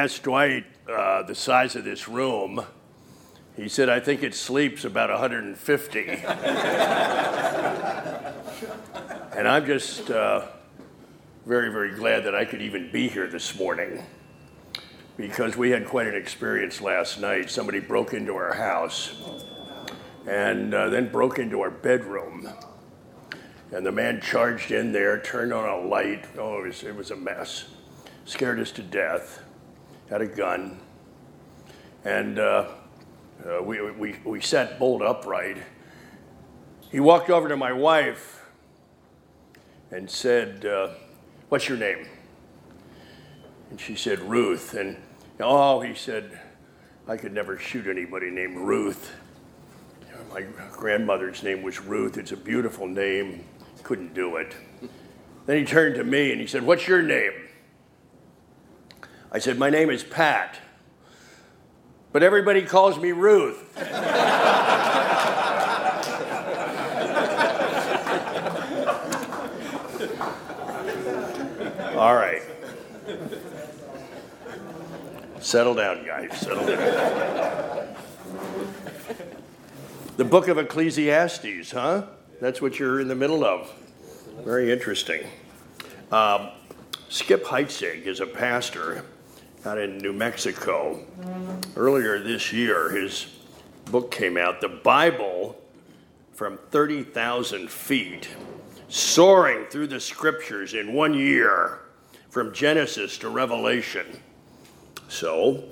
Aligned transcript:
Asked 0.00 0.22
Dwight 0.22 0.64
uh, 0.90 1.24
the 1.24 1.34
size 1.34 1.76
of 1.76 1.84
this 1.84 2.08
room. 2.08 2.64
He 3.54 3.68
said, 3.68 3.90
I 3.90 4.00
think 4.00 4.22
it 4.22 4.34
sleeps 4.34 4.86
about 4.86 5.10
150. 5.10 6.08
and 9.36 9.46
I'm 9.46 9.66
just 9.66 10.10
uh, 10.10 10.46
very, 11.44 11.70
very 11.70 11.94
glad 11.94 12.24
that 12.24 12.34
I 12.34 12.46
could 12.46 12.62
even 12.62 12.90
be 12.90 13.08
here 13.08 13.26
this 13.26 13.58
morning 13.58 14.02
because 15.18 15.58
we 15.58 15.68
had 15.68 15.84
quite 15.86 16.06
an 16.06 16.14
experience 16.14 16.80
last 16.80 17.20
night. 17.20 17.50
Somebody 17.50 17.80
broke 17.80 18.14
into 18.14 18.34
our 18.36 18.54
house 18.54 19.12
and 20.26 20.72
uh, 20.72 20.88
then 20.88 21.12
broke 21.12 21.38
into 21.38 21.60
our 21.60 21.70
bedroom. 21.70 22.48
And 23.70 23.84
the 23.84 23.92
man 23.92 24.22
charged 24.22 24.70
in 24.70 24.92
there, 24.92 25.20
turned 25.20 25.52
on 25.52 25.68
a 25.68 25.76
light. 25.86 26.24
Oh, 26.38 26.60
it 26.60 26.68
was, 26.68 26.84
it 26.84 26.96
was 26.96 27.10
a 27.10 27.16
mess. 27.16 27.66
Scared 28.24 28.60
us 28.60 28.70
to 28.72 28.82
death. 28.82 29.44
Had 30.10 30.22
a 30.22 30.26
gun. 30.26 30.80
And 32.04 32.40
uh, 32.40 32.66
uh, 33.46 33.62
we, 33.62 33.80
we, 33.92 34.16
we 34.24 34.40
sat 34.40 34.76
bolt 34.80 35.02
upright. 35.02 35.56
He 36.90 36.98
walked 36.98 37.30
over 37.30 37.48
to 37.48 37.56
my 37.56 37.72
wife 37.72 38.44
and 39.92 40.10
said, 40.10 40.66
uh, 40.66 40.88
What's 41.48 41.68
your 41.68 41.78
name? 41.78 42.06
And 43.70 43.80
she 43.80 43.94
said, 43.94 44.18
Ruth. 44.18 44.74
And 44.74 44.96
oh, 45.38 45.80
he 45.80 45.94
said, 45.94 46.40
I 47.06 47.16
could 47.16 47.32
never 47.32 47.56
shoot 47.56 47.86
anybody 47.86 48.30
named 48.30 48.56
Ruth. 48.56 49.12
My 50.32 50.42
grandmother's 50.72 51.44
name 51.44 51.62
was 51.62 51.80
Ruth. 51.80 52.18
It's 52.18 52.32
a 52.32 52.36
beautiful 52.36 52.86
name. 52.86 53.44
Couldn't 53.84 54.14
do 54.14 54.36
it. 54.36 54.56
Then 55.46 55.58
he 55.58 55.64
turned 55.64 55.94
to 55.96 56.04
me 56.04 56.32
and 56.32 56.40
he 56.40 56.48
said, 56.48 56.62
What's 56.62 56.88
your 56.88 57.02
name? 57.02 57.32
I 59.32 59.38
said, 59.38 59.58
My 59.58 59.70
name 59.70 59.90
is 59.90 60.02
Pat. 60.02 60.58
But 62.12 62.24
everybody 62.24 62.62
calls 62.62 62.98
me 62.98 63.12
Ruth. 63.12 63.76
All 71.96 72.16
right. 72.16 72.42
Settle 75.40 75.74
down, 75.74 76.04
guys. 76.04 76.36
Settle 76.40 76.66
down. 76.66 77.94
the 80.16 80.24
book 80.24 80.48
of 80.48 80.58
Ecclesiastes, 80.58 81.70
huh? 81.70 82.06
That's 82.40 82.60
what 82.60 82.78
you're 82.78 83.00
in 83.00 83.08
the 83.08 83.14
middle 83.14 83.44
of. 83.44 83.72
Very 84.44 84.72
interesting. 84.72 85.22
Um, 86.10 86.48
Skip 87.08 87.44
Heitzig 87.44 88.06
is 88.06 88.20
a 88.20 88.26
pastor 88.26 89.04
out 89.66 89.78
in 89.78 89.98
New 89.98 90.12
Mexico. 90.12 90.98
Earlier 91.76 92.18
this 92.18 92.52
year, 92.52 92.90
his 92.90 93.26
book 93.86 94.10
came 94.10 94.36
out, 94.36 94.60
The 94.60 94.68
Bible 94.68 95.60
from 96.32 96.58
30,000 96.70 97.70
Feet, 97.70 98.28
soaring 98.88 99.66
through 99.66 99.88
the 99.88 100.00
scriptures 100.00 100.72
in 100.72 100.94
one 100.94 101.12
year, 101.12 101.80
from 102.30 102.54
Genesis 102.54 103.18
to 103.18 103.28
Revelation. 103.28 104.06
So, 105.08 105.64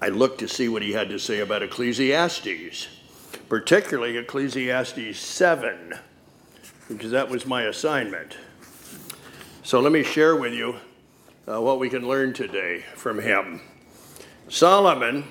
I 0.00 0.08
looked 0.08 0.38
to 0.38 0.48
see 0.48 0.68
what 0.68 0.82
he 0.82 0.92
had 0.92 1.08
to 1.10 1.18
say 1.18 1.40
about 1.40 1.62
Ecclesiastes, 1.62 2.88
particularly 3.48 4.16
Ecclesiastes 4.16 5.18
7, 5.18 5.94
because 6.88 7.10
that 7.10 7.28
was 7.28 7.44
my 7.44 7.64
assignment. 7.64 8.36
So, 9.64 9.80
let 9.80 9.92
me 9.92 10.02
share 10.02 10.36
with 10.36 10.54
you 10.54 10.76
uh, 11.48 11.60
what 11.60 11.78
we 11.78 11.88
can 11.88 12.06
learn 12.06 12.32
today 12.32 12.84
from 12.94 13.18
him. 13.18 13.60
Solomon 14.48 15.24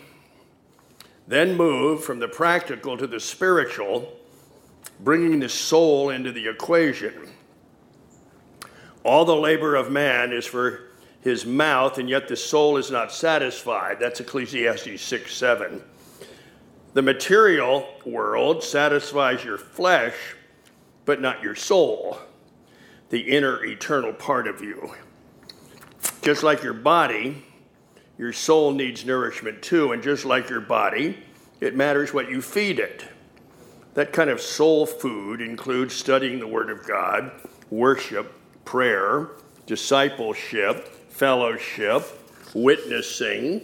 then 1.27 1.55
moved 1.55 2.03
from 2.03 2.19
the 2.19 2.27
practical 2.27 2.97
to 2.97 3.07
the 3.07 3.19
spiritual, 3.19 4.13
bringing 4.99 5.39
the 5.39 5.49
soul 5.49 6.09
into 6.09 6.31
the 6.31 6.47
equation. 6.47 7.29
All 9.03 9.25
the 9.25 9.35
labor 9.35 9.75
of 9.75 9.91
man 9.91 10.31
is 10.31 10.45
for 10.45 10.91
his 11.21 11.45
mouth, 11.45 11.97
and 11.97 12.09
yet 12.09 12.27
the 12.27 12.35
soul 12.35 12.77
is 12.77 12.91
not 12.91 13.11
satisfied. 13.11 13.97
That's 13.99 14.19
Ecclesiastes 14.19 15.01
6 15.01 15.35
7. 15.35 15.81
The 16.93 17.01
material 17.01 17.87
world 18.05 18.63
satisfies 18.63 19.43
your 19.43 19.57
flesh, 19.57 20.15
but 21.03 21.19
not 21.19 21.43
your 21.43 21.55
soul, 21.55 22.19
the 23.09 23.19
inner 23.19 23.65
eternal 23.65 24.13
part 24.13 24.47
of 24.47 24.61
you. 24.61 24.93
Just 26.25 26.41
like 26.41 26.63
your 26.63 26.73
body, 26.73 27.43
your 28.17 28.33
soul 28.33 28.71
needs 28.71 29.05
nourishment 29.05 29.61
too, 29.61 29.91
and 29.91 30.01
just 30.01 30.25
like 30.25 30.49
your 30.49 30.59
body, 30.59 31.19
it 31.61 31.75
matters 31.75 32.15
what 32.15 32.31
you 32.31 32.41
feed 32.41 32.79
it. 32.79 33.05
That 33.93 34.11
kind 34.11 34.31
of 34.31 34.41
soul 34.41 34.87
food 34.87 35.39
includes 35.39 35.93
studying 35.93 36.39
the 36.39 36.47
Word 36.47 36.71
of 36.71 36.87
God, 36.87 37.31
worship, 37.69 38.33
prayer, 38.65 39.29
discipleship, 39.67 40.87
fellowship, 41.11 42.03
witnessing, 42.55 43.61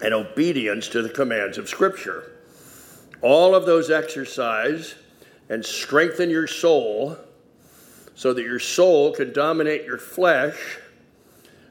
and 0.00 0.14
obedience 0.14 0.86
to 0.90 1.02
the 1.02 1.08
commands 1.08 1.58
of 1.58 1.68
Scripture. 1.68 2.34
All 3.20 3.56
of 3.56 3.66
those 3.66 3.90
exercise 3.90 4.94
and 5.48 5.64
strengthen 5.64 6.30
your 6.30 6.46
soul 6.46 7.18
so 8.14 8.32
that 8.32 8.42
your 8.42 8.60
soul 8.60 9.10
can 9.10 9.32
dominate 9.32 9.84
your 9.84 9.98
flesh 9.98 10.78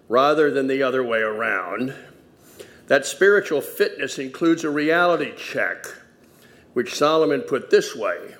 rather 0.07 0.51
than 0.51 0.67
the 0.67 0.83
other 0.83 1.03
way 1.03 1.19
around. 1.19 1.93
That 2.87 3.05
spiritual 3.05 3.61
fitness 3.61 4.17
includes 4.17 4.63
a 4.63 4.69
reality 4.69 5.33
check, 5.35 5.85
which 6.73 6.95
Solomon 6.95 7.41
put 7.41 7.69
this 7.69 7.95
way 7.95 8.35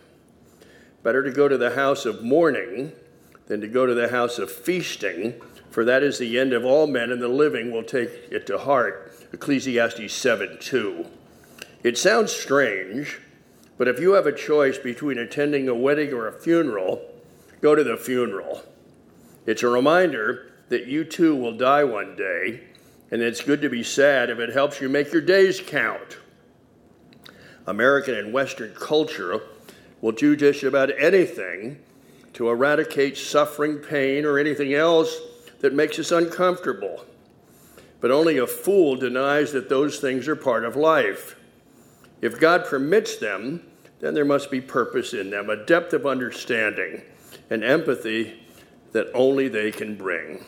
Better 1.04 1.24
to 1.24 1.32
go 1.32 1.48
to 1.48 1.58
the 1.58 1.76
house 1.76 2.06
of 2.06 2.22
mourning 2.22 2.92
than 3.46 3.62
to 3.62 3.68
go 3.68 3.86
to 3.86 3.94
the 3.94 4.10
house 4.10 4.40
of 4.40 4.52
feasting, 4.52 5.40
for 5.70 5.86
that 5.86 6.04
is 6.04 6.18
the 6.18 6.38
end 6.38 6.52
of 6.52 6.66
all 6.66 6.86
men, 6.86 7.12
and 7.12 7.22
the 7.22 7.30
living 7.30 7.72
will 7.72 7.84
take 7.84 8.10
it 8.30 8.46
to 8.48 8.58
heart. 8.58 9.14
Ecclesiastes 9.32 10.12
7 10.12 10.58
2. 10.60 11.06
It 11.84 11.98
sounds 11.98 12.34
strange, 12.34 13.22
but 13.78 13.88
if 13.88 14.00
you 14.00 14.14
have 14.14 14.26
a 14.26 14.36
choice 14.36 14.78
between 14.78 15.18
attending 15.18 15.70
a 15.70 15.76
wedding 15.76 16.12
or 16.12 16.28
a 16.28 16.34
funeral, 16.34 17.02
go 17.62 17.76
to 17.76 17.84
the 17.84 17.96
funeral. 17.96 18.64
It's 19.46 19.64
a 19.64 19.70
reminder 19.70 20.52
that 20.70 20.88
you 20.88 21.04
too 21.04 21.36
will 21.36 21.58
die 21.58 21.84
one 21.84 22.16
day, 22.16 22.62
and 23.12 23.22
it's 23.22 23.42
good 23.42 23.62
to 23.62 23.70
be 23.70 23.84
sad 23.84 24.30
if 24.30 24.40
it 24.40 24.54
helps 24.54 24.82
you 24.82 24.90
make 24.90 25.12
your 25.12 25.22
days 25.22 25.62
count. 25.66 26.18
American 27.66 28.16
and 28.16 28.34
Western 28.34 28.74
culture 28.74 29.42
will 30.02 30.12
do 30.12 30.36
just 30.36 30.64
about 30.64 30.90
anything 31.00 31.80
to 32.34 32.50
eradicate 32.50 33.18
suffering, 33.18 33.78
pain, 33.78 34.26
or 34.26 34.38
anything 34.38 34.74
else 34.74 35.18
that 35.60 35.74
makes 35.74 35.98
us 36.00 36.12
uncomfortable. 36.12 37.04
But 38.00 38.12
only 38.12 38.38
a 38.38 38.48
fool 38.48 38.96
denies 38.96 39.52
that 39.54 39.70
those 39.70 40.00
things 40.00 40.28
are 40.28 40.36
part 40.36 40.64
of 40.64 40.76
life. 40.76 41.36
If 42.22 42.40
God 42.40 42.66
permits 42.66 43.18
them, 43.18 43.64
then 44.00 44.14
there 44.14 44.26
must 44.26 44.52
be 44.52 44.62
purpose 44.62 45.14
in 45.14 45.32
them, 45.32 45.50
a 45.50 45.66
depth 45.66 45.94
of 45.94 46.06
understanding 46.06 47.02
and 47.50 47.64
empathy 47.64 48.40
that 48.92 49.08
only 49.14 49.48
they 49.48 49.72
can 49.72 49.96
bring. 49.96 50.46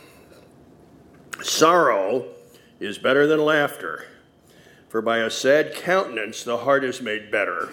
Sorrow 1.42 2.26
is 2.80 2.98
better 2.98 3.28
than 3.28 3.44
laughter, 3.44 4.06
for 4.88 5.02
by 5.02 5.20
a 5.20 5.30
sad 5.30 5.74
countenance 5.74 6.44
the 6.44 6.58
heart 6.58 6.84
is 6.84 7.02
made 7.02 7.32
better. 7.32 7.70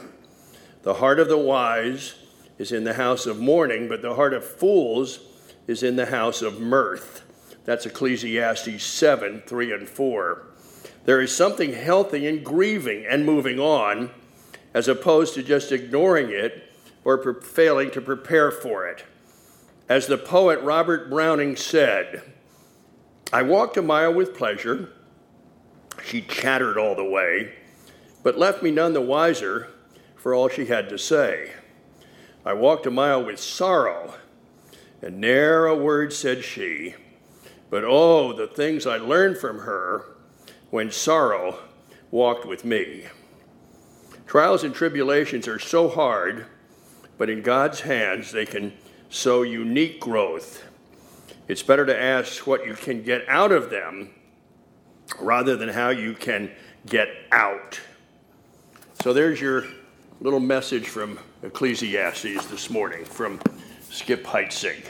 The 0.82 0.94
heart 0.94 1.18
of 1.18 1.28
the 1.28 1.38
wise 1.38 2.14
is 2.58 2.72
in 2.72 2.84
the 2.84 2.94
house 2.94 3.26
of 3.26 3.38
mourning, 3.38 3.88
but 3.88 4.02
the 4.02 4.14
heart 4.14 4.34
of 4.34 4.44
fools 4.44 5.20
is 5.66 5.82
in 5.82 5.96
the 5.96 6.06
house 6.06 6.42
of 6.42 6.60
mirth. 6.60 7.22
That's 7.64 7.86
Ecclesiastes 7.86 8.84
7 8.84 9.42
3 9.46 9.72
and 9.72 9.88
4. 9.88 10.42
There 11.04 11.20
is 11.20 11.34
something 11.34 11.72
healthy 11.72 12.26
in 12.26 12.42
grieving 12.42 13.04
and 13.06 13.26
moving 13.26 13.58
on, 13.58 14.10
as 14.74 14.88
opposed 14.88 15.34
to 15.34 15.42
just 15.42 15.72
ignoring 15.72 16.30
it 16.30 16.72
or 17.04 17.18
pre- 17.18 17.40
failing 17.40 17.90
to 17.92 18.00
prepare 18.00 18.50
for 18.50 18.86
it. 18.86 19.04
As 19.88 20.06
the 20.06 20.18
poet 20.18 20.60
Robert 20.62 21.08
Browning 21.10 21.56
said, 21.56 22.22
I 23.32 23.42
walked 23.42 23.76
a 23.76 23.82
mile 23.82 24.14
with 24.14 24.36
pleasure. 24.36 24.90
She 26.04 26.22
chattered 26.22 26.78
all 26.78 26.94
the 26.94 27.04
way, 27.04 27.54
but 28.22 28.38
left 28.38 28.62
me 28.62 28.70
none 28.70 28.92
the 28.92 29.00
wiser 29.00 29.68
for 30.14 30.32
all 30.32 30.48
she 30.48 30.66
had 30.66 30.88
to 30.90 30.98
say. 30.98 31.52
I 32.44 32.52
walked 32.52 32.86
a 32.86 32.90
mile 32.90 33.24
with 33.24 33.40
sorrow, 33.40 34.14
and 35.02 35.20
ne'er 35.20 35.66
a 35.66 35.74
word 35.74 36.12
said 36.12 36.44
she. 36.44 36.94
But 37.68 37.82
oh, 37.84 38.32
the 38.32 38.46
things 38.46 38.86
I 38.86 38.98
learned 38.98 39.38
from 39.38 39.58
her 39.60 40.04
when 40.70 40.92
sorrow 40.92 41.58
walked 42.12 42.46
with 42.46 42.64
me. 42.64 43.06
Trials 44.28 44.62
and 44.62 44.72
tribulations 44.72 45.48
are 45.48 45.58
so 45.58 45.88
hard, 45.88 46.46
but 47.18 47.28
in 47.28 47.42
God's 47.42 47.80
hands 47.80 48.30
they 48.30 48.46
can 48.46 48.72
sow 49.10 49.42
unique 49.42 49.98
growth 49.98 50.62
It's 51.48 51.62
better 51.62 51.86
to 51.86 51.96
ask 51.96 52.44
what 52.46 52.66
you 52.66 52.74
can 52.74 53.02
get 53.02 53.28
out 53.28 53.52
of 53.52 53.70
them 53.70 54.10
rather 55.20 55.56
than 55.56 55.68
how 55.68 55.90
you 55.90 56.14
can 56.14 56.50
get 56.86 57.08
out. 57.30 57.80
So 59.00 59.12
there's 59.12 59.40
your 59.40 59.64
little 60.20 60.40
message 60.40 60.88
from 60.88 61.20
Ecclesiastes 61.44 62.46
this 62.46 62.68
morning 62.68 63.04
from 63.04 63.40
Skip 63.90 64.24
Heitzig. 64.24 64.84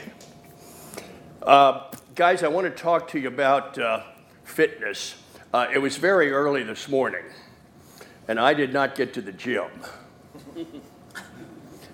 Uh, 1.43 1.91
guys, 2.15 2.41
I 2.41 2.47
want 2.47 2.65
to 2.65 2.71
talk 2.71 3.07
to 3.09 3.19
you 3.19 3.27
about 3.27 3.77
uh, 3.77 4.01
fitness. 4.43 5.15
Uh, 5.53 5.67
it 5.71 5.77
was 5.77 5.97
very 5.97 6.31
early 6.31 6.63
this 6.63 6.89
morning, 6.89 7.23
and 8.27 8.39
I 8.39 8.55
did 8.55 8.73
not 8.73 8.95
get 8.95 9.13
to 9.13 9.21
the 9.21 9.31
gym. 9.31 9.69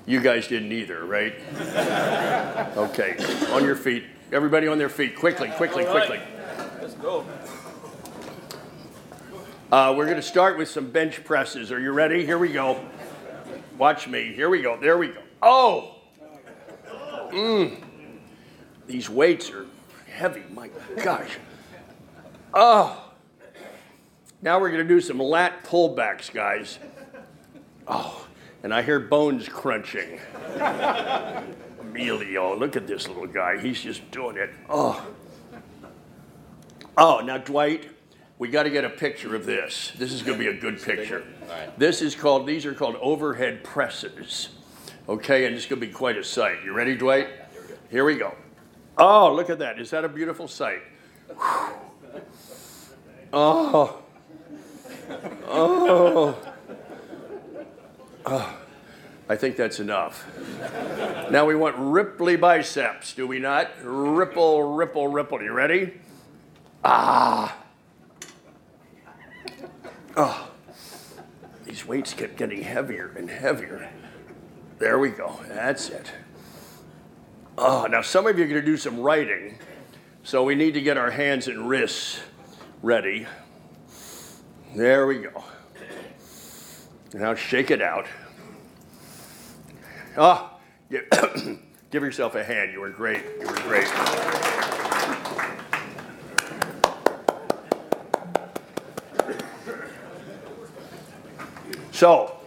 You 0.05 0.21
guys 0.21 0.47
didn't 0.47 0.71
either, 0.71 1.05
right? 1.05 1.35
Okay, 2.75 3.15
on 3.51 3.63
your 3.63 3.75
feet. 3.75 4.03
Everybody 4.33 4.67
on 4.67 4.79
their 4.79 4.89
feet, 4.89 5.15
quickly, 5.15 5.49
quickly, 5.49 5.85
quickly. 5.85 6.19
Let's 6.81 6.95
go. 6.95 7.23
Uh, 9.71 9.93
we're 9.95 10.05
going 10.05 10.17
to 10.17 10.23
start 10.23 10.57
with 10.57 10.67
some 10.67 10.89
bench 10.89 11.23
presses. 11.23 11.71
Are 11.71 11.79
you 11.79 11.91
ready? 11.91 12.25
Here 12.25 12.39
we 12.39 12.51
go. 12.51 12.83
Watch 13.77 14.07
me. 14.07 14.33
Here 14.33 14.49
we 14.49 14.63
go. 14.63 14.75
There 14.75 14.97
we 14.97 15.09
go. 15.09 15.21
Oh! 15.43 15.97
Mm. 17.29 17.79
These 18.87 19.07
weights 19.07 19.51
are 19.51 19.67
heavy. 20.11 20.41
My 20.51 20.71
gosh. 21.03 21.37
Oh! 22.55 23.11
Now 24.41 24.59
we're 24.59 24.71
going 24.71 24.81
to 24.81 24.93
do 24.95 24.99
some 24.99 25.19
lat 25.19 25.63
pullbacks, 25.63 26.33
guys. 26.33 26.79
Oh, 27.87 28.27
and 28.63 28.73
I 28.73 28.81
hear 28.81 28.99
bones 28.99 29.47
crunching. 29.47 30.19
Emilio, 31.93 32.57
look 32.57 32.75
at 32.75 32.87
this 32.87 33.07
little 33.07 33.27
guy. 33.27 33.59
He's 33.59 33.79
just 33.79 34.09
doing 34.09 34.37
it. 34.37 34.49
Oh. 34.67 35.05
Oh, 36.97 37.21
now, 37.23 37.37
Dwight, 37.37 37.89
we 38.39 38.47
got 38.47 38.63
to 38.63 38.71
get 38.71 38.83
a 38.83 38.89
picture 38.89 39.35
of 39.35 39.45
this. 39.45 39.91
This 39.95 40.11
is 40.11 40.23
going 40.23 40.39
to 40.39 40.43
be 40.43 40.49
a 40.49 40.59
good 40.59 40.81
picture. 40.81 41.23
This 41.77 42.01
is 42.01 42.15
called, 42.15 42.47
these 42.47 42.65
are 42.65 42.73
called 42.73 42.95
overhead 42.99 43.63
presses. 43.63 44.49
Okay, 45.07 45.45
and 45.45 45.55
it's 45.55 45.65
going 45.67 45.79
to 45.79 45.85
be 45.85 45.93
quite 45.93 46.17
a 46.17 46.23
sight. 46.23 46.63
You 46.63 46.73
ready, 46.73 46.95
Dwight? 46.95 47.27
Here 47.91 48.05
we 48.05 48.15
go. 48.15 48.33
Oh, 48.97 49.33
look 49.33 49.49
at 49.49 49.59
that. 49.59 49.79
Is 49.79 49.91
that 49.91 50.03
a 50.03 50.09
beautiful 50.09 50.47
sight? 50.47 50.81
Whew. 51.27 51.69
Oh. 53.33 54.03
Oh. 55.47 56.37
Oh. 58.25 58.59
I 59.29 59.35
think 59.35 59.55
that's 59.55 59.79
enough. 59.79 60.25
Now 61.31 61.45
we 61.45 61.55
want 61.55 61.77
ripply 61.77 62.39
biceps, 62.39 63.13
do 63.13 63.25
we 63.25 63.39
not? 63.39 63.69
Ripple, 63.81 64.73
ripple, 64.73 65.07
ripple. 65.07 65.41
You 65.41 65.53
ready? 65.53 65.93
Ah. 66.83 67.57
Oh. 70.17 70.51
These 71.63 71.87
weights 71.87 72.13
kept 72.13 72.35
getting 72.35 72.61
heavier 72.61 73.13
and 73.17 73.29
heavier. 73.29 73.89
There 74.77 74.99
we 74.99 75.09
go. 75.09 75.39
That's 75.47 75.89
it. 75.89 76.11
Oh, 77.57 77.87
now 77.89 78.01
some 78.01 78.27
of 78.27 78.37
you 78.37 78.43
are 78.43 78.47
going 78.47 78.59
to 78.59 78.65
do 78.65 78.77
some 78.77 78.99
writing, 78.99 79.57
so 80.23 80.43
we 80.43 80.55
need 80.55 80.73
to 80.73 80.81
get 80.81 80.97
our 80.97 81.11
hands 81.11 81.47
and 81.47 81.69
wrists 81.69 82.19
ready. 82.81 83.25
There 84.75 85.07
we 85.07 85.19
go. 85.19 85.43
Now 87.13 87.35
shake 87.35 87.71
it 87.71 87.81
out. 87.81 88.07
Ah, 90.15 90.57
give, 90.91 91.09
give 91.91 92.03
yourself 92.03 92.35
a 92.35 92.43
hand. 92.43 92.71
You 92.71 92.81
were 92.81 92.89
great. 92.89 93.23
You 93.39 93.47
were 93.47 93.53
great. 93.61 93.87
So, 101.91 102.37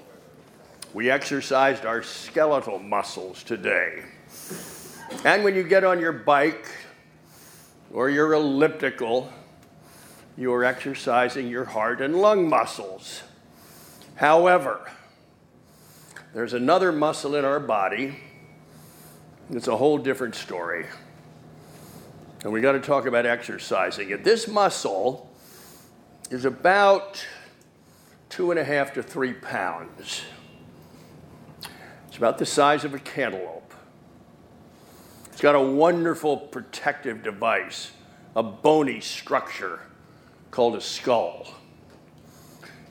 we 0.94 1.10
exercised 1.10 1.84
our 1.84 2.02
skeletal 2.02 2.78
muscles 2.78 3.42
today. 3.42 4.02
And 5.24 5.42
when 5.44 5.54
you 5.54 5.62
get 5.62 5.82
on 5.82 5.98
your 6.00 6.12
bike 6.12 6.68
or 7.92 8.10
your 8.10 8.32
elliptical, 8.32 9.32
you 10.36 10.52
are 10.52 10.64
exercising 10.64 11.48
your 11.48 11.64
heart 11.64 12.00
and 12.00 12.16
lung 12.16 12.48
muscles. 12.48 13.22
However, 14.16 14.90
there's 16.36 16.52
another 16.52 16.92
muscle 16.92 17.34
in 17.34 17.46
our 17.46 17.58
body. 17.58 18.14
It's 19.48 19.68
a 19.68 19.76
whole 19.78 19.96
different 19.96 20.34
story. 20.34 20.84
And 22.44 22.52
we 22.52 22.60
got 22.60 22.72
to 22.72 22.80
talk 22.80 23.06
about 23.06 23.24
exercising 23.24 24.10
it. 24.10 24.22
This 24.22 24.46
muscle 24.46 25.34
is 26.30 26.44
about 26.44 27.24
two 28.28 28.50
and 28.50 28.60
a 28.60 28.64
half 28.64 28.92
to 28.92 29.02
three 29.02 29.32
pounds. 29.32 30.24
It's 32.08 32.18
about 32.18 32.36
the 32.36 32.44
size 32.44 32.84
of 32.84 32.92
a 32.92 32.98
cantaloupe. 32.98 33.72
It's 35.32 35.40
got 35.40 35.54
a 35.54 35.62
wonderful 35.62 36.36
protective 36.36 37.22
device, 37.22 37.92
a 38.36 38.42
bony 38.42 39.00
structure 39.00 39.80
called 40.50 40.76
a 40.76 40.82
skull. 40.82 41.54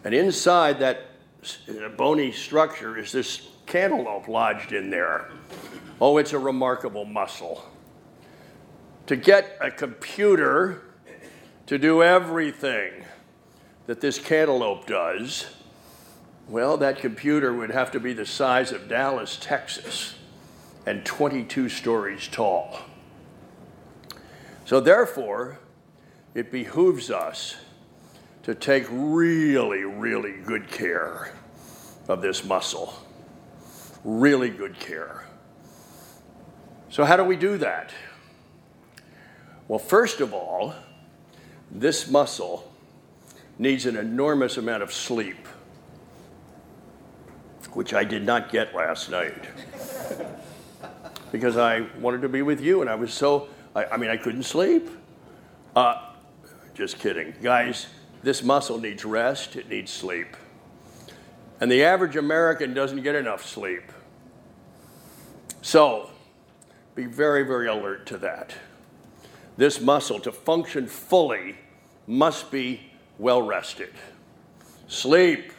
And 0.04 0.16
inside 0.16 0.80
that 0.80 1.15
bony 1.98 2.32
structure 2.32 2.98
is 2.98 3.12
this 3.12 3.48
cantaloupe 3.66 4.28
lodged 4.28 4.72
in 4.72 4.90
there. 4.90 5.30
Oh, 6.00 6.18
it's 6.18 6.34
a 6.34 6.40
remarkable 6.40 7.06
muscle. 7.06 7.66
To 9.08 9.16
get 9.16 9.58
a 9.62 9.72
computer 9.72 10.82
to 11.68 11.78
do 11.78 12.04
everything 12.04 13.06
that 13.88 14.02
this 14.02 14.20
cantaloupe 14.20 14.88
does, 14.88 15.48
well, 16.48 16.78
that 16.78 17.00
computer 17.00 17.54
would 17.54 17.72
have 17.72 17.92
to 17.92 18.00
be 18.00 18.14
the 18.14 18.26
size 18.26 18.72
of 18.72 18.88
Dallas, 18.88 19.38
Texas, 19.40 20.16
and 20.86 21.04
22 21.06 21.70
stories 21.70 22.28
tall. 22.28 22.80
So, 24.66 24.80
therefore, 24.80 25.60
it 26.34 26.52
behooves 26.52 27.10
us 27.10 27.56
to 28.46 28.54
take 28.54 28.86
really, 28.92 29.84
really 29.84 30.34
good 30.46 30.70
care 30.70 31.32
of 32.08 32.22
this 32.22 32.46
muscle. 32.46 32.94
Really 34.04 34.50
good 34.52 34.80
care. 34.80 35.26
So, 36.90 37.04
how 37.06 37.18
do 37.18 37.24
we 37.24 37.38
do 37.38 37.58
that? 37.58 37.92
Well, 39.68 39.80
first 39.80 40.22
of 40.22 40.32
all, 40.32 40.76
this 41.72 42.08
muscle 42.08 42.72
needs 43.58 43.88
an 43.88 43.98
enormous 43.98 44.58
amount 44.58 44.84
of 44.84 44.94
sleep, 44.94 45.48
which 47.74 47.96
I 47.96 48.04
did 48.04 48.28
not 48.28 48.52
get 48.52 48.76
last 48.76 49.10
night 49.10 49.44
because 51.32 51.58
I 51.58 51.88
wanted 52.00 52.22
to 52.22 52.30
be 52.30 52.44
with 52.44 52.62
you 52.62 52.82
and 52.82 52.92
I 52.92 52.96
was 52.96 53.12
so, 53.12 53.48
I, 53.76 53.86
I 53.86 53.98
mean, 53.98 54.12
I 54.12 54.18
couldn't 54.18 54.44
sleep. 54.44 54.88
Uh, 55.76 56.12
just 56.76 57.00
kidding. 57.00 57.34
Guys, 57.42 57.88
this 58.26 58.42
muscle 58.42 58.80
needs 58.80 59.06
rest, 59.06 59.56
it 59.56 59.70
needs 59.70 59.92
sleep. 59.92 60.36
And 61.62 61.72
the 61.72 61.84
average 61.84 62.16
American 62.16 62.74
doesn't 62.74 63.04
get 63.04 63.14
enough 63.14 63.46
sleep. 63.46 63.92
So, 65.62 66.10
be 66.96 67.06
very, 67.06 67.44
very 67.44 67.68
alert 67.68 68.08
to 68.08 68.18
that. 68.18 68.56
This 69.58 69.80
muscle, 69.80 70.20
to 70.22 70.32
function 70.32 70.88
fully, 70.88 71.58
must 72.08 72.50
be 72.50 72.90
well 73.20 73.44
rested. 73.44 73.94
Sleep. 74.88 75.54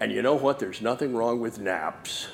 And 0.00 0.12
you 0.12 0.20
know 0.20 0.34
what? 0.34 0.58
There's 0.58 0.82
nothing 0.82 1.16
wrong 1.16 1.40
with 1.40 1.58
naps. 1.58 2.28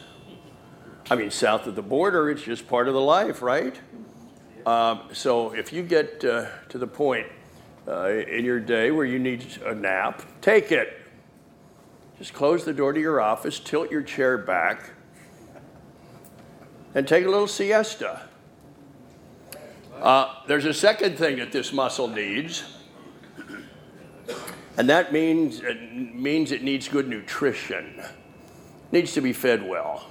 I 1.09 1.15
mean, 1.15 1.31
south 1.31 1.69
of 1.69 1.77
the 1.77 1.83
border, 1.83 2.31
it's 2.31 2.43
just 2.43 2.67
part 2.67 2.89
of 2.89 2.95
the 2.95 3.01
life, 3.01 3.43
right? 3.43 3.79
Um, 4.67 5.03
so 5.13 5.55
if 5.55 5.73
you 5.73 5.85
get 5.85 6.25
uh, 6.25 6.47
to 6.71 6.79
the 6.79 6.89
point 6.89 7.29
uh, 7.87 8.09
in 8.09 8.45
your 8.45 8.61
day 8.61 8.91
where 8.91 9.05
you 9.05 9.19
need 9.19 9.47
a 9.65 9.75
nap, 9.75 10.23
take 10.41 10.73
it. 10.73 11.01
Just 12.19 12.33
close 12.33 12.65
the 12.65 12.73
door 12.73 12.93
to 12.93 13.01
your 13.01 13.21
office, 13.21 13.59
tilt 13.59 13.91
your 13.91 14.03
chair 14.03 14.39
back, 14.39 14.91
and 16.95 17.07
take 17.07 17.25
a 17.25 17.29
little 17.29 17.49
siesta. 17.49 18.23
Uh, 20.01 20.35
there's 20.47 20.65
a 20.65 20.75
second 20.75 21.17
thing 21.17 21.39
that 21.39 21.53
this 21.53 21.73
muscle 21.73 22.09
needs, 22.09 22.65
and 24.77 24.89
that 24.89 25.13
means 25.13 25.61
it 25.61 26.15
means 26.15 26.53
it 26.53 26.63
needs 26.63 26.89
good 26.89 27.09
nutrition. 27.09 27.99
It 27.99 28.93
needs 28.93 29.13
to 29.15 29.21
be 29.21 29.33
fed 29.33 29.67
well. 29.67 30.07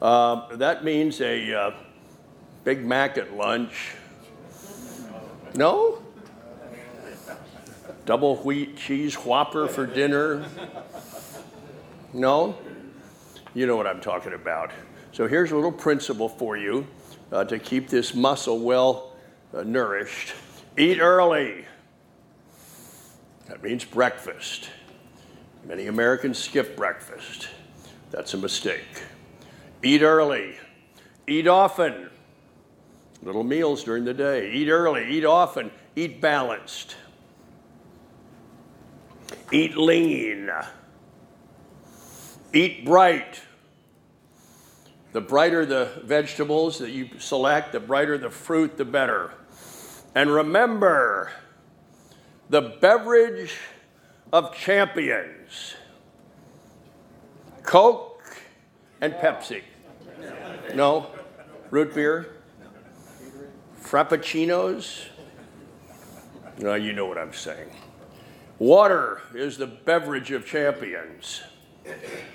Uh, 0.00 0.56
that 0.56 0.84
means 0.84 1.20
a 1.20 1.54
uh, 1.54 1.70
Big 2.64 2.84
Mac 2.84 3.18
at 3.18 3.34
lunch. 3.34 3.94
No? 5.54 6.02
Double 8.08 8.36
wheat 8.36 8.74
cheese 8.74 9.16
whopper 9.16 9.68
for 9.68 9.84
dinner? 9.84 10.42
No? 12.14 12.56
You 13.52 13.66
know 13.66 13.76
what 13.76 13.86
I'm 13.86 14.00
talking 14.00 14.32
about. 14.32 14.70
So 15.12 15.28
here's 15.28 15.52
a 15.52 15.54
little 15.54 15.70
principle 15.70 16.30
for 16.30 16.56
you 16.56 16.86
uh, 17.30 17.44
to 17.44 17.58
keep 17.58 17.90
this 17.90 18.14
muscle 18.14 18.60
well 18.60 19.12
uh, 19.52 19.62
nourished. 19.62 20.32
Eat 20.78 21.00
early. 21.00 21.66
That 23.46 23.62
means 23.62 23.84
breakfast. 23.84 24.70
Many 25.66 25.88
Americans 25.88 26.38
skip 26.38 26.78
breakfast. 26.78 27.50
That's 28.10 28.32
a 28.32 28.38
mistake. 28.38 29.02
Eat 29.82 30.00
early. 30.00 30.56
Eat 31.26 31.46
often. 31.46 32.08
Little 33.22 33.44
meals 33.44 33.84
during 33.84 34.06
the 34.06 34.14
day. 34.14 34.50
Eat 34.50 34.70
early. 34.70 35.10
Eat 35.10 35.26
often. 35.26 35.70
Eat 35.94 36.22
balanced. 36.22 36.96
Eat 39.50 39.76
lean. 39.76 40.50
Eat 42.52 42.84
bright. 42.84 43.40
The 45.12 45.20
brighter 45.20 45.64
the 45.64 46.02
vegetables 46.04 46.78
that 46.78 46.90
you 46.90 47.08
select, 47.18 47.72
the 47.72 47.80
brighter 47.80 48.18
the 48.18 48.30
fruit, 48.30 48.76
the 48.76 48.84
better. 48.84 49.32
And 50.14 50.30
remember, 50.30 51.32
the 52.50 52.76
beverage 52.80 53.56
of 54.32 54.54
champions 54.54 55.74
Coke 57.62 58.22
and 59.00 59.12
Pepsi. 59.12 59.62
No? 60.74 61.08
Root 61.70 61.94
beer? 61.94 62.36
Frappuccinos? 63.82 65.08
No, 66.58 66.74
you 66.74 66.94
know 66.94 67.04
what 67.04 67.18
I'm 67.18 67.34
saying. 67.34 67.68
Water 68.58 69.20
is 69.34 69.56
the 69.56 69.66
beverage 69.66 70.30
of 70.32 70.46
champions. 70.46 71.42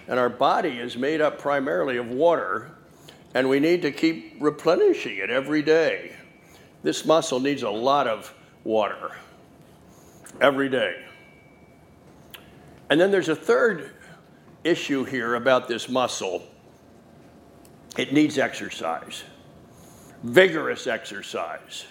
And 0.08 0.20
our 0.20 0.30
body 0.30 0.80
is 0.80 0.98
made 0.98 1.22
up 1.22 1.38
primarily 1.38 1.98
of 1.98 2.08
water, 2.08 2.72
and 3.34 3.50
we 3.50 3.60
need 3.60 3.82
to 3.82 3.92
keep 3.92 4.38
replenishing 4.40 5.18
it 5.18 5.30
every 5.30 5.62
day. 5.62 6.14
This 6.82 7.06
muscle 7.06 7.40
needs 7.40 7.64
a 7.64 7.70
lot 7.70 8.08
of 8.08 8.34
water 8.64 9.12
every 10.42 10.70
day. 10.70 11.04
And 12.90 13.00
then 13.00 13.12
there's 13.12 13.30
a 13.30 13.36
third 13.36 13.92
issue 14.64 15.04
here 15.04 15.36
about 15.36 15.68
this 15.68 15.90
muscle 15.90 16.44
it 17.96 18.12
needs 18.12 18.40
exercise, 18.40 19.24
vigorous 20.24 20.88
exercise, 20.88 21.86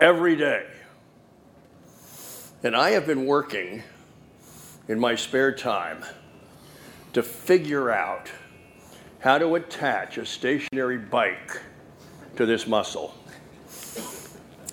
every 0.00 0.34
day. 0.34 0.66
And 2.64 2.74
I 2.74 2.92
have 2.92 3.06
been 3.06 3.26
working 3.26 3.82
in 4.88 4.98
my 4.98 5.16
spare 5.16 5.52
time 5.52 6.02
to 7.12 7.22
figure 7.22 7.90
out 7.90 8.30
how 9.18 9.36
to 9.36 9.56
attach 9.56 10.16
a 10.16 10.24
stationary 10.24 10.96
bike 10.96 11.60
to 12.36 12.46
this 12.46 12.66
muscle 12.66 13.14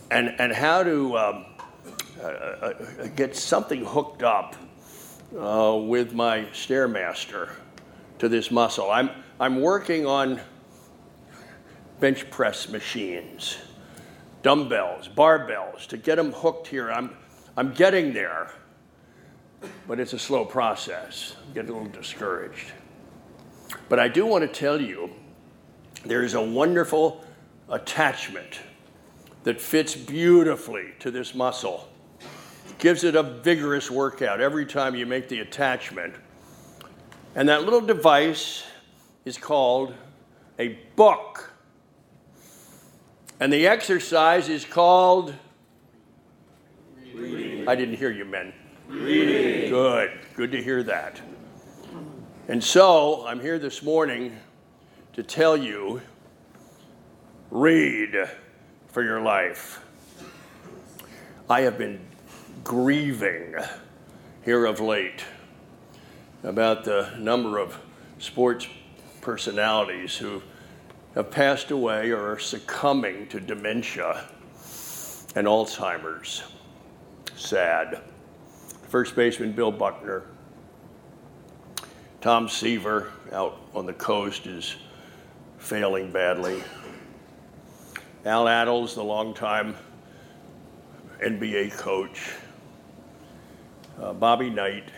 and, 0.09 0.33
and 0.39 0.53
how 0.53 0.83
to 0.83 1.17
um, 1.17 1.45
uh, 2.21 2.27
uh, 2.27 2.73
get 3.17 3.35
something 3.35 3.83
hooked 3.83 4.23
up 4.23 4.55
uh, 5.37 5.77
with 5.77 6.13
my 6.13 6.45
Stairmaster 6.53 7.49
to 8.19 8.29
this 8.29 8.51
muscle. 8.51 8.89
I'm, 8.89 9.09
I'm 9.37 9.59
working 9.59 10.05
on 10.05 10.39
bench 11.99 12.29
press 12.31 12.69
machines, 12.69 13.57
dumbbells, 14.43 15.09
barbells 15.09 15.87
to 15.87 15.97
get 15.97 16.15
them 16.15 16.31
hooked 16.31 16.67
here. 16.67 16.89
I'm, 16.89 17.17
I'm 17.57 17.73
getting 17.73 18.13
there, 18.13 18.51
but 19.87 19.99
it's 19.99 20.13
a 20.13 20.19
slow 20.19 20.45
process. 20.45 21.35
I'm 21.45 21.53
getting 21.53 21.71
a 21.71 21.73
little 21.73 21.91
discouraged. 21.91 22.71
But 23.89 23.99
I 23.99 24.07
do 24.07 24.25
want 24.25 24.41
to 24.41 24.47
tell 24.47 24.79
you 24.79 25.11
there's 26.05 26.33
a 26.33 26.41
wonderful 26.41 27.23
attachment 27.69 28.61
that 29.43 29.59
fits 29.59 29.95
beautifully 29.95 30.93
to 30.99 31.11
this 31.11 31.33
muscle 31.33 31.87
gives 32.81 33.03
it 33.03 33.15
a 33.15 33.21
vigorous 33.21 33.91
workout 33.91 34.41
every 34.41 34.65
time 34.65 34.95
you 34.95 35.05
make 35.05 35.29
the 35.29 35.39
attachment. 35.39 36.15
And 37.35 37.47
that 37.47 37.63
little 37.63 37.79
device 37.79 38.63
is 39.23 39.37
called 39.37 39.93
a 40.57 40.79
book. 40.95 41.51
And 43.39 43.53
the 43.53 43.67
exercise 43.67 44.49
is 44.49 44.65
called. 44.65 45.33
Reading. 47.13 47.67
I 47.67 47.75
didn't 47.75 47.95
hear 47.95 48.11
you, 48.11 48.25
men. 48.25 48.53
Reading. 48.87 49.69
Good. 49.69 50.11
Good 50.35 50.51
to 50.51 50.61
hear 50.61 50.83
that. 50.83 51.19
And 52.47 52.63
so 52.63 53.25
I'm 53.25 53.39
here 53.39 53.59
this 53.59 53.83
morning 53.83 54.37
to 55.13 55.23
tell 55.23 55.57
you 55.57 56.01
read 57.49 58.29
for 58.87 59.03
your 59.03 59.21
life. 59.21 59.83
I 61.49 61.61
have 61.61 61.77
been 61.77 61.99
grieving 62.63 63.55
here 64.43 64.65
of 64.65 64.79
late 64.79 65.25
about 66.43 66.85
the 66.85 67.13
number 67.19 67.57
of 67.57 67.77
sports 68.19 68.67
personalities 69.19 70.17
who 70.17 70.41
have 71.13 71.29
passed 71.29 71.71
away 71.71 72.11
or 72.11 72.31
are 72.31 72.39
succumbing 72.39 73.27
to 73.27 73.39
dementia 73.39 74.25
and 75.35 75.45
Alzheimer's. 75.45 76.43
Sad. 77.41 78.01
First 78.87 79.15
baseman 79.15 79.51
Bill 79.51 79.71
Buckner. 79.71 80.23
Tom 82.21 82.47
Seaver 82.47 83.11
out 83.33 83.59
on 83.73 83.87
the 83.87 83.93
coast 83.93 84.45
is 84.45 84.75
failing 85.57 86.11
badly. 86.11 86.63
Al 88.25 88.45
Attles, 88.45 88.93
the 88.93 89.03
longtime 89.03 89.75
NBA 91.23 91.71
coach, 91.77 92.31
uh, 93.99 94.13
Bobby 94.13 94.51
Knight. 94.51 94.89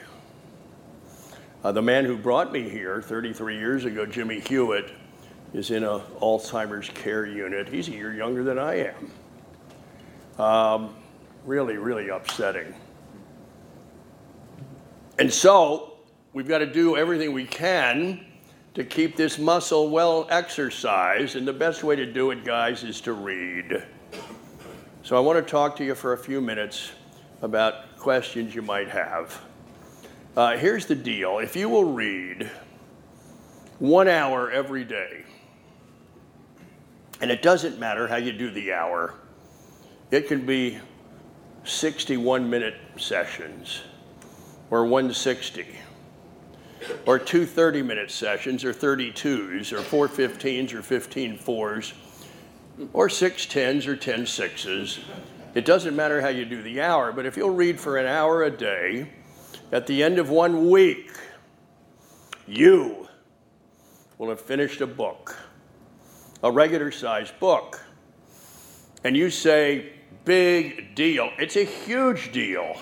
Uh, 1.64 1.72
the 1.72 1.82
man 1.82 2.04
who 2.04 2.18
brought 2.18 2.52
me 2.52 2.68
here 2.68 3.02
33 3.02 3.58
years 3.58 3.86
ago, 3.86 4.06
Jimmy 4.06 4.42
Hewitt, 4.42 4.92
is 5.54 5.72
in 5.72 5.86
an 5.86 6.02
Alzheimer's 6.20 6.90
care 6.90 7.26
unit. 7.26 7.70
He's 7.70 7.88
a 7.88 7.92
year 7.92 8.14
younger 8.14 8.44
than 8.44 8.60
I 8.60 8.92
am. 10.38 10.42
Um, 10.46 10.96
really, 11.46 11.78
really 11.78 12.10
upsetting. 12.10 12.74
And 15.20 15.32
so, 15.32 15.98
we've 16.34 16.48
got 16.48 16.60
to 16.60 16.66
do 16.66 16.98
everything 16.98 17.34
we 17.34 17.46
can 17.46 18.26
to 18.74 18.84
keep 18.84 19.16
this 19.16 19.38
muscle 19.38 19.90
well 19.90 20.28
exercised. 20.30 21.36
And 21.36 21.48
the 21.48 21.54
best 21.54 21.84
way 21.84 21.96
to 21.96 22.06
do 22.06 22.32
it, 22.32 22.44
guys, 22.44 22.84
is 22.84 23.02
to 23.02 23.14
read. 23.14 23.86
So, 25.04 25.16
I 25.16 25.20
want 25.20 25.46
to 25.46 25.50
talk 25.50 25.76
to 25.78 25.84
you 25.84 25.96
for 25.96 26.14
a 26.14 26.18
few 26.18 26.42
minutes 26.42 26.92
about 27.42 27.98
questions 27.98 28.56
you 28.56 28.62
might 28.62 28.90
have. 28.90 29.40
Uh, 30.36 30.58
here's 30.58 30.88
the 30.88 30.96
deal 30.96 31.40
if 31.40 31.56
you 31.56 31.70
will 31.70 31.94
read 31.94 32.50
one 33.80 34.08
hour 34.08 34.50
every 34.50 34.84
day, 34.84 35.26
and 37.22 37.30
it 37.30 37.42
doesn't 37.42 37.80
matter 37.80 38.08
how 38.08 38.16
you 38.16 38.32
do 38.32 38.50
the 38.50 38.74
hour, 38.74 39.14
it 40.10 40.28
can 40.28 40.46
be 40.46 40.80
61 41.64 42.50
minute 42.50 42.76
sessions 42.98 43.82
or 44.70 44.84
160 44.84 45.66
or 47.06 47.18
two 47.18 47.46
30 47.46 47.82
minute 47.82 48.12
sessions 48.12 48.64
or 48.64 48.74
32s 48.74 49.72
or 49.72 49.82
four 49.82 50.08
15s 50.08 50.74
or 50.74 50.82
15 50.82 51.38
fours 51.38 51.94
or 52.92 53.08
six 53.08 53.46
10s 53.46 53.88
or 53.88 53.96
10 53.96 54.26
sixes 54.26 55.00
it 55.56 55.66
doesn't 55.66 55.96
matter 55.96 56.20
how 56.20 56.30
you 56.30 56.46
do 56.46 56.64
the 56.64 56.82
hour, 56.82 57.12
but 57.12 57.28
if 57.28 57.38
you'll 57.38 57.52
read 57.52 57.80
for 57.80 57.98
an 57.98 58.08
hour 58.08 58.44
a 58.44 58.50
day, 58.50 59.08
at 59.72 59.86
the 59.86 60.02
end 60.02 60.18
of 60.18 60.30
one 60.30 60.70
week, 60.70 61.12
you 62.48 63.08
will 64.18 64.30
have 64.30 64.42
finished 64.42 64.82
a 64.82 64.88
book, 64.88 65.38
a 66.42 66.52
regular 66.52 66.90
sized 66.90 67.40
book. 67.40 67.86
And 69.04 69.16
you 69.16 69.30
say, 69.30 69.94
big 70.26 70.96
deal. 70.96 71.32
It's 71.38 71.56
a 71.56 71.64
huge 71.64 72.32
deal 72.32 72.78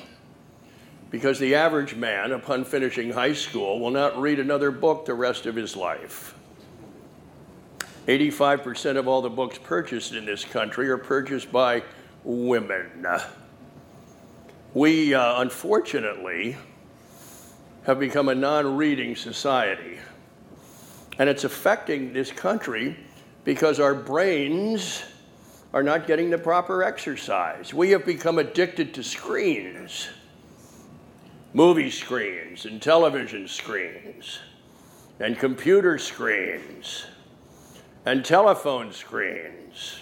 because 1.09 1.39
the 1.39 1.55
average 1.55 1.95
man, 1.95 2.31
upon 2.31 2.63
finishing 2.63 3.11
high 3.11 3.33
school, 3.33 3.79
will 3.79 3.91
not 3.91 4.19
read 4.19 4.39
another 4.39 4.71
book 4.71 5.05
the 5.05 5.13
rest 5.13 5.45
of 5.45 5.55
his 5.55 5.75
life. 5.75 6.35
85% 8.07 8.97
of 8.97 9.07
all 9.07 9.21
the 9.21 9.29
books 9.29 9.57
purchased 9.57 10.13
in 10.13 10.25
this 10.25 10.43
country 10.43 10.89
are 10.89 10.97
purchased 10.97 11.51
by 11.51 11.83
women. 12.23 13.05
We, 14.73 15.13
uh, 15.13 15.41
unfortunately, 15.41 16.55
have 17.83 17.99
become 17.99 18.29
a 18.29 18.35
non 18.35 18.77
reading 18.77 19.15
society. 19.15 19.99
And 21.19 21.29
it's 21.29 21.43
affecting 21.43 22.13
this 22.13 22.31
country 22.31 22.97
because 23.43 23.79
our 23.79 23.93
brains 23.93 25.03
are 25.73 25.83
not 25.83 26.07
getting 26.07 26.29
the 26.29 26.37
proper 26.37 26.83
exercise. 26.83 27.73
We 27.73 27.91
have 27.91 28.05
become 28.05 28.37
addicted 28.39 28.93
to 28.95 29.03
screens 29.03 30.09
movie 31.53 31.91
screens 31.91 32.65
and 32.65 32.81
television 32.81 33.47
screens 33.47 34.39
and 35.19 35.37
computer 35.37 35.97
screens. 35.97 37.05
and 38.05 38.25
telephone 38.25 38.91
screens 38.91 39.99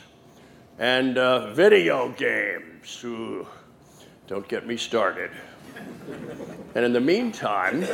and 0.78 1.18
uh, 1.18 1.52
video 1.54 2.10
games. 2.10 3.04
Ooh, 3.04 3.46
don't 4.28 4.48
get 4.48 4.66
me 4.66 4.78
started. 4.78 5.32
and 6.76 6.86
in 6.86 6.94
the 6.94 7.02
meantime, 7.02 7.86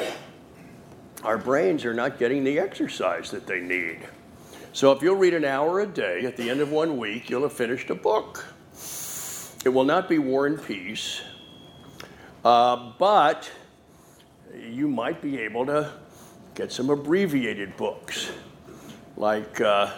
our 1.23 1.39
brains 1.39 1.85
are 1.85 1.93
not 1.93 2.19
getting 2.19 2.43
the 2.43 2.59
exercise 2.59 3.31
that 3.31 3.47
they 3.47 3.59
need. 3.59 3.99
So 4.75 4.91
if 4.91 5.01
you'll 5.01 5.15
read 5.15 5.33
an 5.33 5.45
hour 5.45 5.79
a 5.79 5.87
day 5.87 6.25
at 6.25 6.35
the 6.35 6.49
end 6.49 6.59
of 6.59 6.69
one 6.69 6.97
week, 6.97 7.29
you'll 7.29 7.43
have 7.43 7.53
finished 7.53 7.89
a 7.91 7.95
book. 7.95 8.45
It 9.63 9.69
will 9.69 9.85
not 9.85 10.09
be 10.09 10.19
War 10.19 10.47
and 10.47 10.61
Peace, 10.61 11.21
uh, 12.43 12.91
but 12.99 13.49
you 14.53 14.89
might 14.89 15.21
be 15.21 15.39
able 15.39 15.65
to 15.67 15.93
get 16.55 16.73
some 16.73 16.89
abbreviated 16.89 17.77
books 17.77 18.33
like 19.15 19.61
uh, 19.61 19.93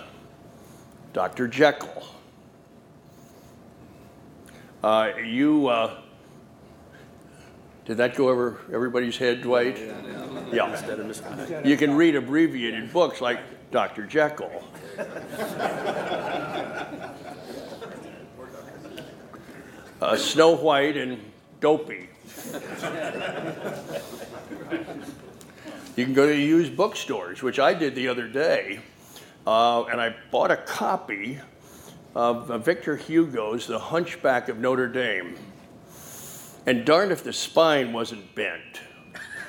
Dr. 1.11 1.47
Jekyll. 1.47 2.05
Uh, 4.83 5.13
you 5.25 5.69
uh, 5.69 6.01
did 7.85 7.97
that 7.97 8.15
go 8.15 8.29
over 8.29 8.59
everybody's 8.71 9.17
head, 9.17 9.41
Dwight? 9.41 9.79
Yeah. 10.53 11.63
You 11.65 11.77
can 11.77 11.95
read 11.95 12.15
abbreviated 12.15 12.93
books 12.93 13.21
like 13.21 13.39
Dr. 13.71 14.05
Jekyll. 14.05 14.63
Uh, 19.99 20.15
Snow 20.15 20.55
White 20.55 20.95
and 20.95 21.19
Dopey. 21.59 22.07
you 25.95 26.05
can 26.05 26.13
go 26.13 26.27
to 26.27 26.35
used 26.35 26.77
bookstores, 26.77 27.41
which 27.41 27.57
I 27.57 27.73
did 27.73 27.95
the 27.95 28.07
other 28.07 28.27
day, 28.27 28.79
uh, 29.47 29.85
and 29.85 29.99
I 29.99 30.15
bought 30.29 30.51
a 30.51 30.57
copy 30.57 31.39
of 32.15 32.51
uh, 32.51 32.59
Victor 32.59 32.95
Hugo's 32.95 33.65
The 33.65 33.79
Hunchback 33.79 34.49
of 34.49 34.59
Notre 34.59 34.87
Dame. 34.87 35.35
And 36.67 36.85
darn 36.85 37.11
if 37.11 37.23
the 37.23 37.33
spine 37.33 37.91
wasn't 37.91 38.35
bent. 38.35 38.81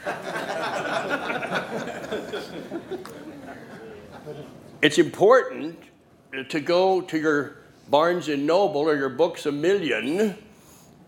it's 4.82 4.98
important 4.98 5.78
to 6.48 6.60
go 6.60 7.00
to 7.00 7.18
your 7.18 7.56
Barnes 7.88 8.28
and 8.28 8.46
Noble 8.46 8.82
or 8.82 8.96
your 8.96 9.08
Books 9.08 9.46
a 9.46 9.52
Million 9.52 10.36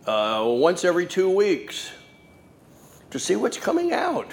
uh, 0.07 0.45
once 0.47 0.85
every 0.85 1.07
two 1.07 1.29
weeks 1.29 1.91
to 3.11 3.19
see 3.19 3.37
what's 3.37 3.59
coming 3.59 3.93
out, 3.93 4.33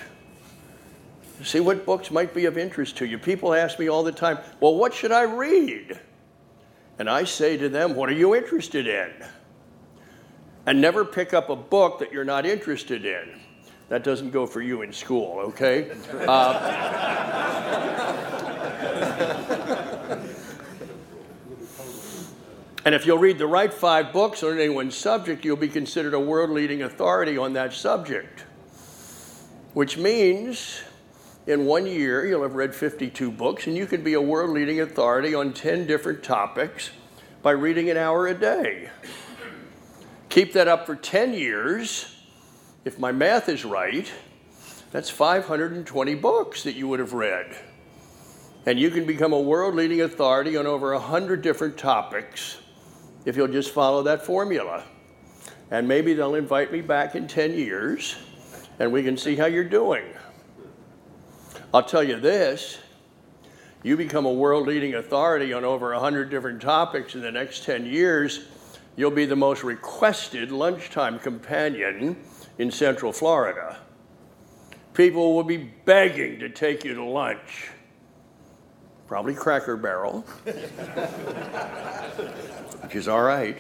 see 1.44 1.60
what 1.60 1.86
books 1.86 2.10
might 2.10 2.34
be 2.34 2.46
of 2.46 2.58
interest 2.58 2.98
to 2.98 3.06
you. 3.06 3.18
People 3.18 3.54
ask 3.54 3.78
me 3.80 3.90
all 3.90 4.04
the 4.04 4.12
time, 4.12 4.38
well, 4.60 4.76
what 4.76 4.94
should 4.94 5.12
I 5.12 5.24
read? 5.24 6.00
And 7.00 7.10
I 7.10 7.26
say 7.26 7.58
to 7.58 7.70
them, 7.70 7.96
what 7.96 8.10
are 8.10 8.14
you 8.14 8.36
interested 8.36 8.88
in? 8.88 9.12
And 10.66 10.82
never 10.82 11.06
pick 11.06 11.34
up 11.34 11.50
a 11.50 11.56
book 11.56 12.00
that 12.00 12.12
you're 12.12 12.26
not 12.26 12.46
interested 12.46 13.06
in. 13.06 13.40
That 13.90 14.04
doesn't 14.04 14.32
go 14.32 14.46
for 14.46 14.62
you 14.62 14.82
in 14.82 14.92
school, 14.92 15.40
okay? 15.40 15.92
Uh, 16.28 17.04
And 22.88 22.96
if 22.96 23.06
you'll 23.06 23.18
read 23.18 23.38
the 23.38 23.48
right 23.48 23.74
five 23.74 24.14
books 24.14 24.44
on 24.44 24.58
any 24.58 24.70
one 24.70 24.92
subject, 24.92 25.44
you'll 25.44 25.58
be 25.58 25.68
considered 25.68 26.14
a 26.14 26.20
world 26.22 26.52
leading 26.52 26.84
authority 26.84 27.38
on 27.38 27.52
that 27.52 27.74
subject. 27.74 28.46
Which 29.74 29.98
means 29.98 30.84
in 31.46 31.66
one 31.66 31.86
year 31.86 32.26
you'll 32.26 32.44
have 32.44 32.56
read 32.56 32.74
52 32.74 33.30
books 33.30 33.68
and 33.68 33.76
you 33.76 33.88
can 33.88 34.06
be 34.06 34.14
a 34.14 34.22
world 34.22 34.52
leading 34.52 34.80
authority 34.80 35.36
on 35.36 35.52
10 35.52 35.86
different 35.86 36.24
topics 36.24 36.92
by 37.42 37.52
reading 37.52 37.90
an 37.90 37.98
hour 37.98 38.26
a 38.26 38.34
day. 38.34 38.90
Keep 40.30 40.54
that 40.54 40.70
up 40.70 40.86
for 40.86 40.96
10 40.96 41.34
years. 41.34 42.16
If 42.86 42.98
my 43.00 43.12
math 43.12 43.50
is 43.50 43.66
right, 43.66 44.10
that's 44.94 45.10
520 45.10 46.16
books 46.16 46.64
that 46.64 46.76
you 46.76 46.88
would 46.88 47.02
have 47.02 47.12
read. 47.12 47.54
And 48.68 48.78
you 48.78 48.92
can 48.92 49.06
become 49.06 49.32
a 49.32 49.40
world 49.40 49.76
leading 49.76 50.02
authority 50.02 50.58
on 50.58 50.68
over 50.68 50.92
100 50.92 51.42
different 51.42 51.78
topics 51.78 52.58
if 53.24 53.38
you'll 53.38 53.48
just 53.48 53.74
follow 53.74 54.04
that 54.04 54.26
formula. 54.26 54.84
And 55.72 55.88
maybe 55.88 56.14
they'll 56.14 56.36
invite 56.36 56.74
me 56.74 56.82
back 56.82 57.16
in 57.16 57.30
10 57.30 57.54
years 57.54 58.18
and 58.78 58.92
we 58.92 59.04
can 59.04 59.16
see 59.16 59.38
how 59.38 59.46
you're 59.46 59.64
doing. 59.64 60.04
I'll 61.74 61.84
tell 61.84 62.04
you 62.04 62.20
this 62.20 62.80
you 63.84 63.96
become 63.96 64.26
a 64.26 64.34
world 64.34 64.68
leading 64.68 64.96
authority 64.96 65.54
on 65.54 65.64
over 65.64 65.94
100 65.94 66.30
different 66.30 66.62
topics 66.62 67.16
in 67.16 67.22
the 67.22 67.32
next 67.32 67.64
10 67.64 67.86
years, 67.86 68.48
you'll 68.98 69.12
be 69.12 69.26
the 69.26 69.36
most 69.36 69.64
requested 69.64 70.52
lunchtime 70.52 71.20
companion 71.20 72.18
in 72.58 72.70
Central 72.70 73.14
Florida. 73.14 73.78
People 74.94 75.36
will 75.36 75.46
be 75.46 75.56
begging 75.56 76.38
to 76.40 76.50
take 76.50 76.84
you 76.84 76.96
to 76.96 77.04
lunch. 77.06 77.70
Probably 79.08 79.34
Cracker 79.34 79.78
Barrel. 79.78 80.22
which 82.82 82.96
is 82.96 83.08
all 83.08 83.22
right. 83.22 83.58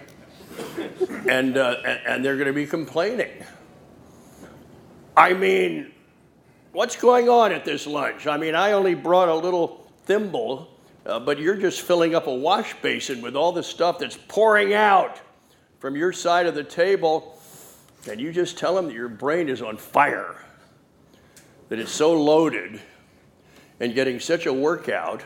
And, 1.28 1.58
uh, 1.58 1.76
and 2.06 2.24
they're 2.24 2.36
going 2.36 2.48
to 2.48 2.54
be 2.54 2.66
complaining. 2.66 3.32
I 5.16 5.34
mean, 5.34 5.94
what's 6.74 6.96
going 6.96 7.30
on 7.30 7.54
at 7.54 7.64
this 7.64 7.88
lunch? 7.88 8.28
I 8.28 8.38
mean, 8.38 8.56
I 8.56 8.74
only 8.74 8.94
brought 8.94 9.30
a 9.30 9.36
little 9.36 9.90
thimble, 10.04 10.70
uh, 11.06 11.20
but 11.20 11.40
you're 11.40 11.56
just 11.56 11.82
filling 11.82 12.14
up 12.14 12.28
a 12.28 12.34
wash 12.34 12.74
basin 12.82 13.22
with 13.22 13.36
all 13.36 13.52
the 13.54 13.64
stuff 13.64 14.00
that's 14.00 14.18
pouring 14.28 14.74
out 14.74 15.22
from 15.80 15.96
your 15.96 16.12
side 16.12 16.46
of 16.46 16.56
the 16.56 16.64
table. 16.64 17.40
And 18.10 18.20
you 18.20 18.34
just 18.34 18.58
tell 18.58 18.76
them 18.76 18.88
that 18.88 18.94
your 18.94 19.10
brain 19.10 19.48
is 19.50 19.62
on 19.62 19.78
fire, 19.78 20.44
that 21.70 21.80
it's 21.80 21.92
so 21.92 22.22
loaded 22.22 22.82
and 23.80 23.94
getting 23.94 24.20
such 24.20 24.46
a 24.46 24.54
workout 24.54 25.24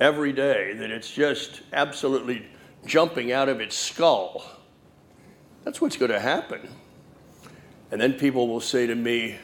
every 0.00 0.32
day 0.32 0.74
that 0.74 0.90
it's 0.90 1.10
just 1.10 1.62
absolutely 1.72 2.46
jumping 2.86 3.32
out 3.32 3.48
of 3.48 3.60
its 3.60 3.76
skull. 3.76 4.44
That's 5.64 5.80
what's 5.80 5.96
going 5.96 6.10
to 6.10 6.20
happen. 6.20 6.68
And 7.90 8.00
then 8.00 8.14
people 8.14 8.48
will 8.48 8.60
say 8.60 8.86
to 8.86 8.94
me, 8.94 9.36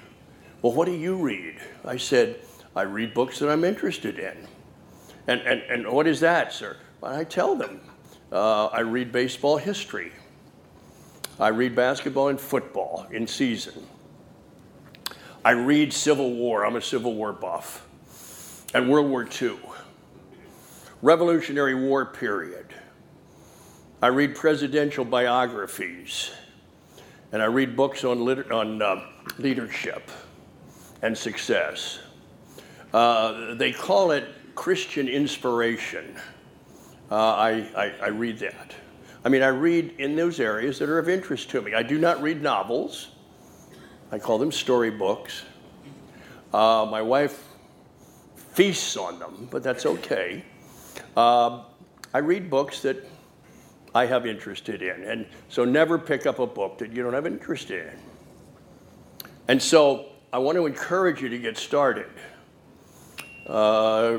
Well, 0.62 0.72
what 0.72 0.86
do 0.86 0.92
you 0.92 1.16
read? 1.16 1.56
I 1.84 1.96
said, 1.96 2.40
I 2.76 2.82
read 2.82 3.14
books 3.14 3.38
that 3.38 3.50
I'm 3.50 3.64
interested 3.64 4.18
in. 4.18 4.36
And, 5.26 5.40
and, 5.42 5.62
and 5.62 5.88
what 5.88 6.06
is 6.06 6.20
that, 6.20 6.52
sir? 6.52 6.76
Well, 7.00 7.14
I 7.14 7.24
tell 7.24 7.54
them. 7.54 7.80
Uh, 8.32 8.66
I 8.66 8.80
read 8.80 9.12
baseball 9.12 9.56
history. 9.56 10.12
I 11.38 11.48
read 11.48 11.74
basketball 11.74 12.28
and 12.28 12.40
football 12.40 13.06
in 13.10 13.26
season. 13.26 13.86
I 15.44 15.52
read 15.52 15.92
Civil 15.92 16.32
War. 16.32 16.64
I'm 16.64 16.76
a 16.76 16.82
Civil 16.82 17.14
War 17.14 17.32
buff. 17.32 17.86
And 18.72 18.88
World 18.88 19.08
War 19.08 19.28
II. 19.40 19.58
Revolutionary 21.04 21.74
War 21.74 22.06
period. 22.06 22.64
I 24.00 24.06
read 24.06 24.34
presidential 24.34 25.04
biographies, 25.04 26.30
and 27.30 27.42
I 27.42 27.44
read 27.44 27.76
books 27.76 28.04
on, 28.04 28.24
lit- 28.24 28.50
on 28.50 28.80
uh, 28.80 29.04
leadership 29.36 30.10
and 31.02 31.16
success. 31.16 31.98
Uh, 32.94 33.52
they 33.52 33.70
call 33.70 34.12
it 34.12 34.24
Christian 34.54 35.06
inspiration. 35.06 36.16
Uh, 37.10 37.16
I, 37.16 37.50
I, 37.76 37.92
I 38.04 38.08
read 38.08 38.38
that. 38.38 38.74
I 39.26 39.28
mean, 39.28 39.42
I 39.42 39.48
read 39.48 39.96
in 39.98 40.16
those 40.16 40.40
areas 40.40 40.78
that 40.78 40.88
are 40.88 40.98
of 40.98 41.10
interest 41.10 41.50
to 41.50 41.60
me. 41.60 41.74
I 41.74 41.82
do 41.82 41.98
not 41.98 42.22
read 42.22 42.40
novels, 42.40 43.08
I 44.10 44.18
call 44.18 44.38
them 44.38 44.50
storybooks. 44.50 45.42
Uh, 46.54 46.88
my 46.90 47.02
wife 47.02 47.46
feasts 48.36 48.96
on 48.96 49.18
them, 49.18 49.48
but 49.50 49.62
that's 49.62 49.84
okay. 49.84 50.42
Uh, 51.16 51.62
I 52.12 52.18
read 52.18 52.50
books 52.50 52.80
that 52.80 53.04
I 53.94 54.06
have 54.06 54.26
interested 54.26 54.82
in. 54.82 55.04
And 55.04 55.26
so 55.48 55.64
never 55.64 55.98
pick 55.98 56.26
up 56.26 56.40
a 56.40 56.46
book 56.46 56.78
that 56.78 56.92
you 56.92 57.02
don't 57.02 57.12
have 57.12 57.26
interest 57.26 57.70
in. 57.70 57.90
And 59.46 59.62
so 59.62 60.06
I 60.32 60.38
want 60.38 60.56
to 60.56 60.66
encourage 60.66 61.22
you 61.22 61.28
to 61.28 61.38
get 61.38 61.56
started. 61.56 62.08
Uh, 63.46 64.18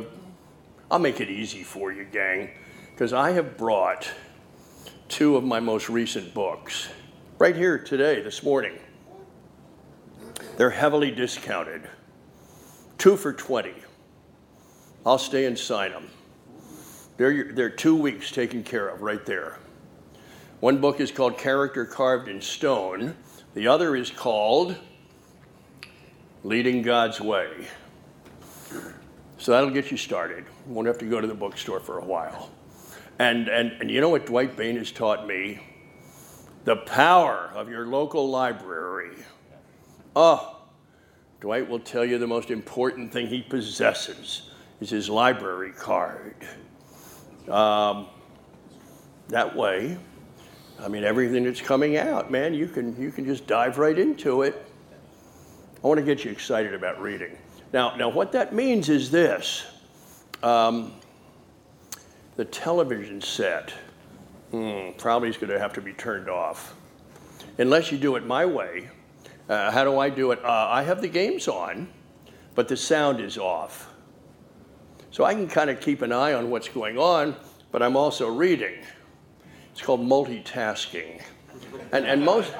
I'll 0.89 0.99
make 0.99 1.19
it 1.19 1.29
easy 1.29 1.63
for 1.63 1.91
you, 1.91 2.05
gang, 2.05 2.51
because 2.91 3.12
I 3.12 3.31
have 3.31 3.58
brought 3.58 4.10
two 5.10 5.36
of 5.36 5.43
my 5.43 5.60
most 5.60 5.89
recent 5.89 6.34
books 6.34 6.89
right 7.38 7.55
here 7.55 7.77
today, 7.77 8.21
this 8.21 8.43
morning. 8.43 8.77
They're 10.58 10.69
heavily 10.69 11.12
discounted, 11.12 11.89
two 12.97 13.17
for 13.17 13.34
20. 13.34 13.73
I'll 15.05 15.17
stay 15.17 15.45
and 15.45 15.58
sign 15.58 15.91
them. 15.91 16.10
They're, 17.17 17.54
they're 17.54 17.69
two 17.69 17.95
weeks 17.95 18.32
taken 18.32 18.63
care 18.63 18.88
of 18.88 19.01
right 19.01 19.25
there. 19.25 19.58
One 20.60 20.80
book 20.80 20.99
is 20.99 21.12
called 21.12 21.38
Character 21.38 21.86
Carved 21.86 22.28
in 22.28 22.41
Stone, 22.41 23.15
the 23.54 23.67
other 23.67 23.95
is 23.95 24.10
called 24.10 24.75
Leading 26.43 26.82
God's 26.82 27.21
Way. 27.21 27.67
So 29.38 29.51
that'll 29.51 29.69
get 29.69 29.91
you 29.91 29.97
started. 29.97 30.45
You 30.67 30.73
won't 30.73 30.88
have 30.88 30.97
to 30.97 31.06
go 31.06 31.21
to 31.21 31.28
the 31.28 31.34
bookstore 31.34 31.80
for 31.80 31.99
a 31.99 32.06
while. 32.06 32.49
And, 33.19 33.47
and, 33.47 33.71
and 33.80 33.89
you 33.89 34.01
know 34.01 34.10
what 34.10 34.25
Dwight 34.25 34.58
Bain 34.58 34.75
has 34.78 34.91
taught 34.91 35.28
me? 35.28 35.62
The 36.65 36.78
power 36.78 37.51
of 37.54 37.69
your 37.69 37.86
local 37.86 38.30
library. 38.30 39.15
Oh, 40.15 40.58
Dwight 41.39 41.69
will 41.69 41.80
tell 41.80 42.04
you 42.04 42.17
the 42.17 42.28
most 42.28 42.49
important 42.49 43.12
thing 43.13 43.28
he 43.28 43.41
possesses 43.41 44.49
is 44.82 44.89
his 44.89 45.10
library 45.10 45.71
card. 45.71 46.36
Um, 47.49 48.08
that 49.29 49.55
way, 49.55 49.97
I 50.79 50.88
mean, 50.88 51.03
everything 51.03 51.43
that's 51.45 51.62
coming 51.62 51.97
out, 51.97 52.31
man, 52.31 52.53
you 52.53 52.67
can, 52.67 52.99
you 53.01 53.12
can 53.12 53.25
just 53.25 53.47
dive 53.47 53.77
right 53.77 53.97
into 53.97 54.41
it. 54.41 54.65
I 55.84 55.88
want 55.88 55.99
to 55.99 56.05
get 56.05 56.25
you 56.25 56.31
excited 56.31 56.73
about 56.73 57.01
reading. 57.01 57.38
Now, 57.71 57.95
now 57.95 58.10
what 58.10 58.31
that 58.31 58.53
means 58.53 58.89
is 58.89 59.12
this 59.12 59.65
um, 60.43 60.93
the 62.36 62.45
television 62.45 63.21
set 63.21 63.73
hmm, 64.51 64.89
probably 64.97 65.29
is 65.29 65.38
going 65.38 65.51
to 65.51 65.60
have 65.60 65.73
to 65.73 65.81
be 65.81 65.93
turned 65.93 66.29
off. 66.29 66.75
Unless 67.58 67.91
you 67.91 67.97
do 67.97 68.15
it 68.15 68.25
my 68.25 68.45
way. 68.45 68.89
Uh, 69.47 69.71
how 69.71 69.84
do 69.84 69.99
I 69.99 70.10
do 70.10 70.31
it? 70.31 70.43
Uh, 70.43 70.67
I 70.69 70.84
have 70.84 71.01
the 71.01 71.08
games 71.08 71.47
on, 71.47 71.88
but 72.55 72.67
the 72.67 72.75
sound 72.75 73.19
is 73.19 73.38
off. 73.38 73.89
So 75.15 75.23
I 75.23 75.34
can 75.34 75.47
kind 75.47 75.69
of 75.69 75.80
keep 75.80 76.01
an 76.01 76.12
eye 76.12 76.34
on 76.34 76.49
what's 76.49 76.67
going 76.67 76.97
on, 76.97 77.38
but 77.71 77.82
I'm 77.82 77.95
also 77.95 78.28
reading. 78.28 78.75
It's 79.71 79.82
called 79.82 80.01
multitasking. 80.01 81.21
And, 81.93 82.06
and, 82.06 82.21
most, 82.21 82.51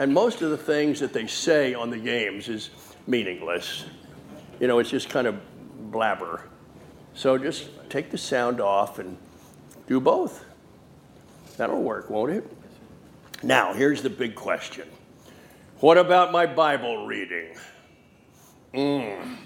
and 0.00 0.12
most 0.12 0.42
of 0.42 0.50
the 0.50 0.56
things 0.56 0.98
that 0.98 1.12
they 1.12 1.28
say 1.28 1.72
on 1.72 1.90
the 1.90 1.96
games 1.96 2.48
is 2.48 2.70
meaningless. 3.06 3.84
You 4.58 4.66
know, 4.66 4.80
it's 4.80 4.90
just 4.90 5.08
kind 5.08 5.28
of 5.28 5.36
blabber. 5.92 6.48
So 7.14 7.38
just 7.38 7.68
take 7.90 8.10
the 8.10 8.18
sound 8.18 8.60
off 8.60 8.98
and 8.98 9.16
do 9.86 10.00
both. 10.00 10.44
That'll 11.58 11.80
work, 11.80 12.10
won't 12.10 12.32
it? 12.32 12.56
Now, 13.44 13.72
here's 13.72 14.02
the 14.02 14.10
big 14.10 14.34
question 14.34 14.88
What 15.78 15.96
about 15.96 16.32
my 16.32 16.44
Bible 16.44 17.06
reading? 17.06 17.54
Mm, 18.74 19.36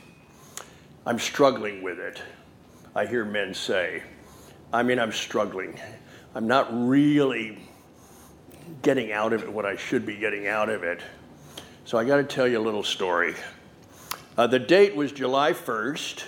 I'm 1.05 1.19
struggling 1.19 1.83
with 1.83 1.99
it. 1.99 2.23
I 2.99 3.07
hear 3.07 3.25
men 3.25 3.55
say. 3.55 4.03
I 4.73 4.83
mean, 4.83 4.99
I'm 4.99 5.13
struggling. 5.13 5.79
I'm 6.35 6.49
not 6.49 6.67
really 6.73 7.57
getting 8.83 9.13
out 9.13 9.33
of 9.33 9.45
it 9.45 9.53
what 9.53 9.65
I 9.65 9.77
should 9.77 10.05
be 10.05 10.17
getting 10.17 10.49
out 10.49 10.69
of 10.69 10.83
it. 10.83 11.01
So 11.85 11.97
I 11.97 12.03
got 12.03 12.17
to 12.17 12.25
tell 12.25 12.49
you 12.49 12.59
a 12.59 12.61
little 12.61 12.83
story. 12.83 13.37
Uh, 14.37 14.49
the 14.49 14.59
date 14.59 14.97
was 14.97 15.13
July 15.13 15.53
1st, 15.53 16.25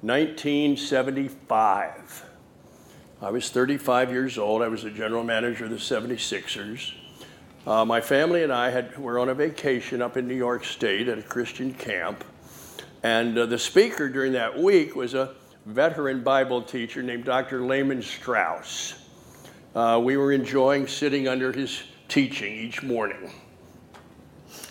1975. 0.00 2.24
I 3.20 3.30
was 3.30 3.50
35 3.50 4.10
years 4.10 4.38
old. 4.38 4.62
I 4.62 4.68
was 4.68 4.84
the 4.84 4.90
general 4.90 5.24
manager 5.24 5.66
of 5.66 5.70
the 5.70 5.76
76ers. 5.76 6.94
Uh, 7.66 7.84
my 7.84 8.00
family 8.00 8.42
and 8.42 8.50
I 8.50 8.70
had, 8.70 8.96
were 8.96 9.18
on 9.18 9.28
a 9.28 9.34
vacation 9.34 10.00
up 10.00 10.16
in 10.16 10.26
New 10.26 10.36
York 10.36 10.64
State 10.64 11.08
at 11.08 11.18
a 11.18 11.22
Christian 11.22 11.74
camp. 11.74 12.24
And 13.02 13.36
uh, 13.36 13.44
the 13.44 13.58
speaker 13.58 14.08
during 14.08 14.32
that 14.32 14.58
week 14.58 14.96
was 14.96 15.12
a 15.12 15.34
veteran 15.66 16.22
Bible 16.22 16.62
teacher 16.62 17.02
named 17.02 17.24
Dr. 17.24 17.62
Lehman 17.62 18.02
Strauss. 18.02 18.94
Uh, 19.74 20.00
we 20.02 20.16
were 20.16 20.32
enjoying 20.32 20.86
sitting 20.86 21.28
under 21.28 21.52
his 21.52 21.84
teaching 22.08 22.52
each 22.52 22.82
morning. 22.82 23.30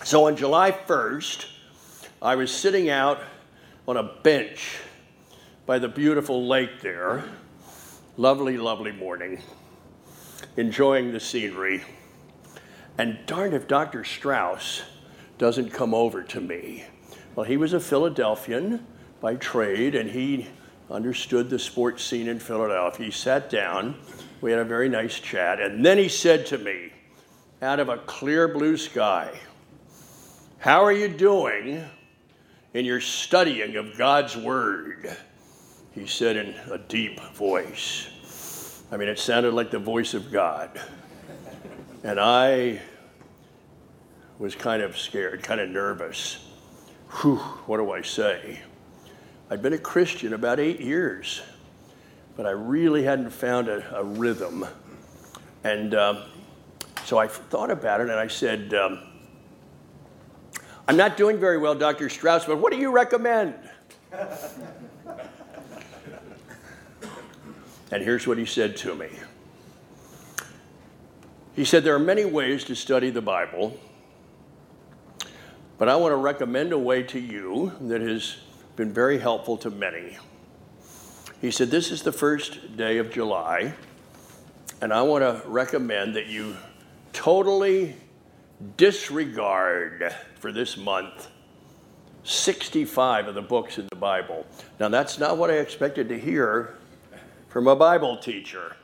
So 0.04 0.26
on 0.26 0.36
July 0.36 0.70
1st, 0.70 1.46
I 2.20 2.36
was 2.36 2.52
sitting 2.52 2.90
out 2.90 3.20
on 3.88 3.96
a 3.96 4.02
bench 4.02 4.78
by 5.64 5.78
the 5.78 5.88
beautiful 5.88 6.46
lake 6.46 6.80
there. 6.82 7.24
Lovely, 8.16 8.58
lovely 8.58 8.92
morning. 8.92 9.42
Enjoying 10.56 11.12
the 11.12 11.20
scenery. 11.20 11.82
And 12.98 13.18
darn 13.26 13.54
if 13.54 13.66
Dr. 13.66 14.04
Strauss 14.04 14.82
doesn't 15.38 15.70
come 15.70 15.94
over 15.94 16.22
to 16.22 16.40
me. 16.40 16.84
Well, 17.34 17.46
he 17.46 17.56
was 17.56 17.72
a 17.72 17.80
Philadelphian 17.80 18.86
by 19.20 19.36
trade, 19.36 19.94
and 19.94 20.10
he 20.10 20.48
understood 20.92 21.50
the 21.50 21.58
sports 21.58 22.04
scene 22.04 22.28
in 22.28 22.38
Philadelphia. 22.38 23.06
He 23.06 23.12
sat 23.12 23.50
down, 23.50 23.96
we 24.40 24.50
had 24.50 24.60
a 24.60 24.64
very 24.64 24.88
nice 24.88 25.18
chat, 25.18 25.60
and 25.60 25.84
then 25.84 25.98
he 25.98 26.08
said 26.08 26.46
to 26.46 26.58
me, 26.58 26.92
out 27.60 27.80
of 27.80 27.88
a 27.88 27.98
clear 27.98 28.48
blue 28.48 28.76
sky, 28.76 29.32
How 30.58 30.84
are 30.84 30.92
you 30.92 31.08
doing 31.08 31.84
in 32.74 32.84
your 32.84 33.00
studying 33.00 33.76
of 33.76 33.96
God's 33.96 34.36
Word, 34.36 35.14
he 35.92 36.06
said 36.06 36.36
in 36.36 36.54
a 36.70 36.78
deep 36.78 37.20
voice. 37.34 38.82
I 38.90 38.96
mean, 38.96 39.08
it 39.08 39.18
sounded 39.18 39.54
like 39.54 39.70
the 39.70 39.78
voice 39.78 40.14
of 40.14 40.32
God. 40.32 40.80
And 42.02 42.18
I 42.18 42.80
was 44.38 44.54
kind 44.54 44.82
of 44.82 44.98
scared, 44.98 45.42
kind 45.42 45.60
of 45.60 45.68
nervous. 45.68 46.48
Whew, 47.20 47.36
what 47.36 47.76
do 47.76 47.92
I 47.92 48.02
say? 48.02 48.60
I'd 49.52 49.60
been 49.60 49.74
a 49.74 49.78
Christian 49.78 50.32
about 50.32 50.58
eight 50.58 50.80
years, 50.80 51.42
but 52.38 52.46
I 52.46 52.52
really 52.52 53.02
hadn't 53.02 53.28
found 53.28 53.68
a, 53.68 53.98
a 53.98 54.02
rhythm. 54.02 54.64
And 55.62 55.94
um, 55.94 56.22
so 57.04 57.18
I 57.18 57.26
thought 57.26 57.70
about 57.70 58.00
it 58.00 58.08
and 58.08 58.18
I 58.18 58.28
said, 58.28 58.72
um, 58.72 59.00
I'm 60.88 60.96
not 60.96 61.18
doing 61.18 61.38
very 61.38 61.58
well, 61.58 61.74
Dr. 61.74 62.08
Strauss, 62.08 62.46
but 62.46 62.56
what 62.60 62.72
do 62.72 62.78
you 62.78 62.92
recommend? 62.92 63.54
and 67.90 68.02
here's 68.02 68.26
what 68.26 68.38
he 68.38 68.46
said 68.46 68.74
to 68.78 68.94
me. 68.94 69.10
He 71.54 71.66
said, 71.66 71.84
There 71.84 71.94
are 71.94 71.98
many 71.98 72.24
ways 72.24 72.64
to 72.64 72.74
study 72.74 73.10
the 73.10 73.20
Bible, 73.20 73.78
but 75.76 75.90
I 75.90 75.96
want 75.96 76.12
to 76.12 76.16
recommend 76.16 76.72
a 76.72 76.78
way 76.78 77.02
to 77.02 77.20
you 77.20 77.72
that 77.82 78.00
has 78.00 78.38
been 78.76 78.92
very 78.92 79.18
helpful 79.18 79.56
to 79.58 79.70
many. 79.70 80.16
He 81.40 81.50
said, 81.50 81.70
This 81.70 81.90
is 81.90 82.02
the 82.02 82.12
first 82.12 82.76
day 82.76 82.98
of 82.98 83.10
July, 83.10 83.74
and 84.80 84.92
I 84.92 85.02
want 85.02 85.22
to 85.22 85.46
recommend 85.48 86.16
that 86.16 86.26
you 86.26 86.56
totally 87.12 87.96
disregard 88.76 90.14
for 90.38 90.52
this 90.52 90.76
month 90.76 91.28
65 92.24 93.28
of 93.28 93.34
the 93.34 93.42
books 93.42 93.78
in 93.78 93.88
the 93.88 93.96
Bible. 93.96 94.46
Now, 94.78 94.88
that's 94.88 95.18
not 95.18 95.36
what 95.36 95.50
I 95.50 95.54
expected 95.54 96.08
to 96.08 96.18
hear 96.18 96.76
from 97.48 97.66
a 97.66 97.76
Bible 97.76 98.16
teacher. 98.16 98.76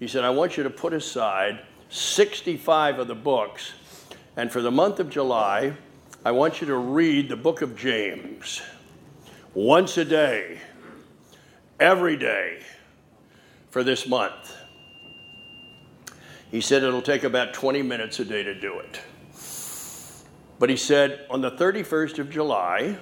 He 0.00 0.08
said, 0.08 0.24
I 0.24 0.30
want 0.30 0.56
you 0.56 0.62
to 0.62 0.70
put 0.70 0.92
aside 0.92 1.60
65 1.90 2.98
of 2.98 3.08
the 3.08 3.14
books, 3.14 3.74
and 4.36 4.50
for 4.50 4.62
the 4.62 4.70
month 4.70 4.98
of 4.98 5.10
July, 5.10 5.74
I 6.24 6.32
want 6.32 6.60
you 6.60 6.66
to 6.68 6.76
read 6.76 7.28
the 7.28 7.36
book 7.36 7.60
of 7.60 7.76
James 7.76 8.62
once 9.54 9.96
a 9.96 10.04
day, 10.04 10.58
every 11.78 12.16
day 12.16 12.60
for 13.70 13.84
this 13.84 14.06
month. 14.06 14.52
He 16.50 16.60
said 16.60 16.82
it'll 16.82 17.02
take 17.02 17.24
about 17.24 17.54
20 17.54 17.82
minutes 17.82 18.20
a 18.20 18.24
day 18.24 18.42
to 18.42 18.54
do 18.54 18.80
it. 18.80 19.00
But 20.58 20.70
he 20.70 20.76
said 20.76 21.26
on 21.30 21.40
the 21.40 21.50
31st 21.50 22.18
of 22.18 22.30
July, 22.30 22.96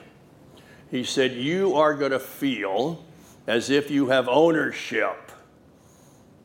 he 0.91 1.05
said, 1.05 1.33
You 1.33 1.75
are 1.75 1.95
going 1.95 2.13
to 2.13 2.19
feel 2.19 3.05
as 3.47 3.71
if 3.71 3.91
you 3.91 4.09
have 4.09 4.29
ownership 4.29 5.33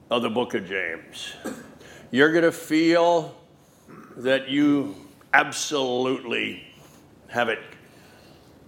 of 0.09 0.21
the 0.21 0.29
book 0.29 0.53
of 0.53 0.65
James. 0.67 1.33
You're 2.11 2.31
going 2.31 2.43
to 2.43 2.51
feel 2.51 3.35
that 4.17 4.49
you 4.49 4.95
absolutely 5.33 6.63
have 7.27 7.49
it 7.49 7.59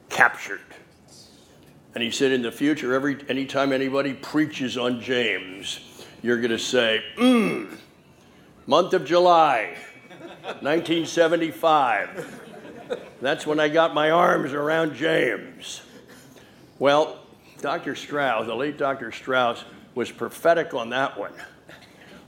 captured. 0.09 0.68
And 1.95 2.03
he 2.03 2.11
said, 2.11 2.31
in 2.31 2.41
the 2.41 2.51
future, 2.51 2.93
every 2.93 3.17
anytime 3.29 3.73
anybody 3.73 4.13
preaches 4.13 4.77
on 4.77 5.01
James, 5.01 5.79
you're 6.21 6.37
going 6.37 6.51
to 6.51 6.59
say, 6.59 7.03
"Hmm." 7.17 7.65
month 8.69 8.93
of 8.93 9.03
July, 9.03 9.75
1975. 10.61 12.39
That's 13.19 13.47
when 13.47 13.59
I 13.59 13.67
got 13.67 13.95
my 13.95 14.11
arms 14.11 14.53
around 14.53 14.93
James. 14.93 15.81
Well, 16.77 17.19
Dr. 17.61 17.95
Strauss, 17.95 18.45
the 18.45 18.55
late 18.55 18.77
Dr. 18.77 19.11
Strauss, 19.11 19.63
was 19.95 20.11
prophetic 20.11 20.75
on 20.75 20.91
that 20.91 21.17
one. 21.17 21.33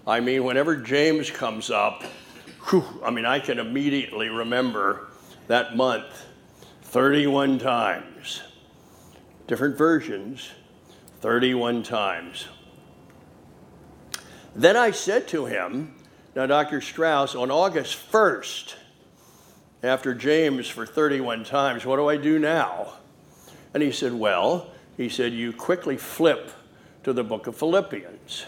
I 0.07 0.19
mean, 0.19 0.43
whenever 0.43 0.75
James 0.75 1.29
comes 1.29 1.69
up, 1.69 2.03
whew, 2.69 2.83
I 3.03 3.11
mean, 3.11 3.25
I 3.25 3.39
can 3.39 3.59
immediately 3.59 4.29
remember 4.29 5.09
that 5.47 5.77
month 5.77 6.25
31 6.85 7.59
times. 7.59 8.10
Different 9.51 9.77
versions, 9.77 10.49
31 11.19 11.83
times. 11.83 12.47
Then 14.55 14.77
I 14.77 14.91
said 14.91 15.27
to 15.27 15.45
him, 15.45 15.93
now, 16.37 16.45
Dr. 16.45 16.79
Strauss, 16.79 17.35
on 17.35 17.51
August 17.51 17.97
1st, 18.13 18.75
after 19.83 20.15
James 20.15 20.69
for 20.69 20.85
31 20.85 21.43
times, 21.43 21.85
what 21.85 21.97
do 21.97 22.07
I 22.07 22.15
do 22.15 22.39
now? 22.39 22.93
And 23.73 23.83
he 23.83 23.91
said, 23.91 24.13
Well, 24.13 24.71
he 24.95 25.09
said, 25.09 25.33
You 25.33 25.51
quickly 25.51 25.97
flip 25.97 26.51
to 27.03 27.11
the 27.11 27.25
book 27.25 27.45
of 27.45 27.57
Philippians 27.57 28.45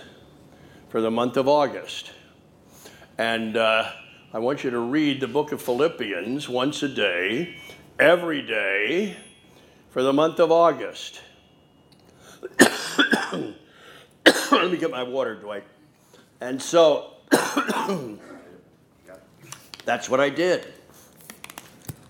for 0.88 1.02
the 1.02 1.12
month 1.12 1.36
of 1.36 1.50
August. 1.50 2.14
And 3.18 3.58
uh, 3.58 3.92
I 4.34 4.40
want 4.40 4.64
you 4.64 4.70
to 4.70 4.80
read 4.80 5.20
the 5.20 5.28
book 5.28 5.52
of 5.52 5.62
Philippians 5.62 6.48
once 6.48 6.82
a 6.82 6.88
day, 6.88 7.58
every 8.00 8.42
day, 8.42 9.18
for 9.94 10.02
the 10.02 10.12
month 10.12 10.40
of 10.40 10.52
August. 10.52 11.22
Let 12.60 14.72
me 14.72 14.78
get 14.78 14.90
my 14.90 15.04
water, 15.04 15.36
Dwight. 15.36 15.66
And 16.42 16.60
so 16.60 17.12
that's 19.86 20.10
what 20.10 20.20
I 20.20 20.32
did. 20.32 20.66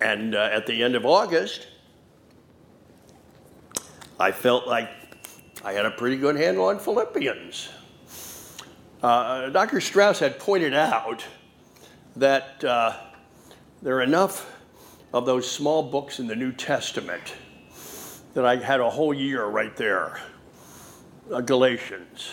And 0.00 0.34
uh, 0.34 0.48
at 0.50 0.66
the 0.66 0.82
end 0.82 0.94
of 0.94 1.04
August, 1.04 1.66
I 4.18 4.32
felt 4.32 4.66
like 4.66 4.88
I 5.62 5.74
had 5.74 5.84
a 5.84 5.90
pretty 5.90 6.16
good 6.16 6.36
handle 6.36 6.64
on 6.64 6.78
Philippians. 6.78 7.68
Uh, 9.02 9.50
Dr. 9.50 9.82
Strauss 9.82 10.20
had 10.20 10.38
pointed 10.38 10.72
out 10.72 11.22
that 12.16 12.64
uh, 12.64 12.96
there 13.82 13.98
are 13.98 14.02
enough 14.02 14.50
of 15.12 15.26
those 15.26 15.50
small 15.50 15.82
books 15.82 16.18
in 16.18 16.26
the 16.26 16.36
New 16.36 16.50
Testament 16.50 17.34
that 18.34 18.44
I 18.44 18.56
had 18.56 18.80
a 18.80 18.90
whole 18.90 19.14
year 19.14 19.46
right 19.46 19.74
there. 19.76 20.20
Uh, 21.32 21.40
Galatians, 21.40 22.32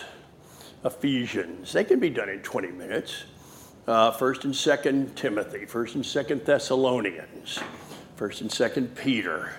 Ephesians, 0.84 1.72
they 1.72 1.84
can 1.84 2.00
be 2.00 2.10
done 2.10 2.28
in 2.28 2.40
20 2.40 2.72
minutes. 2.72 3.24
Uh, 3.86 4.10
First 4.10 4.44
and 4.44 4.54
Second 4.54 5.16
Timothy, 5.16 5.64
First 5.64 5.94
and 5.94 6.04
Second 6.04 6.44
Thessalonians, 6.44 7.60
First 8.16 8.40
and 8.40 8.52
Second 8.52 8.94
Peter. 8.94 9.52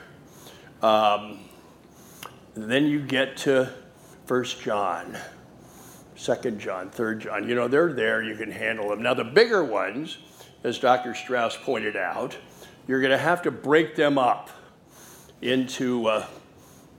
Um, 0.82 1.40
then 2.56 2.86
you 2.86 3.00
get 3.00 3.36
to 3.38 3.70
First 4.26 4.62
John, 4.62 5.18
Second 6.16 6.60
John, 6.60 6.90
Third 6.90 7.22
John. 7.22 7.48
You 7.50 7.56
know 7.56 7.68
they're 7.68 7.92
there. 7.94 8.22
You 8.22 8.36
can 8.36 8.52
handle 8.52 8.90
them. 8.90 9.02
Now 9.02 9.14
the 9.14 9.24
bigger 9.24 9.64
ones, 9.64 10.18
as 10.64 10.78
Dr. 10.78 11.16
Strauss 11.16 11.58
pointed 11.58 11.98
out, 11.98 12.38
you're 12.88 13.02
going 13.02 13.12
to 13.12 13.18
have 13.18 13.42
to 13.42 13.52
break 13.52 13.96
them 13.96 14.18
up 14.18 14.50
into 15.44 16.08
uh, 16.08 16.26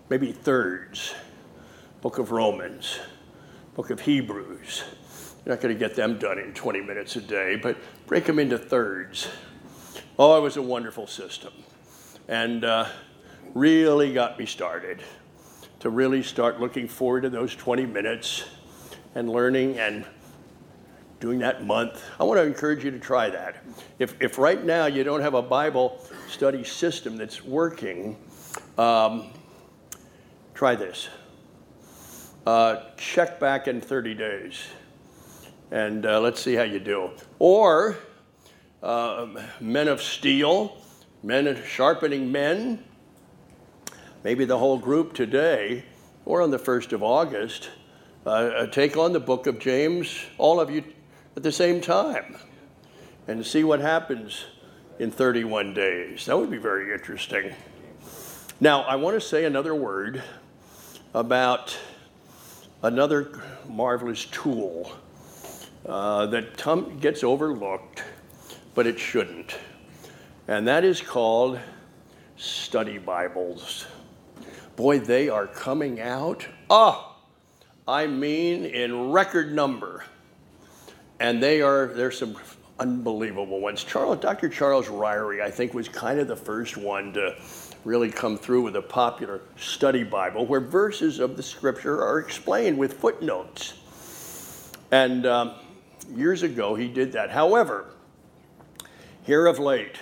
maybe 0.09 0.33
thirds. 0.33 1.15
Book 2.03 2.19
of 2.19 2.33
Romans, 2.33 3.01
Book 3.75 3.89
of 3.89 4.01
Hebrews. 4.01 4.85
You're 5.45 5.55
not 5.55 5.63
going 5.63 5.75
to 5.75 5.79
get 5.79 5.97
them 5.97 6.19
done 6.19 6.39
in 6.39 6.53
20 6.53 6.83
minutes 6.83 7.17
a 7.17 7.23
day, 7.23 7.57
but 7.57 7.79
break 8.07 8.25
them 8.25 8.39
into 8.39 8.59
thirds. 8.59 9.29
Oh, 10.19 10.37
it 10.37 10.43
was 10.43 10.59
a 10.59 10.63
wonderful 10.63 11.07
system. 11.07 11.53
And 12.29 12.65
uh, 12.65 12.89
really 13.55 14.13
got 14.13 14.39
me 14.39 14.45
started 14.45 15.03
to 15.81 15.89
really 15.89 16.23
start 16.23 16.61
looking 16.61 16.89
forward 16.89 17.23
to 17.23 17.31
those 17.31 17.55
20 17.57 17.87
minutes 17.87 18.45
and 19.15 19.31
learning 19.31 19.79
and 19.79 20.05
doing 21.21 21.39
that 21.39 21.65
month. 21.65 22.03
I 22.21 22.25
want 22.25 22.39
to 22.39 22.45
encourage 22.45 22.85
you 22.85 22.91
to 22.91 22.99
try 22.99 23.31
that. 23.31 23.65
If, 23.99 24.21
if 24.21 24.37
right 24.37 24.63
now 24.63 24.85
you 24.85 25.05
don't 25.05 25.23
have 25.23 25.33
a 25.33 25.43
Bible 25.43 26.05
study 26.29 26.65
system 26.65 27.17
that's 27.17 27.43
working, 27.43 28.19
um, 28.79 29.27
try 30.55 30.75
this. 30.75 31.09
Uh, 32.47 32.83
check 32.97 33.41
back 33.41 33.69
in 33.69 33.81
30 33.81 34.15
days 34.15 34.67
and 35.71 36.07
uh, 36.07 36.21
let's 36.21 36.41
see 36.41 36.55
how 36.55 36.63
you 36.63 36.79
do. 36.79 37.11
Or 37.39 37.97
uh, 38.83 39.27
Men 39.61 39.89
of 39.89 40.01
Steel, 40.03 40.77
Men 41.23 41.61
Sharpening 41.67 42.31
Men, 42.31 42.85
maybe 44.23 44.45
the 44.45 44.59
whole 44.59 44.79
group 44.79 45.15
today 45.15 45.85
or 46.25 46.43
on 46.43 46.51
the 46.51 46.59
1st 46.59 46.93
of 46.93 47.03
August, 47.03 47.71
uh, 48.25 48.31
uh, 48.31 48.67
take 48.69 48.97
on 48.97 49.13
the 49.13 49.21
book 49.21 49.47
of 49.47 49.59
James, 49.59 50.25
all 50.39 50.61
of 50.61 50.71
you 50.71 50.83
at 51.37 51.43
the 51.43 51.53
same 51.53 51.81
time, 51.81 52.37
and 53.27 53.45
see 53.45 53.65
what 53.65 53.81
happens 53.81 54.45
in 54.99 55.11
31 55.11 55.75
days. 55.75 56.27
That 56.27 56.39
would 56.39 56.51
be 56.51 56.57
very 56.57 56.93
interesting. 56.93 57.53
Now, 58.61 58.83
I 58.83 58.95
want 58.95 59.17
to 59.17 59.21
say 59.21 59.47
another 59.47 59.75
word 59.75 60.23
about 61.13 61.77
another 62.85 63.43
marvelous 63.69 64.27
tool 64.27 64.93
uh, 65.85 66.27
that 66.27 67.01
gets 67.01 67.25
overlooked, 67.25 68.05
but 68.77 68.87
it 68.87 68.97
shouldn't. 68.97 69.57
And 70.47 70.69
that 70.69 70.85
is 70.85 71.01
called 71.01 71.59
study 72.37 72.97
Bibles. 72.97 73.87
Boy, 74.77 75.01
they 75.01 75.29
are 75.29 75.49
coming 75.49 76.01
out. 76.01 76.47
Oh, 76.71 77.17
I 77.89 78.07
mean, 78.07 78.67
in 78.67 79.11
record 79.11 79.53
number. 79.53 80.05
And 81.19 81.43
they 81.43 81.61
are, 81.61 81.89
there's 81.89 82.19
some 82.19 82.37
unbelievable 82.79 83.61
ones. 83.61 83.83
Charles, 83.83 84.21
Dr. 84.21 84.49
Charles 84.49 84.87
Ryrie, 84.87 85.41
I 85.41 85.51
think, 85.51 85.75
was 85.75 85.89
kind 85.89 86.21
of 86.21 86.29
the 86.29 86.37
first 86.37 86.77
one 86.77 87.13
to 87.15 87.37
really 87.85 88.11
come 88.11 88.37
through 88.39 88.63
with 88.63 88.77
a 88.77 88.83
popular 88.83 89.43
study 89.57 90.03
Bible 90.03 90.47
where 90.47 90.61
verses 90.61 91.19
of 91.19 91.37
the 91.37 91.43
scripture 91.43 92.03
are 92.03 92.19
explained 92.19 92.79
with 92.79 92.95
footnotes. 92.95 93.75
And 94.91 95.27
um, 95.27 95.55
years 96.15 96.43
ago, 96.43 96.75
he 96.75 96.89
did 96.89 97.13
that. 97.13 97.31
However, 97.31 97.87
here 99.25 99.47
of 99.47 99.59
late, 99.59 99.97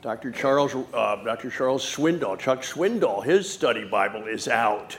Dr. 0.00 0.30
Charles, 0.30 0.74
uh, 0.94 1.16
Dr. 1.24 1.50
Charles 1.50 1.84
Swindoll, 1.84 2.38
Chuck 2.38 2.62
Swindoll, 2.62 3.24
his 3.24 3.50
study 3.50 3.84
Bible 3.84 4.26
is 4.26 4.48
out. 4.48 4.96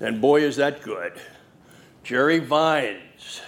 And 0.00 0.20
boy, 0.20 0.42
is 0.42 0.56
that 0.56 0.82
good. 0.82 1.12
Jerry 2.04 2.38
Vines, 2.38 3.42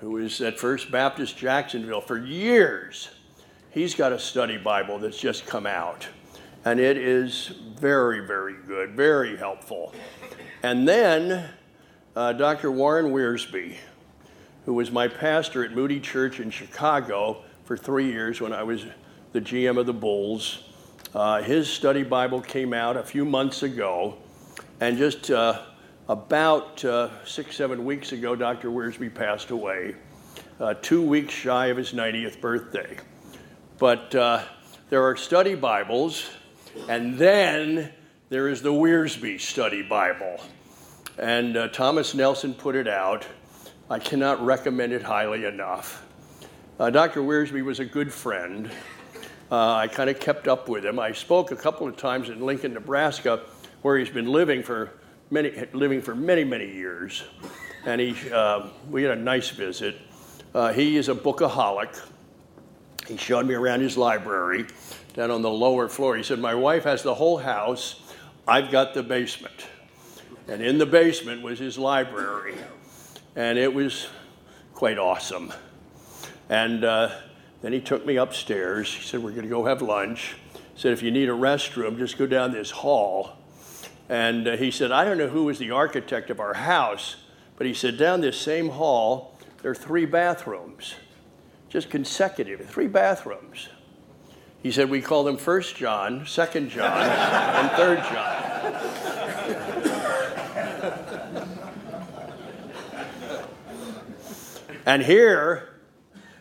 who 0.00 0.16
is 0.16 0.40
at 0.40 0.58
First 0.58 0.90
Baptist 0.90 1.36
Jacksonville 1.36 2.00
for 2.00 2.18
years, 2.18 3.10
he's 3.70 3.94
got 3.94 4.12
a 4.12 4.18
study 4.18 4.56
Bible 4.56 4.98
that's 4.98 5.20
just 5.20 5.46
come 5.46 5.66
out. 5.66 6.08
And 6.64 6.80
it 6.80 6.96
is 6.96 7.52
very, 7.78 8.26
very 8.26 8.56
good, 8.66 8.90
very 8.90 9.36
helpful. 9.36 9.94
And 10.62 10.88
then 10.88 11.48
uh, 12.16 12.32
Dr. 12.32 12.72
Warren 12.72 13.06
Wiersbe, 13.06 13.76
who 14.64 14.74
was 14.74 14.90
my 14.90 15.08
pastor 15.08 15.64
at 15.64 15.72
Moody 15.72 16.00
Church 16.00 16.40
in 16.40 16.50
Chicago 16.50 17.42
for 17.64 17.76
three 17.76 18.10
years 18.10 18.40
when 18.40 18.52
I 18.52 18.62
was 18.62 18.86
the 19.32 19.40
GM 19.40 19.78
of 19.78 19.86
the 19.86 19.92
Bulls. 19.92 20.64
Uh, 21.14 21.42
his 21.42 21.68
study 21.68 22.02
Bible 22.02 22.40
came 22.40 22.72
out 22.74 22.96
a 22.96 23.02
few 23.02 23.24
months 23.24 23.62
ago, 23.62 24.18
and 24.80 24.98
just 24.98 25.30
uh, 25.30 25.62
about 26.08 26.84
uh, 26.84 27.10
six, 27.24 27.56
seven 27.56 27.84
weeks 27.84 28.12
ago, 28.12 28.34
Dr. 28.34 28.68
Wiersbe 28.70 29.14
passed 29.14 29.50
away, 29.50 29.94
uh, 30.60 30.74
two 30.82 31.02
weeks 31.02 31.32
shy 31.32 31.66
of 31.66 31.76
his 31.76 31.92
90th 31.92 32.40
birthday. 32.40 32.96
But 33.78 34.14
uh, 34.14 34.44
there 34.90 35.04
are 35.04 35.16
study 35.16 35.54
Bibles, 35.54 36.28
and 36.86 37.18
then 37.18 37.92
there 38.28 38.48
is 38.48 38.62
the 38.62 38.72
Wiersbe 38.72 39.40
Study 39.40 39.82
Bible. 39.82 40.38
And 41.18 41.56
uh, 41.56 41.68
Thomas 41.68 42.14
Nelson 42.14 42.54
put 42.54 42.76
it 42.76 42.86
out. 42.86 43.26
I 43.90 43.98
cannot 43.98 44.44
recommend 44.44 44.92
it 44.92 45.02
highly 45.02 45.44
enough. 45.44 46.04
Dr. 46.78 47.22
Wiersbe 47.22 47.64
was 47.64 47.80
a 47.80 47.84
good 47.84 48.12
friend. 48.12 48.70
Uh, 49.50 49.74
I 49.74 49.88
kind 49.88 50.10
of 50.10 50.20
kept 50.20 50.46
up 50.46 50.68
with 50.68 50.84
him. 50.84 50.98
I 50.98 51.12
spoke 51.12 51.50
a 51.50 51.56
couple 51.56 51.88
of 51.88 51.96
times 51.96 52.28
in 52.28 52.40
Lincoln, 52.44 52.74
Nebraska, 52.74 53.40
where 53.82 53.98
he's 53.98 54.10
been 54.10 54.30
living 54.30 54.62
for 54.62 54.92
many, 55.30 55.66
living 55.72 56.02
for 56.02 56.14
many, 56.14 56.44
many 56.44 56.70
years. 56.70 57.24
And 57.86 58.00
he, 58.00 58.14
uh, 58.30 58.66
we 58.90 59.02
had 59.02 59.16
a 59.16 59.20
nice 59.20 59.48
visit. 59.48 59.96
Uh, 60.54 60.72
he 60.72 60.96
is 60.96 61.08
a 61.08 61.14
bookaholic. 61.14 61.98
He 63.06 63.16
showed 63.16 63.46
me 63.46 63.54
around 63.54 63.80
his 63.80 63.96
library 63.96 64.66
down 65.18 65.32
on 65.32 65.42
the 65.42 65.50
lower 65.50 65.88
floor. 65.88 66.16
He 66.16 66.22
said, 66.22 66.38
My 66.38 66.54
wife 66.54 66.84
has 66.84 67.02
the 67.02 67.16
whole 67.16 67.38
house, 67.38 68.00
I've 68.46 68.70
got 68.70 68.94
the 68.94 69.02
basement. 69.02 69.66
And 70.46 70.62
in 70.62 70.78
the 70.78 70.86
basement 70.86 71.42
was 71.42 71.58
his 71.58 71.76
library. 71.76 72.54
And 73.34 73.58
it 73.58 73.74
was 73.74 74.06
quite 74.74 74.96
awesome. 74.96 75.52
And 76.48 76.84
uh, 76.84 77.10
then 77.62 77.72
he 77.72 77.80
took 77.80 78.06
me 78.06 78.16
upstairs. 78.16 78.94
He 78.94 79.02
said, 79.02 79.20
We're 79.20 79.32
going 79.32 79.42
to 79.42 79.48
go 79.48 79.64
have 79.64 79.82
lunch. 79.82 80.36
He 80.52 80.80
said, 80.80 80.92
If 80.92 81.02
you 81.02 81.10
need 81.10 81.28
a 81.28 81.32
restroom, 81.32 81.98
just 81.98 82.16
go 82.16 82.26
down 82.28 82.52
this 82.52 82.70
hall. 82.70 83.32
And 84.08 84.46
uh, 84.46 84.56
he 84.56 84.70
said, 84.70 84.92
I 84.92 85.04
don't 85.04 85.18
know 85.18 85.28
who 85.28 85.46
was 85.46 85.58
the 85.58 85.72
architect 85.72 86.30
of 86.30 86.38
our 86.38 86.54
house, 86.54 87.16
but 87.56 87.66
he 87.66 87.74
said, 87.74 87.98
Down 87.98 88.20
this 88.20 88.40
same 88.40 88.68
hall, 88.68 89.36
there 89.62 89.72
are 89.72 89.74
three 89.74 90.06
bathrooms, 90.06 90.94
just 91.68 91.90
consecutive, 91.90 92.64
three 92.70 92.86
bathrooms. 92.86 93.68
He 94.62 94.72
said, 94.72 94.90
We 94.90 95.00
call 95.00 95.24
them 95.24 95.36
First 95.36 95.76
John, 95.76 96.26
Second 96.26 96.70
John, 96.70 97.00
and 97.00 97.70
Third 97.72 97.98
John. 98.04 98.44
and 104.86 105.02
here, 105.02 105.68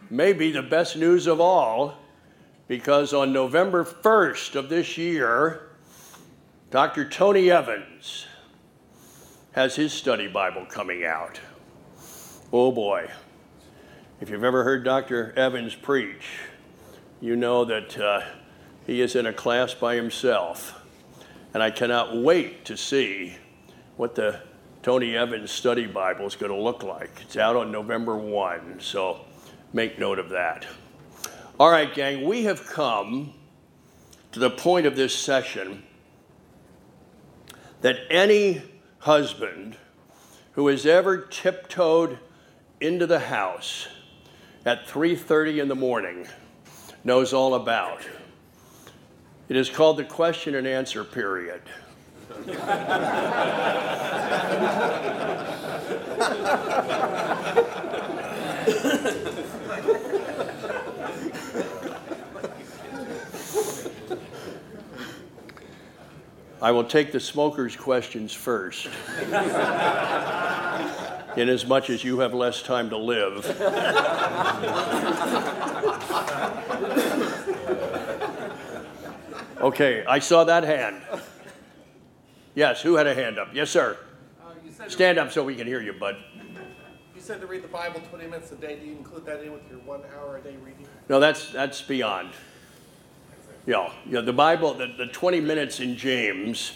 may 0.10 0.34
be 0.34 0.52
the 0.52 0.64
best 0.64 0.96
news 0.96 1.28
of 1.28 1.40
all 1.40 1.98
because 2.68 3.14
on 3.14 3.32
November 3.32 3.84
1st 3.84 4.56
of 4.56 4.70
this 4.70 4.98
year, 4.98 5.70
Dr. 6.70 7.08
Tony 7.08 7.50
Evans 7.50 8.26
has 9.54 9.76
his 9.76 9.94
study 9.94 10.28
Bible 10.28 10.66
coming 10.66 11.06
out. 11.06 11.40
Oh 12.52 12.72
boy. 12.72 13.10
If 14.20 14.30
you've 14.30 14.44
ever 14.44 14.64
heard 14.64 14.84
Dr. 14.84 15.34
Evans 15.38 15.76
preach, 15.76 16.26
you 17.20 17.36
know 17.36 17.66
that 17.66 17.98
uh, 17.98 18.22
he 18.86 19.02
is 19.02 19.16
in 19.16 19.26
a 19.26 19.34
class 19.34 19.74
by 19.74 19.96
himself. 19.96 20.84
And 21.54 21.64
I 21.64 21.72
cannot 21.72 22.16
wait 22.16 22.66
to 22.66 22.78
see 22.78 23.38
what 23.96 24.16
the 24.16 24.42
Tony 24.84 25.18
Evans 25.18 25.52
Study 25.52 25.88
Bible 25.88 26.26
is 26.26 26.36
going 26.36 26.52
to 26.52 26.58
look 26.58 26.84
like. 26.84 27.10
It's 27.22 27.38
out 27.38 27.56
on 27.56 27.72
November 27.72 28.16
1, 28.16 28.80
so 28.80 29.22
make 29.74 29.98
note 29.98 30.20
of 30.20 30.30
that. 30.30 30.66
All 31.60 31.72
right, 31.72 31.92
gang, 31.94 32.26
we 32.26 32.44
have 32.44 32.66
come 32.68 33.34
to 34.32 34.40
the 34.40 34.52
point 34.52 34.86
of 34.86 34.96
this 34.96 35.16
session 35.16 35.84
that 37.82 37.98
any 38.12 38.62
husband 39.00 39.78
who 40.52 40.68
has 40.68 40.86
ever 40.86 41.18
tiptoed 41.18 42.20
into 42.80 43.08
the 43.08 43.20
house 43.20 43.88
at 44.66 44.88
3:30 44.88 45.60
in 45.60 45.68
the 45.68 45.76
morning 45.76 46.28
knows 47.08 47.32
all 47.32 47.56
about. 47.56 48.02
It 49.48 49.56
is 49.56 49.70
called 49.70 49.96
the 49.96 50.04
question 50.04 50.56
and 50.56 50.68
answer 50.68 51.06
period. 51.06 51.62
I 66.62 66.72
will 66.72 66.84
take 66.84 67.14
the 67.14 67.22
smokers' 67.22 67.78
questions 67.78 68.34
first. 68.34 68.90
Inasmuch 71.38 71.54
as 71.54 71.68
much 71.68 71.90
as 71.92 72.04
you 72.04 72.20
have 72.20 72.34
less 72.34 72.64
time 72.64 72.90
to 72.90 72.98
live. 72.98 73.46
okay, 79.62 80.04
I 80.08 80.18
saw 80.18 80.44
that 80.46 80.64
hand. 80.64 81.00
Yes, 82.56 82.82
who 82.82 82.96
had 82.96 83.06
a 83.06 83.14
hand 83.14 83.38
up? 83.38 83.50
Yes, 83.54 83.70
sir. 83.70 84.00
Uh, 84.44 84.90
Stand 84.90 85.20
up 85.20 85.32
so 85.32 85.44
we 85.44 85.56
can 85.56 85.68
hear 85.68 85.80
you, 85.80 85.94
bud. 85.94 86.18
You 87.16 87.22
said 87.22 87.40
to 87.42 87.46
read 87.46 87.64
the 87.64 87.68
Bible 87.68 88.02
20 88.10 88.26
minutes 88.26 88.52
a 88.52 88.56
day. 88.56 88.80
Do 88.80 88.88
you 88.88 88.94
include 88.94 89.28
that 89.28 89.44
in 89.44 89.54
with 89.54 89.70
your 89.70 89.78
one 89.82 90.02
hour 90.18 90.38
a 90.38 90.42
day 90.42 90.56
reading? 90.66 90.88
No, 91.08 91.20
that's 91.20 91.52
that's 91.52 91.84
beyond. 91.84 92.32
Yeah, 93.68 93.92
yeah. 94.10 94.22
The 94.22 94.34
Bible, 94.34 94.74
the, 94.74 94.88
the 94.88 95.06
20 95.06 95.40
minutes 95.42 95.82
in 95.82 95.98
James, 95.98 96.72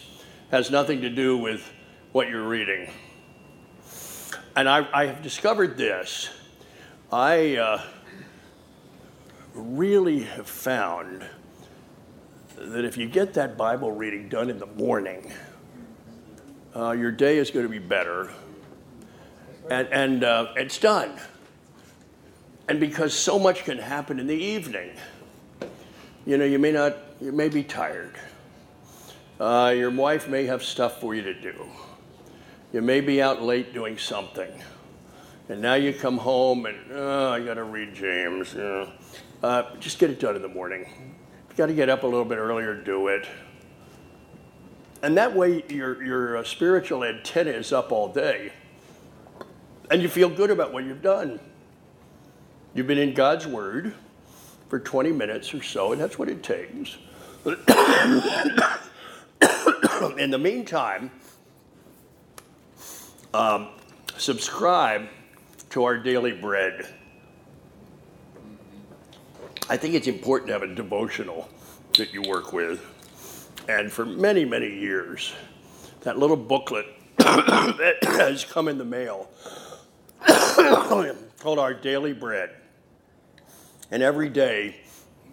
has 0.52 0.69
nothing 0.69 1.02
to 1.02 1.10
do 1.10 1.36
with 1.36 1.67
what 2.12 2.30
you're 2.30 2.47
reading. 2.47 2.91
And 4.55 4.67
I, 4.67 4.85
I 4.93 5.05
have 5.05 5.21
discovered 5.21 5.77
this. 5.77 6.29
I 7.11 7.55
uh, 7.55 7.81
really 9.53 10.23
have 10.23 10.47
found 10.47 11.23
that 12.57 12.83
if 12.83 12.97
you 12.97 13.07
get 13.07 13.33
that 13.35 13.57
Bible 13.57 13.91
reading 13.91 14.27
done 14.27 14.49
in 14.49 14.59
the 14.59 14.65
morning, 14.65 15.31
uh, 16.75 16.91
your 16.91 17.11
day 17.11 17.37
is 17.37 17.49
going 17.49 17.65
to 17.65 17.71
be 17.71 17.79
better. 17.79 18.29
And, 19.69 19.87
and 19.87 20.23
uh, 20.25 20.53
it's 20.57 20.77
done. 20.77 21.17
And 22.67 22.79
because 22.79 23.13
so 23.13 23.39
much 23.39 23.63
can 23.63 23.77
happen 23.77 24.19
in 24.19 24.27
the 24.27 24.35
evening, 24.35 24.91
you 26.25 26.37
know, 26.37 26.45
you 26.45 26.59
may 26.59 26.71
not, 26.71 26.97
you 27.21 27.31
may 27.31 27.47
be 27.47 27.63
tired. 27.63 28.15
Uh, 29.39 29.73
your 29.75 29.91
wife 29.91 30.27
may 30.27 30.45
have 30.45 30.61
stuff 30.61 30.99
for 30.99 31.15
you 31.15 31.21
to 31.21 31.33
do. 31.33 31.65
You 32.73 32.81
may 32.81 33.01
be 33.01 33.21
out 33.21 33.41
late 33.41 33.73
doing 33.73 33.97
something. 33.97 34.49
And 35.49 35.62
now 35.62 35.73
you 35.73 35.93
come 35.93 36.17
home 36.17 36.65
and, 36.65 36.77
oh, 36.93 37.31
I 37.31 37.41
got 37.41 37.55
to 37.55 37.63
read 37.63 37.93
James. 37.93 38.55
Uh, 38.55 39.75
just 39.79 39.99
get 39.99 40.10
it 40.10 40.21
done 40.21 40.38
in 40.38 40.41
the 40.41 40.47
morning. 40.47 40.88
You 41.49 41.55
got 41.57 41.65
to 41.65 41.73
get 41.73 41.89
up 41.89 42.03
a 42.03 42.07
little 42.07 42.23
bit 42.23 42.38
earlier, 42.38 42.73
do 42.73 43.10
it. 43.10 43.27
And 45.03 45.17
that 45.17 45.36
way, 45.36 45.65
your, 45.67 46.01
your 46.01 46.38
uh, 46.38 46.43
spiritual 46.45 47.03
antenna 47.03 47.51
is 47.51 47.73
up 47.73 47.91
all 47.91 48.07
day. 48.07 48.53
And 49.89 50.01
you 50.01 50.07
feel 50.07 50.29
good 50.29 50.49
about 50.49 50.71
what 50.71 50.86
you've 50.86 51.01
done. 51.01 51.41
You've 52.73 52.88
been 52.88 52.99
in 52.99 53.13
God's 53.13 53.45
Word 53.45 53.93
for 54.69 54.79
20 54.79 55.12
minutes 55.12 55.53
or 55.53 55.62
so, 55.62 55.91
and 55.91 55.99
that's 55.99 56.17
what 56.17 56.29
it 56.29 56.41
takes. 56.41 56.97
in 60.17 60.31
the 60.31 60.39
meantime, 60.39 61.12
um, 63.34 63.70
subscribe 64.17 65.08
to 65.70 65.84
our 65.84 65.98
daily 65.98 66.34
bread. 66.34 66.94
I 69.70 69.78
think 69.78 69.96
it's 69.96 70.08
important 70.08 70.48
to 70.48 70.54
have 70.54 70.63
a 70.63 70.76
devotional 70.76 71.50
that 71.98 72.13
you 72.13 72.22
work 72.24 72.52
with. 72.52 72.86
And 73.70 73.91
for 73.91 74.06
many, 74.06 74.44
many 74.44 74.67
years, 74.67 75.34
that 76.02 76.17
little 76.17 76.36
booklet 76.36 76.86
that 77.17 77.98
has 78.02 78.44
come 78.44 78.67
in 78.67 78.78
the 78.78 78.86
mail 78.86 79.30
called 81.39 81.60
Our 81.60 81.74
Daily 81.74 82.13
Bread. 82.13 82.50
And 83.91 84.04
every 84.04 84.30
day, 84.30 84.78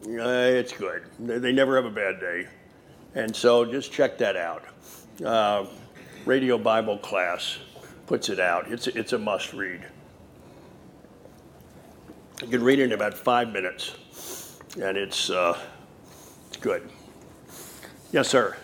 uh, 0.05 0.29
it's 0.29 0.73
good. 0.73 1.05
They 1.19 1.53
never 1.53 1.77
have 1.77 1.85
a 1.85 1.91
bad 1.91 2.21
day. 2.21 2.47
And 3.15 3.35
so 3.35 3.65
just 3.65 3.91
check 3.91 4.19
that 4.19 4.37
out. 4.37 4.65
Uh, 5.25 5.67
Radio 6.27 6.59
Bible 6.59 6.99
Class 6.99 7.59
puts 8.09 8.31
it 8.31 8.41
out. 8.41 8.73
It's, 8.73 8.87
it's 8.87 9.13
a 9.13 9.19
must 9.19 9.53
read. 9.53 9.83
You 12.41 12.49
can 12.49 12.63
read 12.63 12.79
it 12.79 12.85
in 12.85 12.93
about 12.93 13.13
five 13.13 13.53
minutes, 13.53 14.59
and 14.81 14.97
it's, 14.97 15.29
uh, 15.29 15.59
it's 16.49 16.57
good. 16.57 16.89
Yes, 18.11 18.27
sir. 18.27 18.57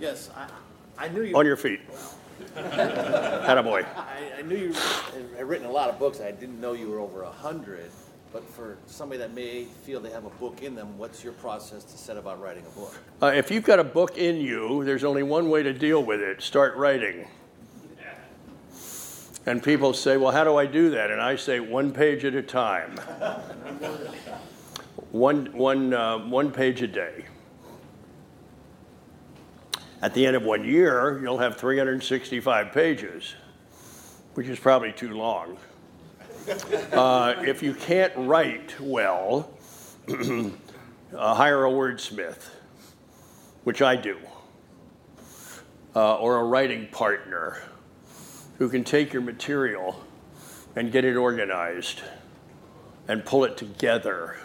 Yes, 0.00 0.30
I, 0.34 0.48
I 0.96 1.08
knew 1.08 1.22
you. 1.22 1.36
On 1.36 1.44
your 1.44 1.58
feet. 1.58 1.80
Attaboy. 2.56 3.84
I, 3.96 4.38
I 4.38 4.42
knew 4.42 4.56
you 4.56 4.72
had 5.36 5.46
written 5.46 5.66
a 5.66 5.70
lot 5.70 5.90
of 5.90 5.98
books. 5.98 6.20
I 6.22 6.30
didn't 6.30 6.58
know 6.58 6.72
you 6.72 6.88
were 6.88 7.00
over 7.00 7.22
a 7.22 7.30
hundred. 7.30 7.90
But 8.30 8.48
for 8.48 8.76
somebody 8.86 9.18
that 9.20 9.34
may 9.34 9.64
feel 9.64 10.00
they 10.00 10.10
have 10.10 10.26
a 10.26 10.30
book 10.30 10.62
in 10.62 10.74
them, 10.74 10.98
what's 10.98 11.24
your 11.24 11.32
process 11.34 11.82
to 11.84 11.96
set 11.96 12.18
about 12.18 12.40
writing 12.40 12.64
a 12.66 12.78
book? 12.78 12.94
Uh, 13.22 13.32
if 13.34 13.50
you've 13.50 13.64
got 13.64 13.78
a 13.78 13.84
book 13.84 14.18
in 14.18 14.36
you, 14.36 14.84
there's 14.84 15.02
only 15.02 15.22
one 15.22 15.48
way 15.48 15.62
to 15.62 15.72
deal 15.72 16.02
with 16.02 16.20
it 16.20 16.42
start 16.42 16.76
writing. 16.76 17.26
And 19.48 19.62
people 19.62 19.94
say, 19.94 20.18
Well, 20.18 20.30
how 20.30 20.44
do 20.44 20.58
I 20.58 20.66
do 20.66 20.90
that? 20.90 21.10
And 21.10 21.22
I 21.22 21.34
say, 21.34 21.58
one 21.58 21.90
page 21.90 22.22
at 22.26 22.34
a 22.34 22.42
time. 22.42 22.98
one, 25.10 25.46
one, 25.54 25.94
uh, 25.94 26.18
one 26.18 26.52
page 26.52 26.82
a 26.82 26.86
day. 26.86 27.24
At 30.02 30.12
the 30.12 30.26
end 30.26 30.36
of 30.36 30.42
one 30.42 30.66
year, 30.66 31.18
you'll 31.22 31.38
have 31.38 31.56
365 31.56 32.72
pages, 32.72 33.36
which 34.34 34.48
is 34.48 34.58
probably 34.58 34.92
too 34.92 35.14
long. 35.14 35.56
Uh, 36.92 37.36
if 37.38 37.62
you 37.62 37.72
can't 37.72 38.12
write 38.16 38.78
well, 38.78 39.50
uh, 40.08 41.34
hire 41.34 41.64
a 41.64 41.70
wordsmith, 41.70 42.50
which 43.64 43.80
I 43.80 43.96
do, 43.96 44.18
uh, 45.96 46.16
or 46.16 46.36
a 46.36 46.44
writing 46.44 46.86
partner 46.88 47.62
who 48.58 48.68
can 48.68 48.84
take 48.84 49.12
your 49.12 49.22
material 49.22 50.04
and 50.76 50.92
get 50.92 51.04
it 51.04 51.16
organized 51.16 52.02
and 53.08 53.24
pull 53.24 53.44
it 53.44 53.56
together. 53.56 54.36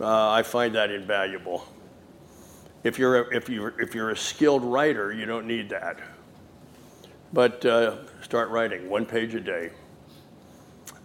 Uh, 0.00 0.30
I 0.30 0.42
find 0.42 0.74
that 0.74 0.90
invaluable. 0.90 1.66
If 2.84 2.98
you're 2.98 3.22
a, 3.22 3.36
if 3.36 3.48
you're, 3.48 3.78
if 3.80 3.94
you're 3.94 4.10
a 4.10 4.16
skilled 4.16 4.64
writer, 4.64 5.12
you 5.12 5.26
don't 5.26 5.46
need 5.46 5.68
that. 5.70 5.98
But 7.32 7.64
uh, 7.66 7.96
start 8.22 8.48
writing 8.50 8.88
one 8.88 9.04
page 9.04 9.34
a 9.34 9.40
day. 9.40 9.70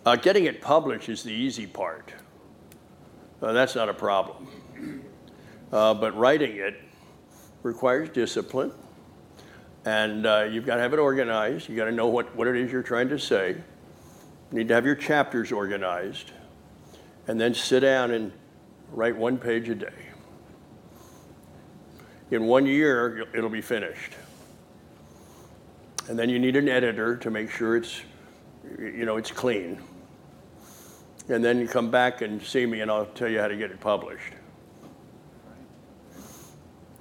Uh, 0.05 0.15
getting 0.15 0.45
it 0.45 0.61
published 0.61 1.09
is 1.09 1.23
the 1.23 1.33
easy 1.33 1.67
part. 1.67 2.13
Uh, 3.41 3.51
that's 3.51 3.75
not 3.75 3.89
a 3.89 3.93
problem. 3.93 4.47
Uh, 5.71 5.93
but 5.93 6.15
writing 6.15 6.57
it 6.57 6.75
requires 7.63 8.09
discipline, 8.09 8.71
and 9.85 10.25
uh, 10.25 10.47
you've 10.49 10.65
got 10.65 10.75
to 10.75 10.81
have 10.81 10.93
it 10.93 10.99
organized. 10.99 11.69
You've 11.69 11.77
got 11.77 11.85
to 11.85 11.91
know 11.91 12.07
what, 12.07 12.35
what 12.35 12.47
it 12.47 12.55
is 12.55 12.71
you're 12.71 12.83
trying 12.83 13.09
to 13.09 13.19
say. 13.19 13.49
You 14.51 14.57
need 14.57 14.67
to 14.67 14.73
have 14.73 14.85
your 14.85 14.95
chapters 14.95 15.51
organized, 15.51 16.31
and 17.27 17.39
then 17.39 17.53
sit 17.53 17.81
down 17.81 18.11
and 18.11 18.31
write 18.91 19.15
one 19.15 19.37
page 19.37 19.69
a 19.69 19.75
day. 19.75 19.93
In 22.31 22.45
one 22.45 22.65
year, 22.65 23.27
it'll 23.33 23.49
be 23.49 23.61
finished. 23.61 24.13
And 26.07 26.17
then 26.17 26.29
you 26.29 26.39
need 26.39 26.55
an 26.55 26.67
editor 26.67 27.15
to 27.17 27.31
make 27.31 27.49
sure 27.49 27.77
it's, 27.77 28.01
you 28.79 29.05
know, 29.05 29.17
it's 29.17 29.31
clean. 29.31 29.79
And 31.29 31.43
then 31.43 31.59
you 31.59 31.67
come 31.67 31.89
back 31.89 32.21
and 32.21 32.41
see 32.41 32.65
me, 32.65 32.81
and 32.81 32.91
I'll 32.91 33.05
tell 33.07 33.29
you 33.29 33.39
how 33.39 33.47
to 33.47 33.55
get 33.55 33.71
it 33.71 33.79
published. 33.79 34.33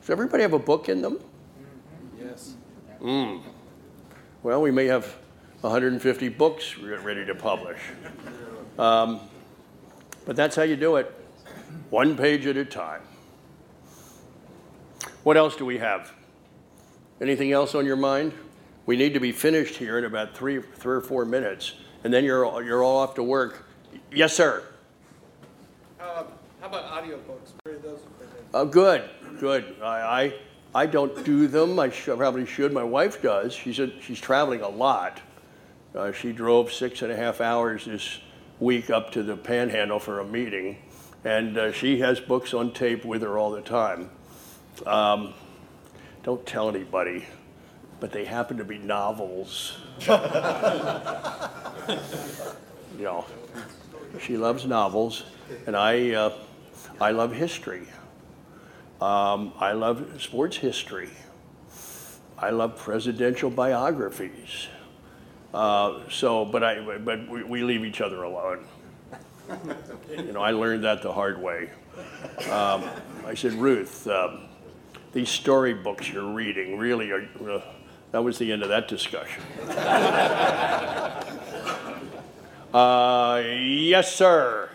Does 0.01 0.11
everybody 0.11 0.43
have 0.43 0.53
a 0.53 0.59
book 0.59 0.89
in 0.89 1.03
them? 1.03 1.19
Yes. 2.19 2.55
Mm. 3.05 3.43
Well, 4.43 4.63
we 4.63 4.71
may 4.71 4.87
have 4.87 5.15
150 5.61 6.29
books 6.31 6.79
ready 6.79 7.27
to 7.27 7.35
publish. 7.35 7.79
Um, 8.79 9.21
but 10.25 10.37
that's 10.37 10.57
how 10.57 10.63
you 10.63 10.77
do 10.77 10.97
it, 10.97 11.13
one 11.91 12.17
page 12.17 12.47
at 12.47 12.57
a 12.57 12.65
time. 12.65 13.03
What 15.23 15.37
else 15.37 15.55
do 15.55 15.67
we 15.67 15.79
have? 15.79 16.13
Anything 17.21 17.53
else 17.53 17.75
on 17.75 17.85
your 17.85 17.97
mind? 17.97 18.33
We 18.87 18.97
need 18.97 19.15
to 19.15 19.21
be 19.21 19.33
finished 19.33 19.77
here 19.77 19.99
in 19.99 20.05
about 20.05 20.35
three, 20.35 20.61
three 20.61 20.97
or 20.97 21.01
four 21.01 21.25
minutes, 21.25 21.75
and 22.05 22.13
then 22.13 22.25
you're, 22.25 22.63
you're 22.63 22.83
all 22.83 22.99
off 22.99 23.15
to 23.15 23.23
work. 23.23 23.67
Yes, 24.11 24.35
sir. 24.35 24.65
Uh, 26.01 26.25
how 26.61 26.67
about 26.67 26.85
audiobooks? 26.87 27.53
Where 27.63 27.77
are 27.77 27.79
those? 27.79 28.01
Oh, 28.53 28.65
good, 28.65 29.09
good. 29.41 29.77
I, 29.83 30.01
I, 30.01 30.35
I 30.75 30.87
don't 30.87 31.25
do 31.25 31.47
them. 31.47 31.79
I 31.79 31.91
sh- 31.91 32.07
probably 32.07 32.47
should. 32.47 32.73
My 32.73 32.83
wife 32.83 33.23
does. 33.23 33.55
She's, 33.55 33.79
a, 33.79 33.93
she's 34.01 34.21
traveling 34.21 34.61
a 34.63 34.69
lot. 34.69 35.21
Uh, 35.95 36.11
she 36.11 36.33
drove 36.33 36.73
six 36.73 37.03
and 37.03 37.13
a 37.13 37.17
half 37.17 37.41
hours 37.41 37.85
this 37.85 38.19
week 38.59 38.91
up 38.91 39.13
to 39.13 39.23
the 39.23 39.37
Panhandle 39.37 40.01
for 40.01 40.19
a 40.19 40.25
meeting, 40.25 40.79
and 41.25 41.57
uh, 41.57 41.71
she 41.71 42.01
has 42.01 42.19
books 42.19 42.53
on 42.53 42.73
tape 42.73 43.05
with 43.05 43.23
her 43.23 43.39
all 43.39 43.53
the 43.53 43.63
time. 43.63 44.11
Um, 44.85 45.35
don't 46.25 46.45
tell 46.45 46.69
anybody, 46.69 47.25
but 48.01 48.11
they 48.11 48.25
happen 48.25 48.57
to 48.57 48.65
be 48.65 48.79
novels. 48.79 49.79
you 50.01 50.17
know, 52.99 53.25
she 54.21 54.37
loves 54.37 54.67
novels, 54.67 55.23
and 55.69 55.77
I, 55.77 56.11
uh, 56.11 56.37
I 57.01 57.13
love 57.13 57.33
history. 57.33 57.87
Um, 59.01 59.53
I 59.59 59.73
love 59.73 60.23
sports 60.23 60.57
history. 60.57 61.11
I 62.39 62.51
love 62.51 62.79
presidential 62.79 63.51
biographies. 63.51 64.69
Uh, 65.53 66.01
so, 66.11 66.45
but 66.45 66.65
I, 66.65 66.99
but 66.99 67.29
we, 67.29 67.45
we, 67.45 67.63
leave 67.63 67.85
each 67.85 68.01
other 68.01 68.23
alone. 68.25 68.65
you 70.11 70.33
know, 70.33 70.43
I 70.43 70.51
learned 70.51 70.83
that 70.85 71.03
the 71.03 71.13
hard 71.13 71.41
way. 71.41 71.71
Um, 72.51 72.85
I 73.25 73.35
said, 73.35 73.53
Ruth, 73.53 74.09
um, 74.09 74.49
these 75.13 75.29
storybooks 75.29 76.11
you're 76.11 76.33
reading 76.33 76.77
really 76.77 77.13
are. 77.13 77.29
Uh, 77.41 77.61
that 78.11 78.23
was 78.23 78.39
the 78.39 78.53
end 78.53 78.63
of 78.63 78.69
that 78.69 78.89
discussion. 78.89 79.43
uh, 82.75 83.43
yes, 83.45 84.15
sir. 84.15 84.71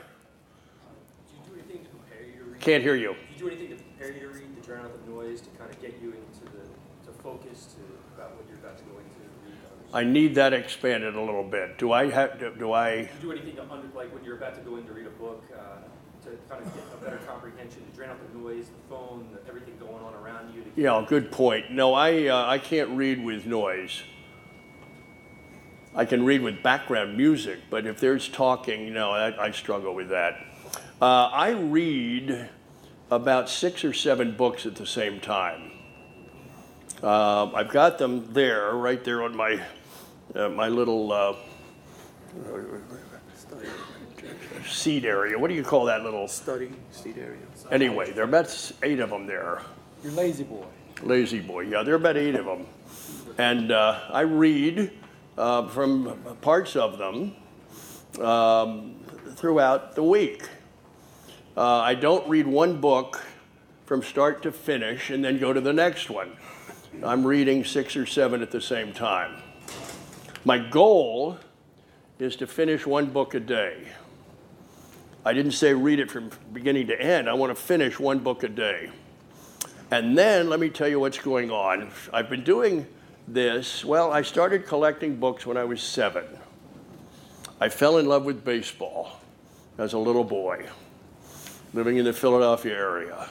Can't 2.59 2.83
hear 2.83 2.95
you. 2.95 3.15
Do 3.37 3.45
you 3.45 3.51
do 3.51 3.55
anything 3.55 3.77
to 3.77 3.83
prepare 3.83 4.13
you 4.13 4.19
to 4.19 4.27
read, 4.27 4.61
to 4.61 4.67
drown 4.67 4.85
out 4.85 5.05
the 5.05 5.11
noise, 5.11 5.39
to 5.41 5.49
kind 5.57 5.71
of 5.73 5.81
get 5.81 5.97
you 6.01 6.09
into 6.09 6.43
the 6.51 6.67
to 7.07 7.17
focus 7.23 7.75
to 7.75 7.81
about 8.15 8.35
what 8.35 8.45
you're 8.49 8.59
about 8.59 8.77
to 8.77 8.83
go 8.83 8.97
into? 8.97 9.19
I 9.93 10.03
need 10.03 10.35
that 10.35 10.53
expanded 10.53 11.15
a 11.15 11.21
little 11.21 11.43
bit. 11.43 11.77
Do 11.77 11.91
I 11.91 12.09
have? 12.11 12.39
Do, 12.39 12.53
do 12.57 12.73
I? 12.73 12.95
Do 12.95 13.01
you 13.01 13.07
do 13.21 13.31
anything 13.31 13.55
to 13.55 13.63
under, 13.63 13.87
like 13.95 14.13
when 14.13 14.23
you're 14.23 14.37
about 14.37 14.55
to 14.55 14.61
go 14.61 14.75
in 14.75 14.85
to 14.85 14.93
read 14.93 15.07
a 15.07 15.11
book 15.11 15.43
uh, 15.53 16.25
to 16.25 16.37
kind 16.47 16.63
of 16.63 16.73
get 16.75 16.83
a 16.93 17.03
better 17.03 17.19
comprehension, 17.25 17.83
to 17.89 17.95
drown 17.95 18.11
out 18.11 18.31
the 18.31 18.37
noise, 18.37 18.67
the 18.67 18.95
phone, 18.95 19.27
the, 19.33 19.49
everything 19.49 19.75
going 19.79 20.03
on 20.03 20.13
around 20.13 20.53
you? 20.53 20.63
yeah, 20.75 21.03
good 21.07 21.31
point. 21.31 21.71
No, 21.71 21.93
I 21.95 22.27
uh, 22.27 22.45
I 22.45 22.59
can't 22.59 22.91
read 22.91 23.23
with 23.23 23.47
noise. 23.47 24.03
I 25.95 26.05
can 26.05 26.23
read 26.23 26.43
with 26.43 26.61
background 26.61 27.17
music, 27.17 27.59
but 27.71 27.87
if 27.87 27.99
there's 27.99 28.29
talking, 28.29 28.93
no, 28.93 29.09
I, 29.09 29.47
I 29.47 29.51
struggle 29.51 29.95
with 29.95 30.09
that. 30.09 30.37
Uh, 31.01 31.29
I 31.33 31.49
read 31.49 32.47
about 33.09 33.49
six 33.49 33.83
or 33.83 33.91
seven 33.91 34.37
books 34.37 34.67
at 34.67 34.75
the 34.75 34.85
same 34.85 35.19
time. 35.19 35.71
Uh, 37.01 37.51
I've 37.53 37.69
got 37.69 37.97
them 37.97 38.33
there, 38.33 38.71
right 38.73 39.03
there 39.03 39.23
on 39.23 39.35
my 39.35 39.63
uh, 40.35 40.49
my 40.49 40.67
little 40.67 41.11
uh, 41.11 41.35
seat 44.65 45.05
area. 45.05 45.37
What 45.37 45.49
do 45.49 45.53
you 45.55 45.63
call 45.63 45.85
that 45.85 46.03
little 46.03 46.27
study 46.27 46.71
seed 46.91 47.17
area? 47.17 47.39
Anyway, 47.71 48.11
there 48.11 48.23
are 48.23 48.27
about 48.27 48.71
eight 48.83 48.99
of 48.99 49.09
them 49.09 49.25
there. 49.25 49.61
You're 50.03 50.13
La-Z-Boy. 50.13 50.65
Lazy 51.03 51.39
boy, 51.39 51.61
yeah, 51.61 51.81
there 51.81 51.93
are 51.93 51.97
about 51.97 52.17
eight 52.17 52.35
of 52.35 52.45
them, 52.45 52.65
and 53.37 53.71
uh, 53.71 54.01
I 54.09 54.21
read 54.21 54.91
uh, 55.37 55.65
from 55.69 56.19
parts 56.41 56.75
of 56.75 56.97
them 56.97 57.35
um, 58.21 58.95
throughout 59.35 59.95
the 59.95 60.03
week. 60.03 60.43
Uh, 61.55 61.77
I 61.77 61.95
don't 61.95 62.27
read 62.27 62.47
one 62.47 62.81
book 62.81 63.23
from 63.85 64.03
start 64.03 64.43
to 64.43 64.51
finish 64.51 65.09
and 65.09 65.23
then 65.23 65.39
go 65.39 65.53
to 65.53 65.61
the 65.61 65.71
next 65.71 66.09
one. 66.09 66.33
I'm 67.01 67.25
reading 67.25 67.63
six 67.63 67.95
or 67.95 68.05
seven 68.05 68.41
at 68.41 68.51
the 68.51 68.61
same 68.61 68.91
time. 68.91 69.41
My 70.45 70.57
goal 70.57 71.37
is 72.17 72.35
to 72.37 72.47
finish 72.47 72.85
one 72.85 73.07
book 73.07 73.33
a 73.33 73.39
day. 73.39 73.87
I 75.25 75.33
didn't 75.33 75.51
say 75.51 75.73
read 75.73 75.99
it 75.99 76.09
from 76.09 76.31
beginning 76.53 76.87
to 76.87 76.99
end. 76.99 77.29
I 77.29 77.33
want 77.33 77.55
to 77.55 77.61
finish 77.61 77.99
one 77.99 78.19
book 78.19 78.43
a 78.43 78.47
day. 78.47 78.89
And 79.91 80.17
then 80.17 80.49
let 80.49 80.59
me 80.59 80.69
tell 80.69 80.87
you 80.87 80.99
what's 80.99 81.17
going 81.17 81.51
on. 81.51 81.91
I've 82.13 82.29
been 82.29 82.43
doing 82.43 82.87
this. 83.27 83.83
Well, 83.83 84.13
I 84.13 84.21
started 84.21 84.65
collecting 84.65 85.17
books 85.17 85.45
when 85.45 85.57
I 85.57 85.65
was 85.65 85.81
seven. 85.81 86.25
I 87.59 87.67
fell 87.67 87.97
in 87.97 88.05
love 88.05 88.23
with 88.23 88.45
baseball 88.45 89.19
as 89.77 89.91
a 89.91 89.97
little 89.97 90.23
boy, 90.23 90.65
living 91.73 91.97
in 91.97 92.05
the 92.05 92.13
Philadelphia 92.13 92.73
area. 92.73 93.27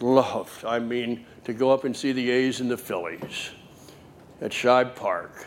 Loved, 0.00 0.64
I 0.64 0.78
mean, 0.78 1.24
to 1.44 1.54
go 1.54 1.70
up 1.70 1.84
and 1.84 1.96
see 1.96 2.12
the 2.12 2.30
A's 2.30 2.60
and 2.60 2.70
the 2.70 2.76
Phillies 2.76 3.50
at 4.42 4.50
Shibe 4.50 4.94
Park 4.94 5.46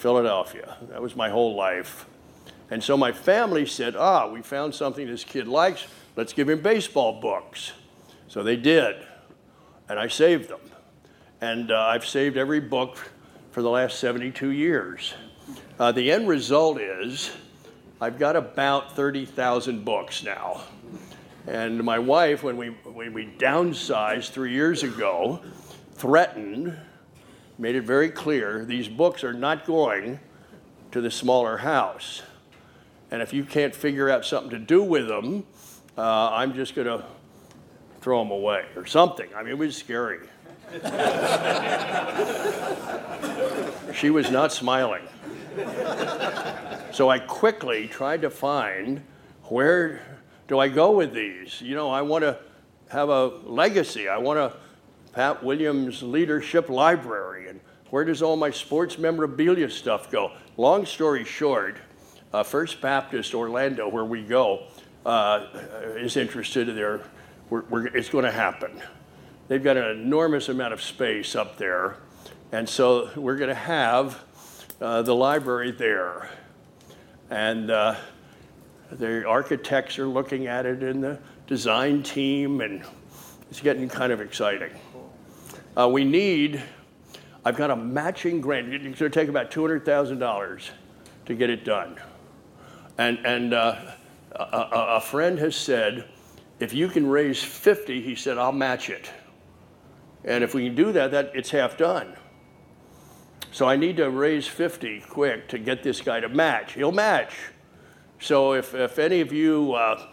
Philadelphia. 0.00 0.78
That 0.88 1.02
was 1.02 1.14
my 1.14 1.28
whole 1.28 1.54
life. 1.54 2.06
And 2.70 2.82
so 2.82 2.96
my 2.96 3.12
family 3.12 3.66
said, 3.66 3.94
ah, 3.96 4.28
we 4.28 4.40
found 4.40 4.74
something 4.74 5.06
this 5.06 5.24
kid 5.24 5.46
likes. 5.46 5.86
Let's 6.16 6.32
give 6.32 6.48
him 6.48 6.62
baseball 6.62 7.20
books. 7.20 7.72
So 8.26 8.42
they 8.42 8.56
did. 8.56 8.96
And 9.90 9.98
I 9.98 10.08
saved 10.08 10.48
them. 10.48 10.60
And 11.42 11.70
uh, 11.70 11.78
I've 11.78 12.06
saved 12.06 12.38
every 12.38 12.60
book 12.60 12.96
for 13.50 13.60
the 13.60 13.68
last 13.68 13.98
72 13.98 14.50
years. 14.50 15.12
Uh, 15.78 15.92
the 15.92 16.10
end 16.10 16.28
result 16.28 16.80
is 16.80 17.30
I've 18.00 18.18
got 18.18 18.36
about 18.36 18.96
30,000 18.96 19.84
books 19.84 20.22
now. 20.22 20.62
And 21.46 21.82
my 21.84 21.98
wife, 21.98 22.42
when 22.42 22.56
we, 22.56 22.68
when 22.68 23.12
we 23.12 23.26
downsized 23.38 24.30
three 24.30 24.52
years 24.52 24.82
ago, 24.82 25.40
threatened 25.94 26.74
made 27.60 27.76
it 27.76 27.82
very 27.82 28.08
clear 28.08 28.64
these 28.64 28.88
books 28.88 29.22
are 29.22 29.34
not 29.34 29.66
going 29.66 30.18
to 30.92 31.02
the 31.02 31.10
smaller 31.10 31.58
house. 31.58 32.22
And 33.10 33.20
if 33.20 33.34
you 33.34 33.44
can't 33.44 33.74
figure 33.74 34.08
out 34.08 34.24
something 34.24 34.50
to 34.50 34.58
do 34.58 34.82
with 34.82 35.08
them, 35.08 35.44
uh, 35.98 36.30
I'm 36.30 36.54
just 36.54 36.74
going 36.74 36.86
to 36.86 37.04
throw 38.00 38.20
them 38.20 38.30
away 38.30 38.64
or 38.76 38.86
something. 38.86 39.28
I 39.36 39.42
mean, 39.42 39.52
it 39.52 39.58
was 39.58 39.76
scary. 39.76 40.20
she 43.94 44.08
was 44.08 44.30
not 44.30 44.52
smiling. 44.52 45.02
So 46.92 47.10
I 47.10 47.18
quickly 47.18 47.88
tried 47.88 48.22
to 48.22 48.30
find 48.30 49.02
where 49.44 50.00
do 50.48 50.58
I 50.58 50.68
go 50.68 50.92
with 50.92 51.12
these? 51.12 51.60
You 51.60 51.74
know, 51.74 51.90
I 51.90 52.00
want 52.02 52.22
to 52.22 52.38
have 52.88 53.10
a 53.10 53.26
legacy. 53.26 54.08
I 54.08 54.18
want 54.18 54.38
to 54.38 54.56
Pat 55.12 55.42
Williams 55.42 56.02
Leadership 56.02 56.68
Library, 56.68 57.48
and 57.48 57.60
where 57.90 58.04
does 58.04 58.22
all 58.22 58.36
my 58.36 58.50
sports 58.50 58.98
memorabilia 58.98 59.68
stuff 59.68 60.10
go? 60.10 60.32
Long 60.56 60.86
story 60.86 61.24
short, 61.24 61.78
uh, 62.32 62.44
First 62.44 62.80
Baptist 62.80 63.34
Orlando, 63.34 63.88
where 63.88 64.04
we 64.04 64.22
go, 64.22 64.64
uh, 65.04 65.46
is 65.96 66.16
interested 66.16 66.68
in 66.68 67.00
we're, 67.48 67.62
we're, 67.62 67.86
it's 67.88 68.08
going 68.08 68.24
to 68.24 68.30
happen. 68.30 68.80
They've 69.48 69.62
got 69.62 69.76
an 69.76 69.98
enormous 69.98 70.48
amount 70.48 70.72
of 70.72 70.80
space 70.80 71.34
up 71.34 71.56
there, 71.56 71.96
and 72.52 72.68
so 72.68 73.10
we're 73.16 73.36
going 73.36 73.48
to 73.48 73.54
have 73.54 74.22
uh, 74.80 75.02
the 75.02 75.14
library 75.14 75.72
there. 75.72 76.30
And 77.30 77.70
uh, 77.70 77.96
the 78.92 79.26
architects 79.26 79.98
are 79.98 80.06
looking 80.06 80.46
at 80.46 80.66
it, 80.66 80.84
and 80.84 81.02
the 81.02 81.18
design 81.48 82.04
team, 82.04 82.60
and 82.60 82.84
it's 83.50 83.60
getting 83.60 83.88
kind 83.88 84.12
of 84.12 84.20
exciting. 84.20 84.70
Uh, 85.76 85.88
we 85.88 86.04
need, 86.04 86.62
I've 87.44 87.56
got 87.56 87.70
a 87.70 87.76
matching 87.76 88.40
grant. 88.40 88.72
It's 88.74 88.82
going 88.82 88.94
to 88.94 89.10
take 89.10 89.28
about 89.28 89.50
$200,000 89.50 90.70
to 91.26 91.34
get 91.34 91.50
it 91.50 91.64
done. 91.64 91.96
And, 92.98 93.24
and 93.24 93.54
uh, 93.54 93.76
a, 94.34 94.68
a, 94.96 95.00
friend 95.00 95.38
has 95.38 95.54
said, 95.54 96.08
if 96.58 96.74
you 96.74 96.88
can 96.88 97.06
raise 97.06 97.42
50, 97.42 98.02
he 98.02 98.14
said, 98.14 98.36
I'll 98.36 98.52
match 98.52 98.90
it. 98.90 99.10
And 100.24 100.44
if 100.44 100.54
we 100.54 100.66
can 100.66 100.74
do 100.74 100.92
that, 100.92 101.12
that 101.12 101.30
it's 101.34 101.50
half 101.50 101.78
done. 101.78 102.16
So 103.52 103.66
I 103.66 103.76
need 103.76 103.96
to 103.96 104.10
raise 104.10 104.46
50 104.46 105.00
quick 105.08 105.48
to 105.48 105.58
get 105.58 105.82
this 105.82 106.00
guy 106.00 106.20
to 106.20 106.28
match. 106.28 106.74
He'll 106.74 106.92
match. 106.92 107.34
So 108.18 108.52
if, 108.52 108.74
if 108.74 108.98
any 108.98 109.20
of 109.20 109.32
you 109.32 109.72
uh, 109.74 110.06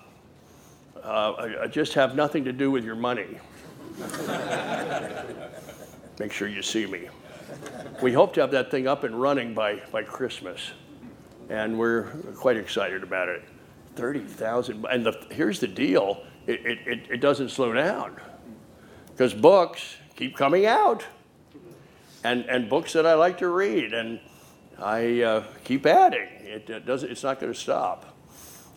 uh, 1.03 1.67
just 1.67 1.93
have 1.95 2.15
nothing 2.15 2.45
to 2.45 2.53
do 2.53 2.71
with 2.71 2.85
your 2.85 2.95
money, 2.95 3.39
Make 6.19 6.31
sure 6.31 6.47
you 6.47 6.61
see 6.61 6.85
me. 6.85 7.09
We 8.01 8.13
hope 8.13 8.33
to 8.33 8.41
have 8.41 8.51
that 8.51 8.69
thing 8.69 8.87
up 8.87 9.03
and 9.03 9.19
running 9.19 9.53
by, 9.53 9.81
by 9.91 10.03
Christmas, 10.03 10.71
and 11.49 11.79
we're 11.79 12.03
quite 12.35 12.57
excited 12.57 13.03
about 13.03 13.29
it. 13.29 13.43
30,000. 13.95 14.85
And 14.91 15.05
the, 15.05 15.25
here's 15.31 15.59
the 15.59 15.67
deal 15.67 16.23
it, 16.45 16.65
it, 16.65 16.99
it 17.09 17.21
doesn't 17.21 17.49
slow 17.49 17.73
down 17.73 18.15
because 19.11 19.33
books 19.33 19.97
keep 20.15 20.35
coming 20.35 20.65
out, 20.65 21.05
and, 22.23 22.45
and 22.45 22.69
books 22.69 22.93
that 22.93 23.05
I 23.05 23.15
like 23.15 23.39
to 23.39 23.49
read, 23.49 23.93
and 23.93 24.19
I 24.79 25.21
uh, 25.21 25.43
keep 25.63 25.85
adding. 25.85 26.27
It, 26.39 26.69
it 26.69 26.85
doesn't, 26.85 27.11
it's 27.11 27.23
not 27.23 27.39
going 27.39 27.51
to 27.51 27.59
stop. 27.59 28.15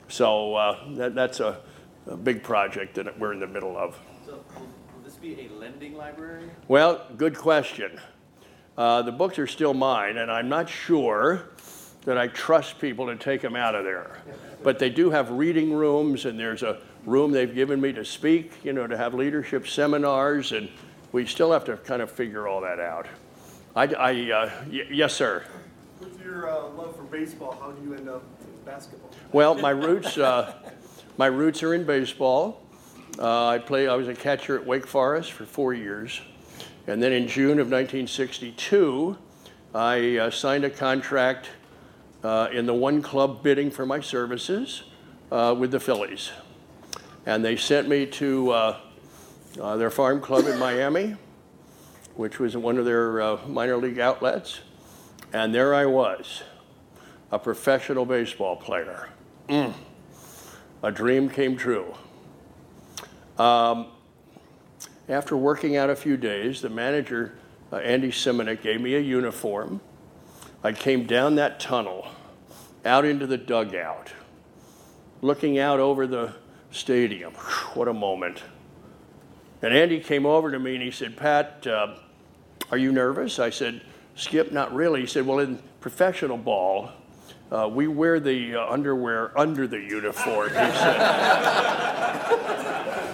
So 0.09 0.55
uh, 0.55 0.79
that, 0.95 1.15
that's 1.15 1.41
a, 1.41 1.61
a 2.07 2.17
big 2.17 2.43
project 2.43 2.95
that 2.95 3.19
we're 3.19 3.33
in 3.33 3.41
the 3.41 3.47
middle 3.47 3.77
of. 3.77 3.99
So 5.21 5.27
will, 5.27 5.35
will 5.35 5.37
this 5.37 5.49
be 5.49 5.55
a 5.55 5.59
lending 5.59 5.97
library? 5.97 6.51
Well, 6.69 7.07
good 7.17 7.37
question. 7.37 8.01
Uh, 8.77 9.03
the 9.03 9.13
books 9.13 9.39
are 9.39 9.47
still 9.47 9.75
mine, 9.75 10.17
and 10.17 10.31
I'm 10.31 10.49
not 10.49 10.69
sure 10.69 11.51
that 12.05 12.17
I 12.17 12.29
trust 12.29 12.79
people 12.79 13.07
to 13.07 13.17
take 13.17 13.43
them 13.43 13.57
out 13.57 13.75
of 13.75 13.85
there. 13.85 14.19
But 14.63 14.79
they 14.79 14.89
do 14.91 15.11
have 15.11 15.31
reading 15.31 15.73
rooms, 15.73 16.25
and 16.25 16.39
there's 16.39 16.63
a 16.63 16.79
room 17.05 17.31
they've 17.33 17.55
given 17.55 17.81
me 17.81 17.93
to 17.93 18.05
speak, 18.05 18.53
you 18.65 18.73
know, 18.73 18.87
to 18.87 18.97
have 18.97 19.13
leadership 19.15 19.67
seminars, 19.67 20.53
and 20.53 20.69
we 21.13 21.27
still 21.27 21.53
have 21.53 21.65
to 21.67 21.77
kind 21.79 22.01
of 22.01 22.11
figure 22.11 22.49
all 22.49 22.61
that 22.63 22.81
out. 22.81 23.07
I, 23.77 23.85
I 23.87 24.13
uh, 24.31 24.51
y- 24.71 24.87
yes, 24.91 25.15
sir. 25.15 25.45
With 26.01 26.21
your 26.23 26.51
uh, 26.51 26.69
love 26.71 26.97
for 26.97 27.03
baseball, 27.05 27.57
how 27.61 27.73
do 27.73 27.83
you 27.85 27.95
end 27.95 28.09
up 28.09 28.23
in 28.43 28.65
basketball? 28.65 29.11
Well, 29.33 29.55
my 29.57 29.71
roots, 29.71 30.17
uh, 30.17 30.55
my 31.19 31.27
roots 31.27 31.63
are 31.63 31.75
in 31.75 31.85
baseball. 31.85 32.63
Uh, 33.19 33.49
I 33.49 33.59
play. 33.59 33.89
I 33.89 33.95
was 33.95 34.09
a 34.09 34.15
catcher 34.15 34.59
at 34.59 34.67
Wake 34.67 34.87
Forest 34.87 35.33
for 35.33 35.45
four 35.45 35.75
years, 35.75 36.21
and 36.87 37.03
then 37.03 37.13
in 37.13 37.29
June 37.29 37.59
of 37.59 37.71
1962, 37.71 39.17
I 39.75 40.17
uh, 40.17 40.31
signed 40.31 40.65
a 40.65 40.71
contract 40.71 41.49
uh, 42.23 42.49
in 42.53 42.67
the 42.67 42.75
one 42.75 43.03
club 43.03 43.43
bidding 43.43 43.71
for 43.71 43.85
my 43.85 44.01
services 44.01 44.85
uh, 45.31 45.55
with 45.59 45.71
the 45.71 45.81
Phillies, 45.81 46.31
and 47.27 47.45
they 47.45 47.57
sent 47.57 47.89
me 47.89 48.07
to 48.07 48.51
uh, 48.51 48.81
uh, 49.61 49.77
their 49.77 49.91
farm 49.91 50.21
club 50.21 50.47
in 50.47 50.59
Miami, 50.59 51.17
which 52.15 52.39
was 52.39 52.57
one 52.57 52.79
of 52.79 52.85
their 52.85 53.37
minor 53.47 53.77
league 53.77 53.99
outlets, 53.99 54.61
and 55.33 55.55
there 55.55 55.75
I 55.75 55.85
was, 55.87 56.43
a 57.31 57.39
professional 57.39 58.07
baseball 58.07 58.57
player. 58.57 59.09
Mm. 59.49 59.75
A 60.83 60.91
dream 60.91 61.29
came 61.29 61.57
true. 61.57 61.95
Um, 63.41 63.87
after 65.09 65.35
working 65.35 65.79
out 65.79 65.89
a 65.89 65.97
few 65.97 66.19
days, 66.19 66.61
the 66.61 66.69
manager, 66.69 67.39
uh, 67.73 67.77
Andy 67.77 68.11
Seminick, 68.11 68.61
gave 68.61 68.83
me 68.83 68.97
a 68.97 69.01
uniform. 69.01 69.81
I 70.63 70.73
came 70.73 71.07
down 71.07 71.37
that 71.37 71.59
tunnel, 71.59 72.07
out 72.85 73.07
into 73.07 73.27
the 73.27 73.39
dugout, 73.39 74.13
looking 75.23 75.59
out 75.59 75.81
over 75.81 76.07
the 76.07 76.35
stadium. 76.71 77.33
What 77.73 77.89
a 77.89 77.95
moment. 77.95 78.43
And 79.63 79.73
Andy 79.73 80.01
came 80.01 80.27
over 80.27 80.51
to 80.51 80.59
me 80.59 80.75
and 80.75 80.83
he 80.83 80.91
said, 80.91 81.17
Pat, 81.17 81.67
uh, 81.67 81.95
are 82.71 82.77
you 82.77 82.93
nervous? 82.93 83.39
I 83.39 83.49
said, 83.49 83.81
Skip, 84.17 84.53
not 84.53 84.75
really. 84.75 85.01
He 85.01 85.07
said, 85.07 85.25
Well, 85.25 85.39
in 85.39 85.63
professional 85.81 86.37
ball, 86.37 86.91
uh, 87.51 87.71
we 87.73 87.89
wear 87.89 88.21
the 88.21 88.57
uh, 88.57 88.71
underwear 88.71 89.39
under 89.39 89.67
the 89.67 89.79
uniform, 89.79 90.49
he 90.49 90.55
said. 90.55 91.77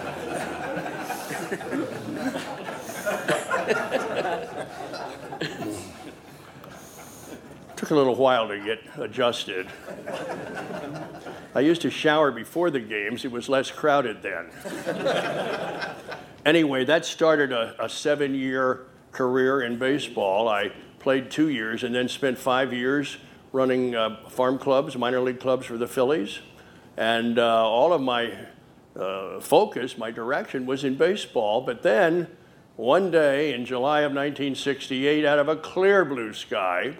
Took 7.77 7.91
a 7.91 7.95
little 7.95 8.15
while 8.15 8.49
to 8.49 8.59
get 8.65 8.81
adjusted. 8.97 9.67
I 11.55 11.61
used 11.61 11.83
to 11.83 11.91
shower 11.91 12.31
before 12.31 12.71
the 12.71 12.81
games, 12.81 13.25
it 13.25 13.33
was 13.33 13.49
less 13.49 13.71
crowded 13.71 14.23
then. 14.23 14.47
anyway, 16.45 16.85
that 16.85 17.05
started 17.05 17.53
a, 17.53 17.85
a 17.85 17.89
seven 17.89 18.35
year 18.35 18.87
career 19.13 19.63
in 19.63 19.79
baseball. 19.79 20.49
I 20.49 20.73
played 21.01 21.31
two 21.31 21.49
years 21.49 21.83
and 21.83 21.95
then 21.95 22.09
spent 22.09 22.39
five 22.39 22.73
years 22.73 23.17
running 23.53 23.95
uh, 23.95 24.29
farm 24.29 24.59
clubs, 24.59 24.97
minor 24.97 25.21
league 25.21 25.41
clubs 25.41 25.67
for 25.67 25.79
the 25.79 25.89
Phillies. 25.89 26.41
And 26.97 27.39
uh, 27.39 27.69
all 27.69 27.93
of 27.93 28.01
my 28.01 28.33
uh, 28.95 29.41
focus, 29.41 29.99
my 29.99 30.11
direction 30.11 30.67
was 30.67 30.85
in 30.85 30.97
baseball. 30.97 31.63
But 31.63 31.83
then, 31.83 32.29
one 32.77 33.11
day 33.11 33.55
in 33.55 33.65
July 33.65 34.01
of 34.01 34.13
1968, 34.13 35.25
out 35.25 35.39
of 35.39 35.49
a 35.49 35.57
clear 35.57 36.05
blue 36.05 36.35
sky, 36.35 36.95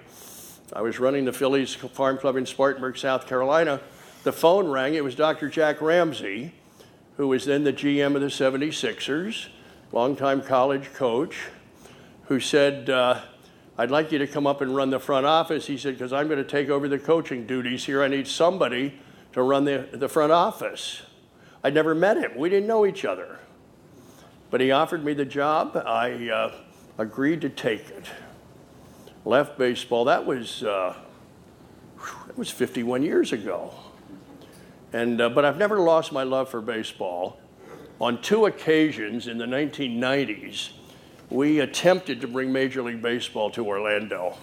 I 0.73 0.81
was 0.81 0.99
running 0.99 1.27
the 1.27 1.35
Phillies 1.35 1.75
Farm 1.75 2.17
Club 2.17 2.37
in 2.37 2.47
Spartanburg, 2.47 2.97
South 2.97 3.27
Carolina. 3.27 3.81
The 4.25 4.33
phone 4.33 4.69
rang. 4.69 4.95
It 4.95 5.05
was 5.05 5.15
Dr. 5.15 5.51
Jack 5.51 5.83
Ramsay, 5.83 6.55
who 7.19 7.29
was 7.29 7.45
then 7.45 7.65
the 7.65 7.75
GM 7.75 8.15
of 8.15 8.23
the 8.23 8.29
76ers, 8.29 9.49
longtime 9.93 10.41
college 10.41 10.93
coach, 10.95 11.37
who 12.25 12.41
said, 12.41 12.89
uh, 12.89 13.21
I'd 13.77 13.91
like 13.91 14.11
you 14.13 14.19
to 14.19 14.27
come 14.27 14.47
up 14.47 14.63
and 14.63 14.75
run 14.75 14.89
the 14.89 14.99
front 14.99 15.27
office. 15.27 15.67
He 15.67 15.77
said, 15.77 15.95
because 15.95 16.13
I'm 16.13 16.27
going 16.27 16.39
to 16.39 16.51
take 16.51 16.71
over 16.71 16.89
the 16.89 16.99
coaching 16.99 17.47
duties 17.47 17.85
here. 17.85 18.03
I 18.03 18.09
need 18.09 18.27
somebody 18.27 18.99
to 19.35 19.43
run 19.43 19.67
the, 19.67 19.87
the 19.93 20.09
front 20.09 20.33
office. 20.33 21.03
I'd 21.63 21.75
never 21.75 21.95
met 21.95 22.17
him. 22.17 22.33
We 22.35 22.49
didn't 22.49 22.67
know 22.67 22.87
each 22.87 23.05
other. 23.05 23.41
But 24.51 24.61
he 24.61 24.71
offered 24.71 25.05
me 25.05 25.13
the 25.13 25.25
job. 25.25 25.77
I 25.77 26.29
uh, 26.29 26.53
agreed 26.99 27.41
to 27.43 27.49
take 27.49 27.89
it. 27.91 28.07
Left 29.25 29.59
baseball. 29.59 30.05
That 30.05 30.25
was, 30.25 30.63
uh, 30.63 30.95
was 32.37 32.51
51 32.51 33.03
years 33.03 33.33
ago. 33.33 33.75
And, 34.93 35.21
uh, 35.21 35.29
but 35.29 35.45
I've 35.45 35.59
never 35.59 35.81
lost 35.81 36.13
my 36.13 36.23
love 36.23 36.49
for 36.49 36.61
baseball. 36.61 37.41
On 38.01 38.21
two 38.21 38.47
occasions 38.47 39.27
in 39.27 39.39
the 39.39 39.47
1990s, 39.47 40.71
we 41.31 41.61
attempted 41.61 42.21
to 42.21 42.29
bring 42.29 42.53
Major 42.53 42.83
League 42.83 43.03
Baseball 43.03 43.51
to 43.51 43.67
Orlando. 43.67 44.37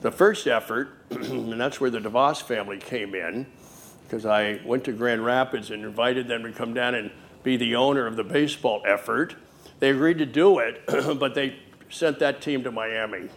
The 0.00 0.10
first 0.10 0.46
effort, 0.48 0.88
and 1.10 1.60
that's 1.60 1.80
where 1.80 1.90
the 1.90 2.00
DeVos 2.00 2.42
family 2.42 2.78
came 2.78 3.14
in, 3.14 3.46
because 4.04 4.26
I 4.26 4.60
went 4.64 4.84
to 4.84 4.92
Grand 4.92 5.24
Rapids 5.24 5.70
and 5.70 5.84
invited 5.84 6.26
them 6.26 6.42
to 6.42 6.52
come 6.52 6.74
down 6.74 6.94
and 6.94 7.10
be 7.44 7.56
the 7.56 7.76
owner 7.76 8.06
of 8.06 8.16
the 8.16 8.24
baseball 8.24 8.82
effort. 8.84 9.36
They 9.78 9.90
agreed 9.90 10.18
to 10.18 10.26
do 10.26 10.58
it, 10.58 10.82
but 11.18 11.34
they 11.34 11.56
sent 11.90 12.18
that 12.18 12.40
team 12.40 12.64
to 12.64 12.72
Miami. 12.72 13.28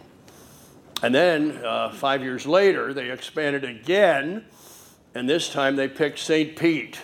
And 1.02 1.14
then 1.14 1.52
uh, 1.64 1.90
five 1.92 2.22
years 2.22 2.44
later, 2.44 2.92
they 2.92 3.10
expanded 3.10 3.62
again, 3.62 4.44
and 5.14 5.28
this 5.28 5.52
time 5.52 5.76
they 5.76 5.86
picked 5.86 6.18
St. 6.18 6.56
Pete. 6.56 6.98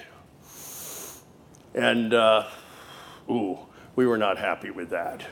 And, 1.75 2.13
uh, 2.13 2.47
ooh, 3.31 3.59
we 3.95 4.07
were 4.07 4.19
not 4.19 4.39
happy 4.39 4.71
with 4.71 4.91
that. 4.91 5.25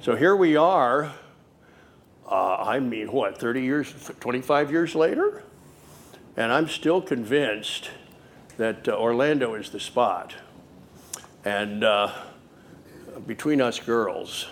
So 0.00 0.16
here 0.16 0.36
we 0.36 0.56
are, 0.56 1.12
uh, 2.30 2.56
I 2.56 2.80
mean, 2.80 3.10
what, 3.10 3.38
30 3.38 3.62
years, 3.62 3.94
25 4.20 4.70
years 4.70 4.94
later? 4.94 5.42
And 6.36 6.52
I'm 6.52 6.68
still 6.68 7.00
convinced 7.00 7.90
that 8.58 8.88
uh, 8.88 8.92
Orlando 8.92 9.54
is 9.54 9.70
the 9.70 9.80
spot. 9.80 10.34
And 11.44 11.84
uh, 11.84 12.12
between 13.26 13.60
us 13.60 13.78
girls, 13.78 14.46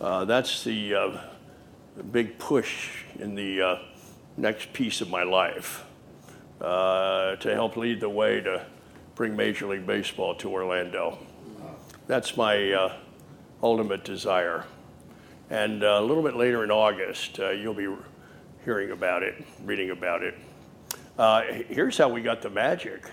uh, 0.00 0.24
that's 0.24 0.64
the 0.64 0.94
uh, 0.94 1.18
big 2.12 2.38
push 2.38 3.04
in 3.18 3.34
the 3.34 3.62
uh, 3.62 3.78
next 4.36 4.72
piece 4.72 5.00
of 5.00 5.10
my 5.10 5.22
life 5.22 5.84
to 6.60 7.50
help 7.52 7.76
lead 7.76 8.00
the 8.00 8.08
way 8.08 8.40
to 8.40 8.64
bring 9.14 9.36
Major 9.36 9.66
League 9.66 9.86
Baseball 9.86 10.34
to 10.36 10.50
Orlando. 10.50 11.18
That's 12.06 12.36
my 12.36 12.90
ultimate 13.62 14.04
desire. 14.04 14.64
And 15.50 15.84
uh, 15.84 15.98
a 16.00 16.02
little 16.02 16.22
bit 16.22 16.36
later 16.36 16.64
in 16.64 16.70
August, 16.70 17.38
uh, 17.38 17.50
you'll 17.50 17.74
be 17.74 17.88
hearing 18.64 18.90
about 18.90 19.22
it, 19.22 19.44
reading 19.64 19.90
about 19.90 20.22
it. 20.22 20.34
Uh, 21.18 21.42
here's 21.68 21.96
how 21.96 22.08
we 22.08 22.20
got 22.20 22.42
the 22.42 22.50
magic 22.50 23.04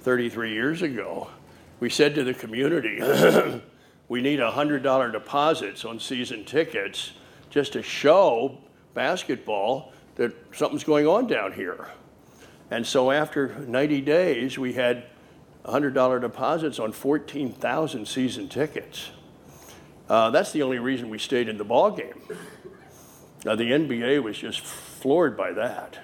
33 0.00 0.52
years 0.52 0.82
ago. 0.82 1.28
We 1.80 1.90
said 1.90 2.14
to 2.14 2.24
the 2.24 2.34
community, 2.34 3.00
we 4.08 4.20
need 4.20 4.38
$100 4.38 5.12
deposits 5.12 5.84
on 5.84 5.98
season 6.00 6.44
tickets 6.44 7.12
just 7.50 7.72
to 7.74 7.82
show 7.82 8.58
basketball 8.94 9.92
that 10.16 10.32
something's 10.54 10.84
going 10.84 11.06
on 11.06 11.26
down 11.26 11.52
here. 11.52 11.88
And 12.70 12.86
so 12.86 13.10
after 13.10 13.58
90 13.58 14.00
days, 14.00 14.58
we 14.58 14.72
had 14.72 15.04
$100 15.64 16.20
deposits 16.20 16.78
on 16.78 16.92
14,000 16.92 18.06
season 18.06 18.48
tickets. 18.48 19.10
Uh, 20.08 20.30
that's 20.30 20.52
the 20.52 20.62
only 20.62 20.78
reason 20.78 21.08
we 21.08 21.18
stayed 21.18 21.48
in 21.48 21.56
the 21.56 21.64
ball 21.64 21.90
game. 21.90 22.20
Now 23.44 23.56
the 23.56 23.70
NBA 23.70 24.22
was 24.22 24.38
just 24.38 24.60
floored 24.60 25.36
by 25.36 25.52
that. 25.52 25.98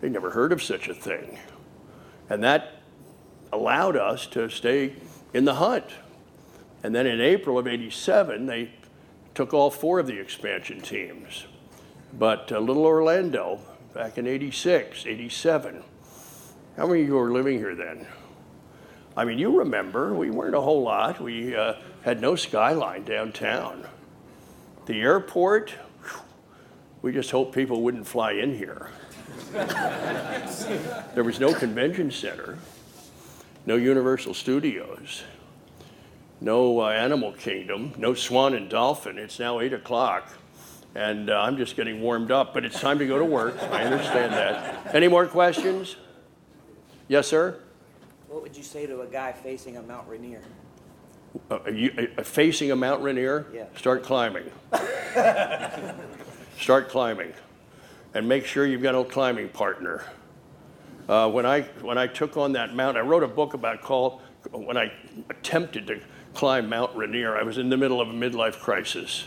They 0.00 0.08
never 0.08 0.30
heard 0.30 0.52
of 0.52 0.62
such 0.62 0.88
a 0.88 0.94
thing, 0.94 1.38
and 2.30 2.42
that 2.44 2.77
allowed 3.52 3.96
us 3.96 4.26
to 4.28 4.48
stay 4.48 4.94
in 5.32 5.44
the 5.44 5.54
hunt. 5.54 5.86
And 6.82 6.94
then 6.94 7.06
in 7.06 7.20
April 7.20 7.58
of 7.58 7.66
87, 7.66 8.46
they 8.46 8.70
took 9.34 9.52
all 9.52 9.70
four 9.70 9.98
of 9.98 10.06
the 10.06 10.18
expansion 10.18 10.80
teams. 10.80 11.46
But 12.12 12.50
uh, 12.50 12.58
Little 12.58 12.86
Orlando, 12.86 13.60
back 13.94 14.18
in 14.18 14.26
86, 14.26 15.06
87, 15.06 15.82
how 16.76 16.86
many 16.86 17.02
of 17.02 17.08
you 17.08 17.14
were 17.14 17.32
living 17.32 17.58
here 17.58 17.74
then? 17.74 18.06
I 19.16 19.24
mean, 19.24 19.38
you 19.38 19.58
remember, 19.58 20.14
we 20.14 20.30
weren't 20.30 20.54
a 20.54 20.60
whole 20.60 20.82
lot. 20.82 21.20
We 21.20 21.54
uh, 21.56 21.74
had 22.02 22.20
no 22.20 22.36
skyline 22.36 23.04
downtown. 23.04 23.84
The 24.86 25.00
airport, 25.00 25.74
we 27.02 27.12
just 27.12 27.30
hoped 27.30 27.54
people 27.54 27.82
wouldn't 27.82 28.06
fly 28.06 28.32
in 28.32 28.56
here. 28.56 28.90
there 29.52 31.24
was 31.24 31.40
no 31.40 31.52
convention 31.52 32.10
center, 32.10 32.58
no 33.68 33.76
Universal 33.76 34.32
Studios, 34.32 35.24
no 36.40 36.80
uh, 36.80 36.88
Animal 36.88 37.32
Kingdom, 37.32 37.92
no 37.98 38.14
Swan 38.14 38.54
and 38.54 38.70
Dolphin. 38.70 39.18
It's 39.18 39.38
now 39.38 39.60
8 39.60 39.74
o'clock, 39.74 40.32
and 40.94 41.28
uh, 41.28 41.38
I'm 41.38 41.58
just 41.58 41.76
getting 41.76 42.00
warmed 42.00 42.30
up, 42.30 42.54
but 42.54 42.64
it's 42.64 42.80
time 42.80 42.98
to 42.98 43.06
go 43.06 43.18
to 43.18 43.26
work. 43.26 43.62
I 43.64 43.84
understand 43.84 44.32
that. 44.32 44.94
Any 44.94 45.06
more 45.06 45.26
questions? 45.26 45.96
Yes, 47.08 47.26
sir? 47.26 47.60
What 48.28 48.40
would 48.40 48.56
you 48.56 48.62
say 48.62 48.86
to 48.86 49.02
a 49.02 49.06
guy 49.06 49.32
facing 49.32 49.76
a 49.76 49.82
Mount 49.82 50.08
Rainier? 50.08 50.40
Uh, 51.50 51.58
you, 51.70 52.08
uh, 52.16 52.22
facing 52.22 52.70
a 52.70 52.76
Mount 52.76 53.02
Rainier? 53.02 53.44
Yeah. 53.52 53.66
Start 53.76 54.02
climbing. 54.02 54.50
Start 56.58 56.88
climbing. 56.88 57.34
And 58.14 58.26
make 58.26 58.46
sure 58.46 58.66
you've 58.66 58.82
got 58.82 58.94
a 58.94 59.04
climbing 59.04 59.50
partner. 59.50 60.06
Uh, 61.08 61.30
when, 61.30 61.46
I, 61.46 61.62
when 61.80 61.96
I 61.96 62.06
took 62.06 62.36
on 62.36 62.52
that 62.52 62.74
mountain, 62.74 63.02
I 63.02 63.06
wrote 63.06 63.22
a 63.22 63.28
book 63.28 63.54
about 63.54 63.80
call, 63.80 64.20
when 64.50 64.76
I 64.76 64.92
attempted 65.30 65.86
to 65.86 66.00
climb 66.34 66.68
Mount 66.68 66.94
Rainier, 66.94 67.36
I 67.36 67.42
was 67.42 67.56
in 67.56 67.70
the 67.70 67.76
middle 67.76 68.00
of 68.00 68.10
a 68.10 68.12
midlife 68.12 68.60
crisis. 68.60 69.24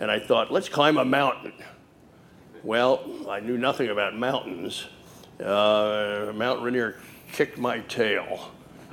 And 0.00 0.10
I 0.10 0.18
thought, 0.18 0.50
let's 0.50 0.68
climb 0.68 0.96
a 0.96 1.04
mountain. 1.04 1.52
Well, 2.62 3.04
I 3.28 3.40
knew 3.40 3.58
nothing 3.58 3.90
about 3.90 4.16
mountains. 4.16 4.86
Uh, 5.38 6.32
Mount 6.34 6.62
Rainier 6.62 6.96
kicked 7.32 7.58
my 7.58 7.80
tail. 7.80 8.50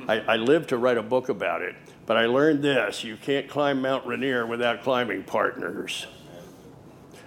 I, 0.07 0.19
I 0.19 0.35
lived 0.35 0.69
to 0.69 0.77
write 0.77 0.97
a 0.97 1.03
book 1.03 1.29
about 1.29 1.61
it, 1.61 1.75
but 2.05 2.17
I 2.17 2.25
learned 2.25 2.63
this 2.63 3.03
you 3.03 3.15
can't 3.15 3.47
climb 3.47 3.81
Mount 3.81 4.05
Rainier 4.05 4.45
without 4.45 4.83
climbing 4.83 5.23
partners. 5.23 6.07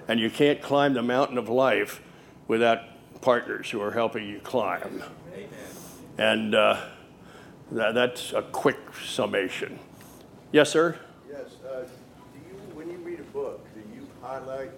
And 0.06 0.20
you 0.20 0.30
can't 0.30 0.60
climb 0.60 0.94
the 0.94 1.02
mountain 1.02 1.38
of 1.38 1.48
life 1.48 2.02
without 2.48 2.80
partners 3.22 3.70
who 3.70 3.80
are 3.80 3.92
helping 3.92 4.28
you 4.28 4.40
climb. 4.40 5.02
And 6.18 6.54
uh, 6.54 6.78
that, 7.70 7.94
that's 7.94 8.34
a 8.34 8.42
quick 8.42 8.76
summation. 9.02 9.78
Yes, 10.50 10.68
sir? 10.68 10.98
Yes, 11.30 11.56
uh, 11.64 11.80
do 11.80 11.86
you, 12.46 12.54
when 12.74 12.90
you 12.90 12.98
read 12.98 13.20
a 13.20 13.24
book, 13.24 13.64
do 13.74 13.80
you 13.94 14.06
highlight 14.20 14.72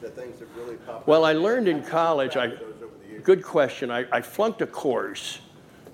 the 0.00 0.10
things 0.10 0.38
that 0.38 0.46
really 0.56 0.76
pop? 0.76 1.08
Well, 1.08 1.24
I 1.24 1.32
learned 1.32 1.66
in 1.66 1.78
How 1.78 1.82
do 1.82 1.86
you 1.86 1.90
college, 1.90 2.36
I, 2.36 2.46
track 2.46 2.60
those 2.60 2.82
over 2.82 2.92
the 3.02 3.10
years? 3.10 3.24
good 3.24 3.42
question. 3.42 3.90
I, 3.90 4.04
I 4.12 4.20
flunked 4.20 4.62
a 4.62 4.66
course 4.66 5.40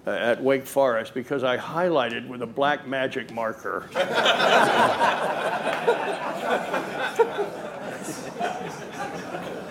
uh, 0.07 0.11
at 0.11 0.43
Wake 0.43 0.67
Forest 0.67 1.15
because 1.15 1.45
I 1.45 1.57
highlighted 1.57 2.29
with 2.29 2.43
a 2.43 2.47
black 2.47 2.87
magic 2.87 3.33
marker. 3.33 3.89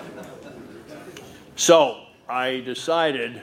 so 1.58 2.06
I 2.30 2.62
decided 2.62 3.42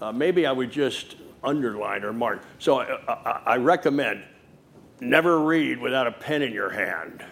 uh, 0.00 0.12
maybe 0.12 0.46
I 0.46 0.52
would 0.52 0.70
just 0.70 1.16
underline 1.42 2.04
or 2.04 2.12
mark. 2.12 2.42
So 2.58 2.80
I, 2.80 2.98
I, 3.08 3.42
I 3.46 3.56
recommend 3.56 4.22
never 5.00 5.40
read 5.40 5.78
without 5.78 6.06
a 6.06 6.12
pen 6.12 6.42
in 6.42 6.52
your 6.52 6.70
hand. 6.70 7.24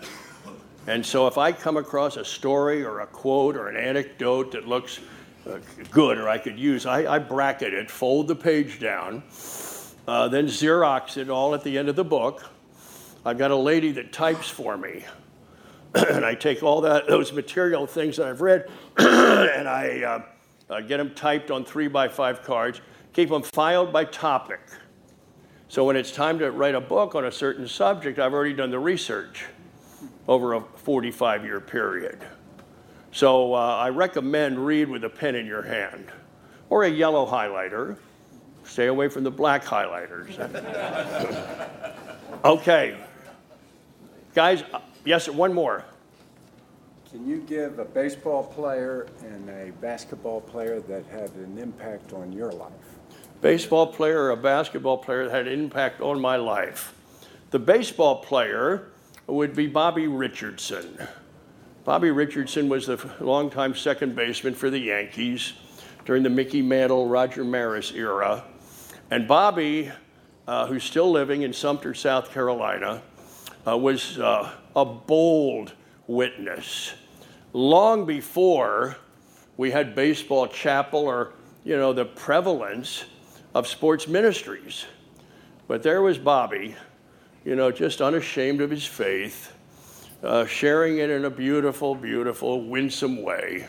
And 0.87 1.05
so 1.05 1.27
if 1.27 1.39
I 1.39 1.53
come 1.53 1.77
across 1.77 2.17
a 2.17 2.25
story 2.25 2.85
or 2.85 3.01
a 3.01 3.07
quote 3.07 3.57
or 3.57 3.69
an 3.69 3.77
anecdote 3.77 4.53
that 4.53 4.67
looks 4.67 4.99
uh, 5.49 5.59
good 5.91 6.19
or 6.19 6.29
I 6.29 6.39
could 6.39 6.59
use, 6.59 6.87
I, 6.87 7.15
I 7.15 7.19
bracket 7.19 7.73
it, 7.73 7.91
fold 7.91 8.29
the 8.29 8.35
page 8.35 8.81
down, 8.81 9.23
uh, 10.09 10.29
then 10.29 10.47
Xerox 10.47 11.17
it 11.17 11.29
all 11.29 11.55
at 11.55 11.63
the 11.63 11.79
end 11.79 11.89
of 11.89 11.97
the 11.97 12.05
book. 12.05 12.45
I've 13.25 13.39
got 13.39 13.51
a 13.51 13.57
lady 13.57 13.93
that 13.93 14.13
types 14.13 14.49
for 14.49 14.77
me. 14.77 15.05
and 15.95 16.25
I 16.25 16.35
take 16.35 16.63
all 16.63 16.81
that, 16.83 17.09
those 17.09 17.33
material 17.33 17.87
things 17.87 18.17
that 18.17 18.27
I've 18.27 18.41
read 18.41 18.71
and 18.99 19.69
I 19.69 20.03
uh, 20.03 20.23
uh, 20.75 20.81
get 20.83 20.99
them 20.99 21.15
typed 21.15 21.51
on 21.51 21.65
three 21.65 21.89
by 21.89 22.09
five 22.09 22.43
cards, 22.43 22.81
keep 23.13 23.29
them 23.29 23.43
filed 23.43 23.93
by 23.93 24.05
topic. 24.05 24.61
So 25.69 25.85
when 25.85 25.97
it's 25.97 26.13
time 26.13 26.39
to 26.41 26.51
write 26.51 26.75
a 26.75 26.81
book 26.81 27.15
on 27.15 27.25
a 27.25 27.33
certain 27.33 27.67
subject, 27.67 28.19
I've 28.19 28.33
already 28.33 28.55
done 28.55 28.71
the 28.71 28.79
research 28.79 29.47
over 30.29 30.55
a 30.55 30.61
45 30.61 31.45
year 31.45 31.61
period. 31.61 32.19
So 33.13 33.55
uh, 33.55 33.77
I 33.77 33.89
recommend 33.89 34.65
read 34.65 34.89
with 34.89 35.05
a 35.05 35.09
pen 35.09 35.35
in 35.35 35.47
your 35.47 35.63
hand 35.63 36.07
or 36.69 36.85
a 36.85 36.89
yellow 36.89 37.27
highlighter. 37.27 37.97
Stay 38.65 38.87
away 38.87 39.09
from 39.09 39.25
the 39.25 39.31
black 39.31 39.65
highlighters. 39.65 40.39
okay. 42.45 42.97
Guys, 44.35 44.63
yes, 45.05 45.29
one 45.29 45.53
more. 45.53 45.85
Can 47.11 47.27
you 47.27 47.39
give 47.39 47.81
a 47.81 47.85
baseball 47.85 48.45
player 48.45 49.09
and 49.23 49.49
a 49.51 49.73
basketball 49.81 50.41
player 50.41 50.81
that 50.81 51.05
had 51.07 51.31
an 51.31 51.59
impact 51.59 52.13
on 52.13 52.31
your 52.33 52.53
life? 52.53 52.71
Baseball 53.41 53.89
player 53.89 54.23
or 54.25 54.31
a 54.31 54.37
basketball 54.37 54.99
player 54.99 55.25
that 55.25 55.33
had 55.33 55.49
an 55.49 55.61
impact 55.61 56.01
on 56.01 56.21
my 56.21 56.37
life. 56.37 56.95
The 57.51 57.59
baseball 57.59 58.23
player 58.23 58.91
would 59.27 59.57
be 59.57 59.67
Bobby 59.67 60.07
Richardson. 60.07 61.09
Bobby 61.85 62.13
Richardson 62.13 62.69
was 62.69 62.87
the 62.87 63.01
longtime 63.19 63.75
second 63.75 64.15
baseman 64.15 64.55
for 64.55 64.71
the 64.71 64.79
Yankees 64.79 65.55
during 66.05 66.23
the 66.23 66.31
Mickey 66.31 66.63
Mantle, 66.63 67.09
Roger 67.09 67.43
Maris 67.43 67.93
era. 67.93 68.45
And 69.11 69.27
Bobby, 69.27 69.91
uh, 70.47 70.67
who's 70.67 70.85
still 70.85 71.11
living 71.11 71.43
in 71.43 71.53
Sumter, 71.53 71.95
South 71.95 72.31
Carolina, 72.31 73.03
uh, 73.67 73.77
was 73.77 74.19
uh, 74.19 74.53
a 74.77 74.85
bold 74.85 75.75
witness. 76.07 76.95
Long 77.53 78.07
before 78.07 78.97
we 79.57 79.71
had 79.71 79.95
baseball 79.95 80.47
chapel 80.47 81.01
or, 81.01 81.33
you 81.65 81.77
know, 81.77 81.93
the 81.93 82.05
prevalence 82.05 83.05
of 83.55 83.67
sports 83.67 84.07
ministries. 84.07 84.87
But 85.67 85.83
there 85.83 86.03
was 86.03 86.19
Bobby 86.19 86.77
you 87.45 87.57
know, 87.57 87.71
just 87.71 88.01
unashamed 88.01 88.61
of 88.61 88.71
his 88.71 88.85
faith, 88.85 89.53
uh, 90.23 90.45
sharing 90.47 90.99
it 90.99 91.11
in 91.11 91.25
a 91.25 91.31
beautiful, 91.31 91.95
beautiful, 91.95 92.63
winsome 92.69 93.23
way. 93.23 93.67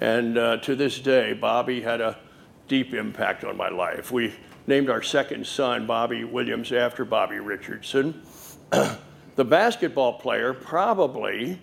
And 0.00 0.36
uh, 0.36 0.58
to 0.58 0.76
this 0.76 1.00
day, 1.00 1.32
Bobby 1.32 1.80
had 1.80 2.00
a 2.00 2.18
deep 2.68 2.92
impact 2.92 3.44
on 3.44 3.56
my 3.56 3.70
life. 3.70 4.10
We 4.10 4.34
named 4.66 4.90
our 4.90 5.02
second 5.02 5.46
son 5.46 5.86
Bobby 5.86 6.24
Williams 6.24 6.72
after 6.72 7.04
Bobby 7.04 7.38
Richardson. 7.38 8.22
the 9.36 9.44
basketball 9.44 10.14
player, 10.14 10.52
probably, 10.52 11.60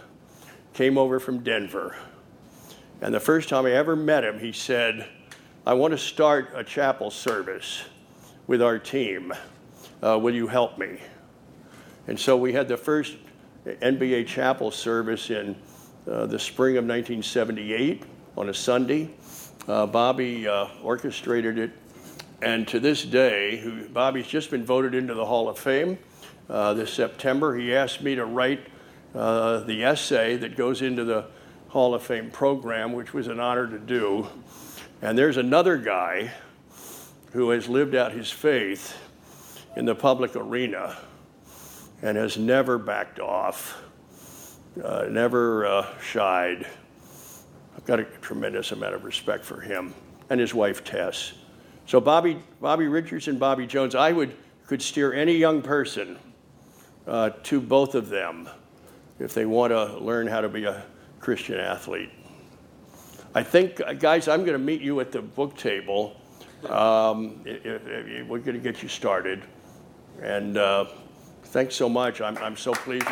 Came 0.75 0.97
over 0.99 1.19
from 1.21 1.41
Denver. 1.41 1.97
And 3.01 3.15
the 3.15 3.21
first 3.21 3.49
time 3.49 3.65
I 3.67 3.73
ever 3.73 3.97
met 3.97 4.23
him, 4.25 4.39
he 4.39 4.53
said, 4.53 5.09
I 5.67 5.75
want 5.75 5.93
to 5.93 5.99
start 5.99 6.53
a 6.55 6.65
chapel 6.65 7.11
service 7.11 7.85
with 8.47 8.63
our 8.63 8.79
team. 8.79 9.33
Uh, 10.03 10.19
will 10.19 10.35
you 10.35 10.47
help 10.47 10.79
me? 10.79 10.99
And 12.07 12.21
so 12.21 12.37
we 12.37 12.53
had 12.53 12.69
the 12.69 12.77
first 12.77 13.17
NBA 13.67 14.27
chapel 14.27 14.71
service 14.71 15.31
in 15.31 15.57
uh, 16.07 16.27
the 16.27 16.39
spring 16.39 16.77
of 16.77 16.85
1978 16.85 18.03
on 18.37 18.49
a 18.49 18.55
Sunday. 18.55 19.11
Uh, 19.67 19.87
Bobby 19.87 20.47
uh, 20.47 20.69
orchestrated 20.83 21.59
it. 21.59 21.71
And 22.43 22.69
to 22.69 22.79
this 22.79 23.05
day, 23.05 23.57
who, 23.57 23.89
Bobby's 23.89 24.27
just 24.27 24.51
been 24.51 24.65
voted 24.65 24.95
into 24.95 25.15
the 25.15 25.25
Hall 25.25 25.49
of 25.49 25.59
Fame 25.59 25.99
uh, 26.51 26.75
this 26.75 26.93
September. 26.93 27.57
He 27.57 27.75
asked 27.75 28.03
me 28.03 28.15
to 28.17 28.27
write 28.27 28.61
uh, 29.15 29.61
the 29.61 29.85
essay 29.85 30.37
that 30.37 30.57
goes 30.57 30.83
into 30.83 31.05
the 31.05 31.27
Hall 31.69 31.95
of 31.95 32.03
Fame 32.03 32.31
program, 32.31 32.93
which 32.93 33.15
was 33.15 33.29
an 33.29 33.41
honor 33.41 33.67
to 33.67 33.79
do. 33.79 34.29
And 35.01 35.17
there's 35.17 35.39
another 35.39 35.79
guy 35.79 36.33
who 37.33 37.51
has 37.51 37.69
lived 37.69 37.95
out 37.95 38.13
his 38.13 38.31
faith 38.31 38.97
in 39.75 39.87
the 39.87 39.95
public 39.95 40.37
arena 40.37 40.97
and 42.05 42.19
has 42.19 42.37
never 42.37 42.77
backed 42.77 43.19
off, 43.19 43.83
uh, 44.85 45.07
never 45.09 45.65
uh, 45.67 45.87
shied. 46.01 46.67
I've 47.77 47.85
got 47.87 47.99
a 47.99 48.05
tremendous 48.05 48.73
amount 48.73 48.95
of 48.95 49.05
respect 49.05 49.43
for 49.43 49.59
him 49.61 49.95
and 50.29 50.39
his 50.39 50.53
wife 50.53 50.85
Tess. 50.85 51.33
So 51.87 52.01
Bobby, 52.01 52.39
Bobby 52.61 52.89
Richardson, 52.89 53.39
Bobby 53.39 53.67
Jones, 53.67 53.95
I 53.95 54.13
would 54.13 54.37
could 54.67 54.83
steer 54.83 55.13
any 55.15 55.33
young 55.37 55.61
person 55.63 56.19
uh, 57.07 57.31
to 57.45 57.61
both 57.61 57.95
of 57.95 58.09
them 58.11 58.49
if 59.19 59.33
they 59.35 59.47
want 59.47 59.71
to 59.73 59.99
learn 59.99 60.27
how 60.27 60.41
to 60.43 60.49
be 60.49 60.65
a 60.65 60.85
Christian 61.21 61.59
athlete. 61.59 62.11
I 63.35 63.43
think, 63.43 63.81
uh, 63.81 63.95
guys, 63.95 64.29
I'm 64.29 64.41
going 64.41 64.53
to 64.59 64.65
meet 64.65 64.81
you 64.83 65.01
at 65.01 65.11
the 65.11 65.21
book 65.23 65.57
table. 65.57 66.17
Um, 66.65 67.43
i- 67.47 67.61
i- 67.65 68.21
i- 68.21 68.25
we're 68.29 68.39
going 68.39 68.55
to 68.57 68.63
get 68.63 68.83
you 68.83 68.89
started. 68.89 69.43
And 70.23 70.57
uh, 70.57 70.87
thanks 71.55 71.77
so 71.77 71.89
much. 71.89 72.21
I'm, 72.21 72.37
I'm 72.39 72.57
so 72.57 72.73
pleased 72.73 73.07